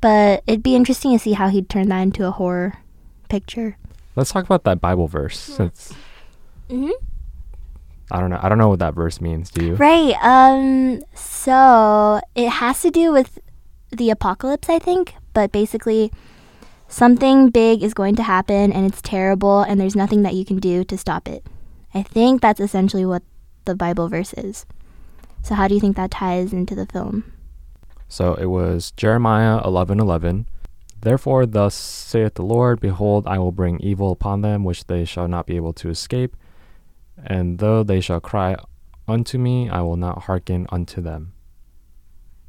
But 0.00 0.42
it'd 0.46 0.62
be 0.62 0.76
interesting 0.76 1.12
to 1.12 1.18
see 1.18 1.32
how 1.32 1.48
he'd 1.48 1.68
turn 1.68 1.88
that 1.88 2.00
into 2.00 2.26
a 2.26 2.30
horror 2.30 2.78
picture. 3.28 3.76
Let's 4.14 4.30
talk 4.30 4.44
about 4.44 4.64
that 4.64 4.80
Bible 4.80 5.08
verse 5.08 5.38
since 5.38 5.92
Mm-hmm. 6.68 6.90
I 8.10 8.20
don't 8.20 8.30
know. 8.30 8.40
I 8.42 8.48
don't 8.48 8.58
know 8.58 8.68
what 8.68 8.78
that 8.78 8.94
verse 8.94 9.20
means. 9.20 9.50
Do 9.50 9.64
you? 9.64 9.74
Right. 9.74 10.14
Um. 10.22 11.02
So 11.14 12.20
it 12.34 12.48
has 12.48 12.80
to 12.82 12.90
do 12.90 13.12
with 13.12 13.38
the 13.90 14.10
apocalypse, 14.10 14.68
I 14.68 14.78
think. 14.78 15.14
But 15.34 15.52
basically, 15.52 16.10
something 16.88 17.50
big 17.50 17.82
is 17.82 17.94
going 17.94 18.16
to 18.16 18.22
happen, 18.22 18.72
and 18.72 18.86
it's 18.86 19.02
terrible, 19.02 19.60
and 19.62 19.80
there's 19.80 19.96
nothing 19.96 20.22
that 20.22 20.34
you 20.34 20.44
can 20.44 20.58
do 20.58 20.84
to 20.84 20.96
stop 20.96 21.28
it. 21.28 21.44
I 21.98 22.02
think 22.02 22.40
that's 22.40 22.60
essentially 22.60 23.04
what 23.04 23.22
the 23.64 23.74
Bible 23.74 24.08
verse 24.08 24.32
is. 24.34 24.64
So 25.42 25.54
how 25.54 25.66
do 25.68 25.74
you 25.74 25.80
think 25.80 25.96
that 25.96 26.10
ties 26.12 26.52
into 26.52 26.74
the 26.74 26.86
film? 26.86 27.32
So 28.08 28.34
it 28.34 28.46
was 28.46 28.92
Jeremiah 28.92 29.60
eleven 29.64 29.98
eleven. 29.98 30.46
Therefore, 31.00 31.46
thus 31.46 31.74
saith 31.74 32.34
the 32.34 32.42
Lord, 32.42 32.80
Behold, 32.80 33.26
I 33.26 33.38
will 33.38 33.52
bring 33.52 33.78
evil 33.80 34.10
upon 34.12 34.42
them, 34.42 34.64
which 34.64 34.86
they 34.86 35.04
shall 35.04 35.28
not 35.28 35.46
be 35.46 35.56
able 35.56 35.72
to 35.74 35.90
escape. 35.90 36.36
And 37.24 37.58
though 37.58 37.82
they 37.82 38.00
shall 38.00 38.20
cry 38.20 38.56
unto 39.06 39.38
me, 39.38 39.68
I 39.68 39.80
will 39.82 39.96
not 39.96 40.22
hearken 40.24 40.66
unto 40.70 41.00
them. 41.00 41.32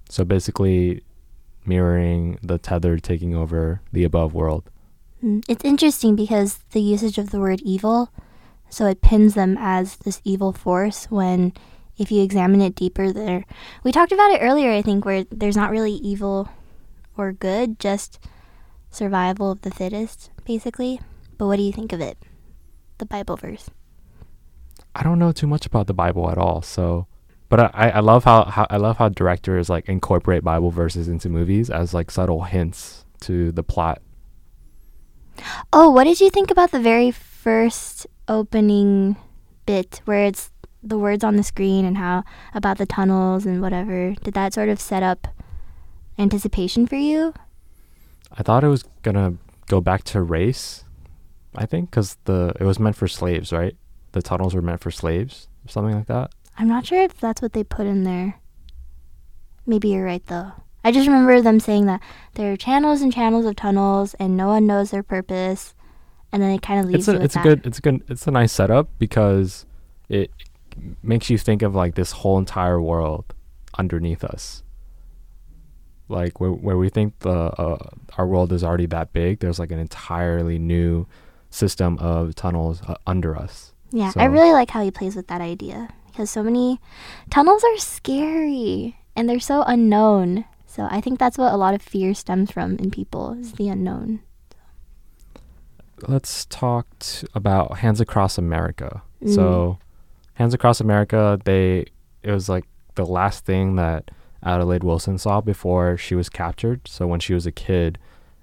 So 0.09 0.23
basically, 0.25 1.03
mirroring 1.65 2.39
the 2.41 2.57
tether 2.57 2.97
taking 2.97 3.35
over 3.35 3.81
the 3.91 4.03
above 4.03 4.33
world. 4.33 4.69
Mm, 5.23 5.43
It's 5.47 5.65
interesting 5.65 6.15
because 6.15 6.59
the 6.71 6.81
usage 6.81 7.17
of 7.17 7.29
the 7.29 7.39
word 7.39 7.61
evil, 7.61 8.09
so 8.69 8.85
it 8.85 9.01
pins 9.01 9.33
them 9.33 9.57
as 9.59 9.97
this 9.97 10.21
evil 10.23 10.53
force 10.53 11.05
when 11.05 11.53
if 11.97 12.11
you 12.11 12.23
examine 12.23 12.61
it 12.61 12.75
deeper 12.75 13.11
there. 13.11 13.45
We 13.83 13.91
talked 13.91 14.11
about 14.11 14.31
it 14.31 14.41
earlier, 14.41 14.71
I 14.71 14.81
think, 14.81 15.03
where 15.03 15.25
there's 15.31 15.57
not 15.57 15.71
really 15.71 15.93
evil 15.93 16.49
or 17.17 17.33
good, 17.33 17.79
just 17.79 18.19
survival 18.89 19.51
of 19.51 19.61
the 19.61 19.71
fittest, 19.71 20.31
basically. 20.45 21.01
But 21.37 21.47
what 21.47 21.57
do 21.57 21.63
you 21.63 21.73
think 21.73 21.91
of 21.91 21.99
it? 21.99 22.17
The 22.97 23.05
Bible 23.05 23.35
verse. 23.35 23.69
I 24.95 25.03
don't 25.03 25.19
know 25.19 25.31
too 25.31 25.47
much 25.47 25.65
about 25.65 25.87
the 25.87 25.93
Bible 25.93 26.31
at 26.31 26.37
all, 26.37 26.61
so 26.61 27.07
but 27.49 27.75
I, 27.75 27.89
I 27.95 27.99
love 27.99 28.23
how, 28.23 28.45
how 28.45 28.67
I 28.69 28.77
love 28.77 28.97
how 28.97 29.09
directors 29.09 29.69
like 29.69 29.89
incorporate 29.89 30.43
Bible 30.43 30.69
verses 30.69 31.07
into 31.07 31.29
movies 31.29 31.69
as 31.69 31.93
like 31.93 32.11
subtle 32.11 32.43
hints 32.43 33.05
to 33.21 33.51
the 33.51 33.63
plot. 33.63 34.01
Oh, 35.73 35.89
what 35.89 36.03
did 36.03 36.21
you 36.21 36.29
think 36.29 36.51
about 36.51 36.71
the 36.71 36.79
very 36.79 37.11
first 37.11 38.05
opening 38.29 39.17
bit 39.65 40.01
where 40.05 40.23
it's 40.23 40.51
the 40.81 40.97
words 40.97 41.23
on 41.23 41.35
the 41.35 41.43
screen 41.43 41.83
and 41.83 41.97
how 41.97 42.23
about 42.53 42.77
the 42.77 42.85
tunnels 42.85 43.45
and 43.45 43.61
whatever? 43.61 44.15
Did 44.23 44.33
that 44.35 44.53
sort 44.53 44.69
of 44.69 44.79
set 44.79 45.03
up 45.03 45.27
anticipation 46.17 46.87
for 46.87 46.95
you? 46.95 47.33
I 48.31 48.43
thought 48.43 48.63
it 48.63 48.69
was 48.69 48.83
gonna 49.01 49.33
go 49.67 49.81
back 49.81 50.03
to 50.05 50.21
race, 50.21 50.83
I 51.55 51.65
think, 51.65 51.89
because 51.89 52.17
the 52.25 52.53
it 52.59 52.63
was 52.63 52.79
meant 52.79 52.95
for 52.95 53.07
slaves, 53.07 53.51
right? 53.51 53.75
The 54.13 54.21
tunnels 54.21 54.55
were 54.55 54.61
meant 54.61 54.81
for 54.81 54.91
slaves. 54.91 55.47
something 55.67 55.93
like 55.93 56.07
that. 56.07 56.31
I'm 56.57 56.67
not 56.67 56.85
sure 56.85 57.01
if 57.01 57.19
that's 57.19 57.41
what 57.41 57.53
they 57.53 57.63
put 57.63 57.85
in 57.85 58.03
there. 58.03 58.39
Maybe 59.65 59.89
you're 59.89 60.05
right 60.05 60.25
though. 60.25 60.51
I 60.83 60.91
just 60.91 61.07
remember 61.07 61.41
them 61.41 61.59
saying 61.59 61.85
that 61.87 62.01
there 62.35 62.53
are 62.53 62.57
channels 62.57 63.01
and 63.01 63.13
channels 63.13 63.45
of 63.45 63.55
tunnels 63.55 64.13
and 64.15 64.37
no 64.37 64.47
one 64.47 64.65
knows 64.65 64.91
their 64.91 65.03
purpose 65.03 65.73
and 66.31 66.41
then 66.41 66.51
it 66.51 66.61
kind 66.61 66.79
of 66.79 66.85
leaves 66.85 67.07
It's 67.07 67.17
a 67.17 67.23
it's 67.23 67.35
a 67.35 67.39
good 67.39 67.65
it's 67.65 67.77
a 67.79 67.81
good 67.81 68.03
it's 68.07 68.27
a 68.27 68.31
nice 68.31 68.51
setup 68.51 68.89
because 68.99 69.65
it 70.09 70.31
makes 71.03 71.29
you 71.29 71.37
think 71.37 71.61
of 71.61 71.75
like 71.75 71.95
this 71.95 72.11
whole 72.11 72.37
entire 72.37 72.81
world 72.81 73.25
underneath 73.77 74.23
us. 74.23 74.63
Like 76.07 76.39
where 76.39 76.51
where 76.51 76.77
we 76.77 76.89
think 76.89 77.19
the 77.19 77.29
uh, 77.29 77.77
our 78.17 78.25
world 78.25 78.51
is 78.51 78.63
already 78.63 78.87
that 78.87 79.13
big, 79.13 79.39
there's 79.39 79.59
like 79.59 79.71
an 79.71 79.79
entirely 79.79 80.57
new 80.57 81.05
system 81.51 81.97
of 81.99 82.33
tunnels 82.35 82.81
uh, 82.87 82.95
under 83.05 83.35
us. 83.37 83.73
Yeah, 83.91 84.09
So- 84.11 84.19
I 84.19 84.25
really 84.25 84.51
like 84.51 84.71
how 84.71 84.83
he 84.83 84.91
plays 84.91 85.15
with 85.15 85.27
that 85.27 85.41
idea 85.41 85.89
because 86.07 86.29
so 86.31 86.41
many 86.43 86.79
tunnels 87.29 87.63
are 87.63 87.77
scary 87.77 88.97
and 89.15 89.29
they're 89.29 89.39
so 89.39 89.63
unknown. 89.63 90.45
So 90.65 90.87
I 90.89 91.01
think 91.01 91.19
that's 91.19 91.37
what 91.37 91.53
a 91.53 91.57
lot 91.57 91.73
of 91.73 91.81
fear 91.81 92.13
stems 92.13 92.51
from 92.51 92.75
in 92.77 92.91
people 92.91 93.33
is 93.33 93.53
the 93.53 93.69
unknown. 93.69 94.21
Let's 96.07 96.45
talk 96.45 96.87
t- 96.99 97.27
about 97.33 97.79
Hands 97.79 97.99
Across 97.99 98.37
America. 98.37 99.01
Mm. 99.23 99.35
So, 99.35 99.79
Hands 100.33 100.53
Across 100.53 100.81
America, 100.81 101.39
they 101.43 101.85
it 102.23 102.31
was 102.31 102.49
like 102.49 102.65
the 102.95 103.05
last 103.05 103.45
thing 103.45 103.75
that 103.75 104.11
Adelaide 104.43 104.83
Wilson 104.83 105.17
saw 105.17 105.41
before 105.41 105.97
she 105.97 106.15
was 106.15 106.29
captured. 106.29 106.87
So 106.87 107.07
when 107.07 107.19
she 107.19 107.33
was 107.33 107.45
a 107.45 107.51
kid, 107.51 107.97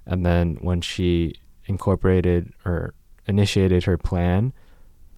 and 0.04 0.24
then 0.24 0.58
when 0.60 0.80
she 0.80 1.36
incorporated 1.66 2.52
or 2.64 2.94
initiated 3.26 3.84
her 3.84 3.98
plan, 3.98 4.52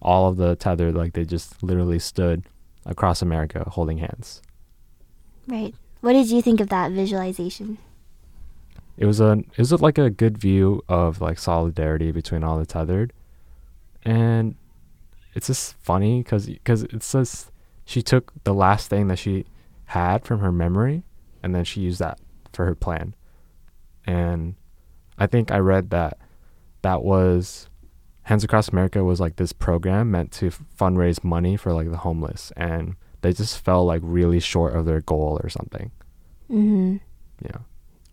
all 0.01 0.29
of 0.29 0.37
the 0.37 0.55
tethered 0.55 0.95
like 0.95 1.13
they 1.13 1.25
just 1.25 1.61
literally 1.61 1.99
stood 1.99 2.43
across 2.85 3.21
America 3.21 3.69
holding 3.69 3.97
hands. 3.97 4.41
Right. 5.47 5.75
What 6.01 6.13
did 6.13 6.29
you 6.29 6.41
think 6.41 6.59
of 6.59 6.69
that 6.69 6.91
visualization? 6.91 7.77
It 8.99 9.05
was 9.05 9.21
a 9.21 9.31
it 9.31 9.57
was 9.57 9.71
like 9.71 9.97
a 9.97 10.09
good 10.09 10.37
view 10.37 10.83
of 10.89 11.21
like 11.21 11.39
solidarity 11.39 12.11
between 12.11 12.43
all 12.43 12.59
the 12.59 12.65
tethered? 12.65 13.13
And 14.03 14.55
it's 15.33 15.47
just 15.47 15.75
funny 15.77 16.21
because 16.21 16.47
because 16.47 16.83
it's 16.83 17.11
just 17.11 17.51
she 17.85 18.01
took 18.01 18.31
the 18.43 18.53
last 18.53 18.89
thing 18.89 19.07
that 19.07 19.17
she 19.17 19.45
had 19.85 20.25
from 20.25 20.41
her 20.41 20.51
memory 20.51 21.03
and 21.41 21.55
then 21.55 21.63
she 21.63 21.79
used 21.81 21.99
that 21.99 22.19
for 22.53 22.65
her 22.65 22.75
plan. 22.75 23.15
And 24.05 24.55
i 25.21 25.27
think 25.27 25.51
i 25.51 25.57
read 25.57 25.89
that 25.89 26.17
that 26.81 27.03
was 27.03 27.67
hands 28.23 28.43
across 28.43 28.69
america 28.69 29.03
was 29.03 29.19
like 29.19 29.35
this 29.35 29.51
program 29.51 30.09
meant 30.09 30.31
to 30.31 30.49
fundraise 30.79 31.23
money 31.23 31.57
for 31.57 31.73
like 31.73 31.91
the 31.91 31.97
homeless 31.97 32.53
and 32.55 32.95
they 33.21 33.33
just 33.33 33.63
fell 33.63 33.85
like 33.85 34.01
really 34.03 34.39
short 34.39 34.73
of 34.73 34.85
their 34.85 35.01
goal 35.01 35.39
or 35.43 35.49
something. 35.49 35.91
Mm-hmm. 36.49 36.97
yeah 37.43 37.57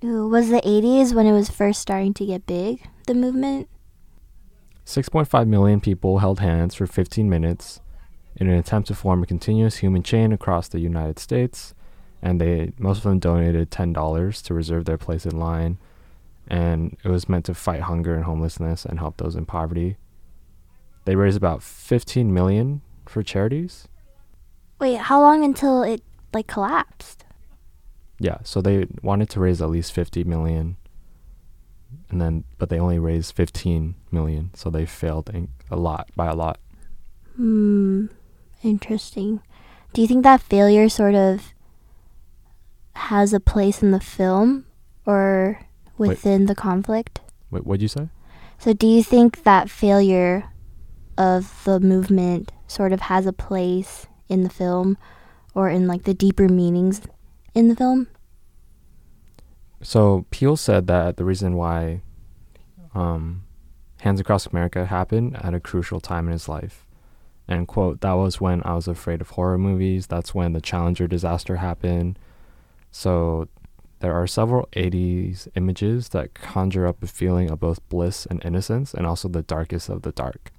Ooh, 0.05 0.29
was 0.29 0.51
the 0.51 0.61
80s 0.61 1.15
when 1.15 1.27
it 1.27 1.33
was 1.33 1.49
first 1.49 1.81
starting 1.81 2.13
to 2.15 2.27
get 2.27 2.47
big, 2.47 2.87
the 3.07 3.15
movement? 3.15 3.69
6.5 4.85 5.49
million 5.49 5.81
people 5.81 6.19
held 6.19 6.41
hands 6.41 6.75
for 6.75 6.87
15 6.87 7.29
minutes 7.29 7.81
in 8.37 8.49
an 8.49 8.59
attempt 8.59 8.89
to 8.89 8.95
form 8.95 9.23
a 9.23 9.27
continuous 9.27 9.79
human 9.79 10.03
chain 10.03 10.33
across 10.33 10.69
the 10.69 10.81
United 10.81 11.19
States, 11.19 11.75
and 12.23 12.41
they 12.41 12.73
most 12.79 12.99
of 12.99 13.03
them 13.05 13.19
donated 13.19 13.71
$10 13.71 14.43
to 14.43 14.55
reserve 14.55 14.85
their 14.85 14.99
place 14.99 15.25
in 15.25 15.39
line, 15.39 15.79
and 16.47 16.97
it 17.03 17.09
was 17.09 17.29
meant 17.29 17.47
to 17.47 17.55
fight 17.55 17.83
hunger 17.83 18.15
and 18.15 18.25
homelessness 18.25 18.85
and 18.85 18.99
help 18.99 19.17
those 19.17 19.35
in 19.35 19.47
poverty. 19.47 19.97
They 21.07 21.17
raised 21.17 21.37
about 21.37 21.63
15 21.63 22.33
million 22.33 22.83
for 23.07 23.23
charities. 23.23 23.89
Wait, 24.79 24.99
how 24.99 25.21
long 25.21 25.43
until 25.45 25.83
it 25.83 26.03
like 26.35 26.47
collapsed? 26.47 27.25
Yeah, 28.19 28.39
so 28.43 28.61
they 28.61 28.87
wanted 29.03 29.29
to 29.31 29.41
raise 29.41 29.61
at 29.61 29.69
least 29.71 29.93
50 29.93 30.25
million. 30.25 30.77
And 32.11 32.21
then 32.21 32.45
but 32.59 32.69
they 32.69 32.79
only 32.79 32.99
raised 32.99 33.35
15 33.35 33.95
million, 34.11 34.51
so 34.55 34.71
they 34.71 34.87
failed 34.87 35.31
in- 35.31 35.49
a 35.71 35.77
lot 35.77 36.09
by 36.17 36.27
a 36.27 36.35
lot. 36.35 36.59
Hmm. 37.37 38.07
Interesting. 38.63 39.41
Do 39.93 40.01
you 40.03 40.09
think 40.09 40.25
that 40.25 40.41
failure 40.41 40.89
sort 40.89 41.15
of 41.15 41.53
has 42.95 43.33
a 43.33 43.41
place 43.41 43.83
in 43.83 43.91
the 43.91 44.01
film 44.01 44.65
or 45.05 45.61
Wait. 45.99 46.09
within 46.09 46.47
the 46.47 46.55
conflict? 46.55 47.21
Wait, 47.51 47.67
what'd 47.67 47.83
you 47.83 47.89
say? 47.89 48.09
So 48.59 48.73
do 48.73 48.87
you 48.87 49.03
think 49.03 49.43
that 49.45 49.71
failure 49.71 50.51
of 51.19 51.63
the 51.65 51.79
movement 51.79 52.53
sort 52.67 52.93
of 52.93 53.01
has 53.03 53.27
a 53.27 53.33
place 53.33 54.07
in 54.29 54.43
the 54.43 54.51
film 54.51 54.97
or 55.55 55.69
in 55.69 55.87
like 55.87 56.05
the 56.05 56.15
deeper 56.15 56.49
meanings 56.49 57.03
in 57.57 57.69
the 57.69 57.75
film? 57.75 58.07
So 59.83 60.27
Peele 60.31 60.57
said 60.57 60.87
that 60.87 61.17
the 61.17 61.25
reason 61.25 61.57
why 61.57 62.03
um, 62.95 63.45
Hands 64.01 64.21
Across 64.21 64.47
America 64.47 64.85
happened 64.87 65.37
at 65.43 65.55
a 65.55 65.61
crucial 65.61 65.99
time 65.99 66.27
in 66.27 66.33
his 66.33 66.49
life, 66.49 66.87
and 67.49 67.67
quote, 67.67 68.03
that 68.03 68.13
was 68.13 68.41
when 68.41 68.63
I 68.65 68.75
was 68.75 68.87
afraid 68.87 69.21
of 69.21 69.31
horror 69.31 69.59
movies. 69.59 70.07
That's 70.07 70.35
when 70.35 70.53
the 70.53 70.61
Challenger 70.61 71.07
disaster 71.07 71.57
happened. 71.57 72.19
So 72.91 73.49
there 74.01 74.15
are 74.15 74.27
several 74.27 74.69
80s 74.73 75.49
images 75.55 76.11
that 76.11 76.35
conjure 76.35 76.87
up 76.87 77.03
a 77.03 77.07
feeling 77.07 77.51
of 77.51 77.61
both 77.61 77.87
bliss 77.89 78.27
and 78.27 78.45
innocence, 78.45 78.93
and 78.93 79.07
also 79.07 79.29
the 79.29 79.43
darkest 79.43 79.89
of 79.89 80.03
the 80.03 80.13
dark. 80.13 80.53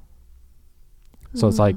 So 1.33 1.47
it's 1.47 1.59
like 1.59 1.75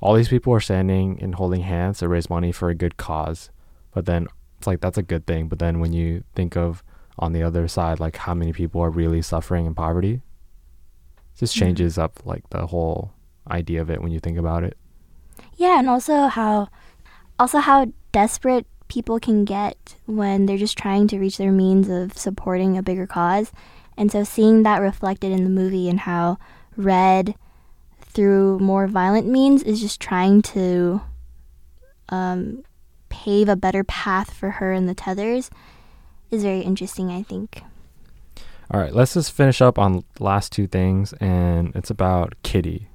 all 0.00 0.14
these 0.14 0.28
people 0.28 0.52
are 0.52 0.60
standing 0.60 1.20
and 1.20 1.36
holding 1.36 1.60
hands 1.60 1.98
to 1.98 2.08
raise 2.08 2.28
money 2.28 2.50
for 2.50 2.70
a 2.70 2.74
good 2.74 2.96
cause 2.96 3.50
but 3.96 4.04
then 4.04 4.26
it's 4.58 4.66
like 4.66 4.80
that's 4.80 4.98
a 4.98 5.02
good 5.02 5.26
thing 5.26 5.48
but 5.48 5.58
then 5.58 5.80
when 5.80 5.92
you 5.92 6.22
think 6.34 6.56
of 6.56 6.82
on 7.18 7.32
the 7.32 7.42
other 7.42 7.66
side 7.68 8.00
like 8.00 8.16
how 8.16 8.34
many 8.34 8.52
people 8.52 8.80
are 8.80 8.90
really 8.90 9.22
suffering 9.22 9.66
in 9.66 9.74
poverty 9.74 10.14
it 10.14 11.38
just 11.38 11.54
Mhm. 11.54 11.60
changes 11.60 11.98
up 11.98 12.20
like 12.24 12.48
the 12.50 12.66
whole 12.68 13.12
idea 13.50 13.80
of 13.80 13.90
it 13.90 14.02
when 14.02 14.12
you 14.12 14.20
think 14.20 14.38
about 14.38 14.64
it 14.64 14.76
Yeah, 15.56 15.78
and 15.78 15.88
also 15.88 16.26
how 16.26 16.68
also 17.38 17.58
how 17.58 17.86
desperate 18.12 18.66
people 18.88 19.18
can 19.20 19.44
get 19.44 19.96
when 20.06 20.46
they're 20.46 20.56
just 20.58 20.76
trying 20.78 21.08
to 21.08 21.18
reach 21.18 21.38
their 21.38 21.52
means 21.52 21.88
of 21.88 22.16
supporting 22.16 22.76
a 22.78 22.82
bigger 22.82 23.06
cause. 23.06 23.52
And 23.96 24.12
so 24.12 24.22
seeing 24.24 24.62
that 24.62 24.80
reflected 24.80 25.32
in 25.32 25.44
the 25.44 25.50
movie 25.50 25.88
and 25.88 26.00
how 26.00 26.38
Red 26.76 27.34
through 28.00 28.58
more 28.60 28.86
violent 28.86 29.26
means 29.26 29.62
is 29.62 29.80
just 29.80 30.00
trying 30.00 30.40
to 30.42 31.00
um, 32.10 32.62
pave 33.24 33.48
a 33.48 33.56
better 33.56 33.84
path 33.84 34.30
for 34.38 34.50
her 34.58 34.72
and 34.72 34.88
the 34.88 34.94
tethers 34.94 35.50
is 36.30 36.42
very 36.42 36.60
interesting, 36.70 37.08
I 37.10 37.22
think. 37.22 37.62
all 38.70 38.80
right 38.80 38.94
let's 38.98 39.14
just 39.14 39.30
finish 39.32 39.60
up 39.62 39.78
on 39.78 40.02
last 40.18 40.50
two 40.56 40.66
things 40.66 41.12
and 41.20 41.74
it's 41.78 41.90
about 41.90 42.34
kitty. 42.42 42.88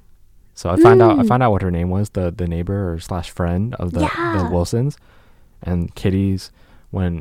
So 0.54 0.70
i 0.70 0.76
found 0.86 1.02
out 1.02 1.18
i 1.20 1.24
Mm. 1.24 1.28
found 1.32 1.42
out 1.44 1.52
what 1.54 1.62
her 1.68 1.72
name 1.80 1.90
was 1.98 2.10
the 2.18 2.26
the 2.42 2.48
neighbor 2.56 2.80
or 2.94 3.00
slash 3.00 3.30
friend 3.40 3.74
of 3.84 3.88
the, 3.96 4.02
the 4.38 4.50
wilsons. 4.52 4.94
And 5.64 5.80
kitty's 5.96 6.52
when 6.98 7.14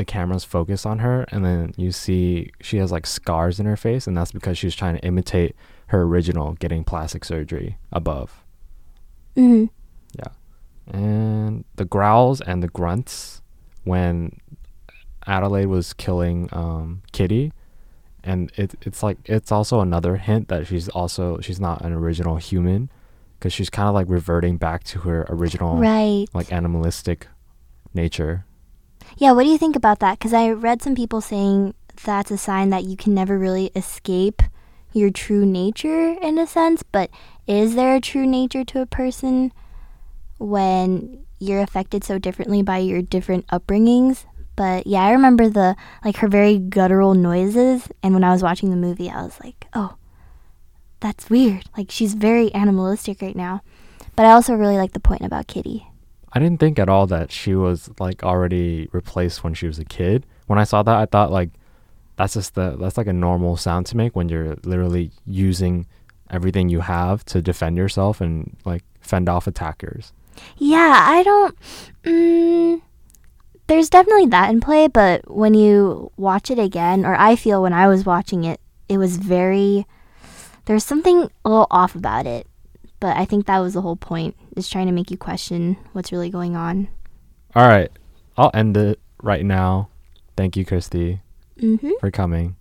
the 0.00 0.04
cameras 0.04 0.44
focus 0.44 0.84
on 0.84 0.98
her 1.06 1.24
and 1.32 1.44
then 1.44 1.72
you 1.76 1.90
see 1.92 2.50
she 2.60 2.76
has 2.82 2.90
like 2.92 3.06
scars 3.06 3.58
in 3.60 3.66
her 3.66 3.76
face 3.86 4.06
and 4.08 4.14
that's 4.16 4.32
because 4.32 4.58
she's 4.58 4.74
trying 4.80 4.96
to 4.98 5.04
imitate 5.10 5.54
her 5.92 6.02
original 6.02 6.48
getting 6.64 6.82
plastic 6.84 7.24
surgery 7.24 7.78
above. 7.92 8.28
Hmm 9.36 9.66
and 10.90 11.64
the 11.76 11.84
growls 11.84 12.40
and 12.40 12.62
the 12.62 12.68
grunts 12.68 13.42
when 13.84 14.38
Adelaide 15.26 15.66
was 15.66 15.92
killing 15.92 16.48
um, 16.52 17.02
Kitty, 17.12 17.52
and 18.22 18.52
it, 18.56 18.74
it's 18.82 19.02
like 19.02 19.18
it's 19.24 19.50
also 19.52 19.80
another 19.80 20.16
hint 20.16 20.48
that 20.48 20.66
she's 20.66 20.88
also 20.90 21.40
she's 21.40 21.60
not 21.60 21.82
an 21.82 21.92
original 21.92 22.36
human, 22.36 22.90
because 23.38 23.52
she's 23.52 23.70
kind 23.70 23.88
of 23.88 23.94
like 23.94 24.06
reverting 24.08 24.56
back 24.56 24.84
to 24.84 25.00
her 25.00 25.26
original 25.28 25.76
Right. 25.78 26.26
like 26.34 26.52
animalistic 26.52 27.28
nature. 27.94 28.44
Yeah, 29.16 29.32
what 29.32 29.44
do 29.44 29.50
you 29.50 29.58
think 29.58 29.76
about 29.76 30.00
that? 30.00 30.18
Because 30.18 30.32
I 30.32 30.50
read 30.50 30.82
some 30.82 30.94
people 30.94 31.20
saying 31.20 31.74
that's 32.04 32.30
a 32.30 32.38
sign 32.38 32.70
that 32.70 32.84
you 32.84 32.96
can 32.96 33.14
never 33.14 33.38
really 33.38 33.70
escape 33.76 34.42
your 34.92 35.10
true 35.10 35.44
nature 35.46 36.16
in 36.20 36.38
a 36.38 36.46
sense, 36.46 36.82
but 36.82 37.10
is 37.46 37.74
there 37.74 37.94
a 37.96 38.00
true 38.00 38.26
nature 38.26 38.64
to 38.64 38.80
a 38.80 38.86
person 38.86 39.52
when 40.44 41.24
you're 41.38 41.60
affected 41.60 42.04
so 42.04 42.18
differently 42.18 42.62
by 42.62 42.78
your 42.78 43.02
different 43.02 43.46
upbringings? 43.48 44.24
But 44.56 44.86
yeah, 44.86 45.02
I 45.02 45.12
remember 45.12 45.48
the 45.48 45.76
like 46.04 46.16
her 46.18 46.28
very 46.28 46.58
guttural 46.58 47.14
noises, 47.14 47.88
and 48.02 48.14
when 48.14 48.24
I 48.24 48.32
was 48.32 48.42
watching 48.42 48.70
the 48.70 48.76
movie, 48.76 49.10
I 49.10 49.22
was 49.22 49.38
like, 49.42 49.66
oh, 49.74 49.96
that's 51.00 51.28
weird. 51.28 51.64
Like 51.76 51.90
she's 51.90 52.14
very 52.14 52.54
animalistic 52.54 53.20
right 53.20 53.36
now. 53.36 53.62
But 54.16 54.26
I 54.26 54.32
also 54.32 54.54
really 54.54 54.76
like 54.76 54.92
the 54.92 55.00
point 55.00 55.22
about 55.22 55.48
Kitty. 55.48 55.88
I 56.32 56.38
didn't 56.40 56.60
think 56.60 56.78
at 56.78 56.88
all 56.88 57.06
that 57.08 57.30
she 57.30 57.54
was 57.54 57.90
like 57.98 58.22
already 58.22 58.88
replaced 58.92 59.44
when 59.44 59.54
she 59.54 59.66
was 59.66 59.78
a 59.78 59.84
kid. 59.84 60.26
When 60.46 60.58
I 60.58 60.64
saw 60.64 60.82
that, 60.82 60.96
I 60.96 61.06
thought 61.06 61.30
like 61.30 61.50
that's 62.16 62.34
just 62.34 62.54
the 62.54 62.76
that's 62.76 62.96
like 62.96 63.06
a 63.06 63.12
normal 63.12 63.56
sound 63.56 63.86
to 63.86 63.96
make 63.96 64.14
when 64.14 64.28
you're 64.28 64.56
literally 64.64 65.10
using 65.26 65.86
everything 66.30 66.68
you 66.68 66.80
have 66.80 67.24
to 67.26 67.42
defend 67.42 67.76
yourself 67.76 68.20
and 68.20 68.56
like 68.64 68.82
fend 69.00 69.28
off 69.28 69.46
attackers. 69.46 70.12
Yeah, 70.58 71.04
I 71.08 71.22
don't. 71.22 71.56
Mm, 72.04 72.82
there's 73.66 73.88
definitely 73.90 74.26
that 74.26 74.50
in 74.50 74.60
play, 74.60 74.88
but 74.88 75.30
when 75.30 75.54
you 75.54 76.10
watch 76.16 76.50
it 76.50 76.58
again, 76.58 77.04
or 77.06 77.14
I 77.16 77.36
feel 77.36 77.62
when 77.62 77.72
I 77.72 77.88
was 77.88 78.04
watching 78.04 78.44
it, 78.44 78.60
it 78.88 78.98
was 78.98 79.16
very. 79.16 79.86
There's 80.66 80.84
something 80.84 81.30
a 81.44 81.48
little 81.48 81.66
off 81.70 81.94
about 81.94 82.26
it, 82.26 82.46
but 83.00 83.16
I 83.16 83.24
think 83.24 83.46
that 83.46 83.58
was 83.58 83.74
the 83.74 83.82
whole 83.82 83.96
point, 83.96 84.34
is 84.56 84.68
trying 84.68 84.86
to 84.86 84.92
make 84.92 85.10
you 85.10 85.16
question 85.18 85.76
what's 85.92 86.10
really 86.12 86.30
going 86.30 86.56
on. 86.56 86.88
All 87.54 87.68
right, 87.68 87.90
I'll 88.36 88.50
end 88.54 88.76
it 88.76 88.98
right 89.22 89.44
now. 89.44 89.88
Thank 90.36 90.56
you, 90.56 90.64
Christy, 90.64 91.20
Mm-hmm. 91.60 91.92
for 92.00 92.10
coming. 92.10 92.56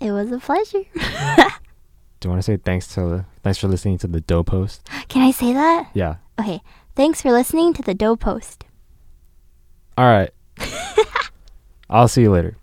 It 0.00 0.12
was 0.12 0.32
a 0.32 0.38
pleasure. 0.38 0.84
Do 0.94 2.26
you 2.28 2.30
want 2.30 2.38
to 2.38 2.42
say 2.42 2.56
thanks 2.56 2.86
to 2.94 3.24
thanks 3.42 3.58
for 3.58 3.68
listening 3.68 3.98
to 3.98 4.06
the 4.06 4.20
Doe 4.20 4.42
Post? 4.44 4.88
Can 5.08 5.22
I 5.22 5.30
say 5.30 5.52
that? 5.52 5.90
Yeah. 5.94 6.16
Okay. 6.38 6.60
Thanks 6.94 7.22
for 7.22 7.30
listening 7.30 7.72
to 7.74 7.82
the 7.82 7.94
Dough 7.94 8.16
Post. 8.16 8.64
All 9.96 10.06
right. 10.06 10.30
I'll 11.90 12.08
see 12.08 12.22
you 12.22 12.30
later. 12.30 12.56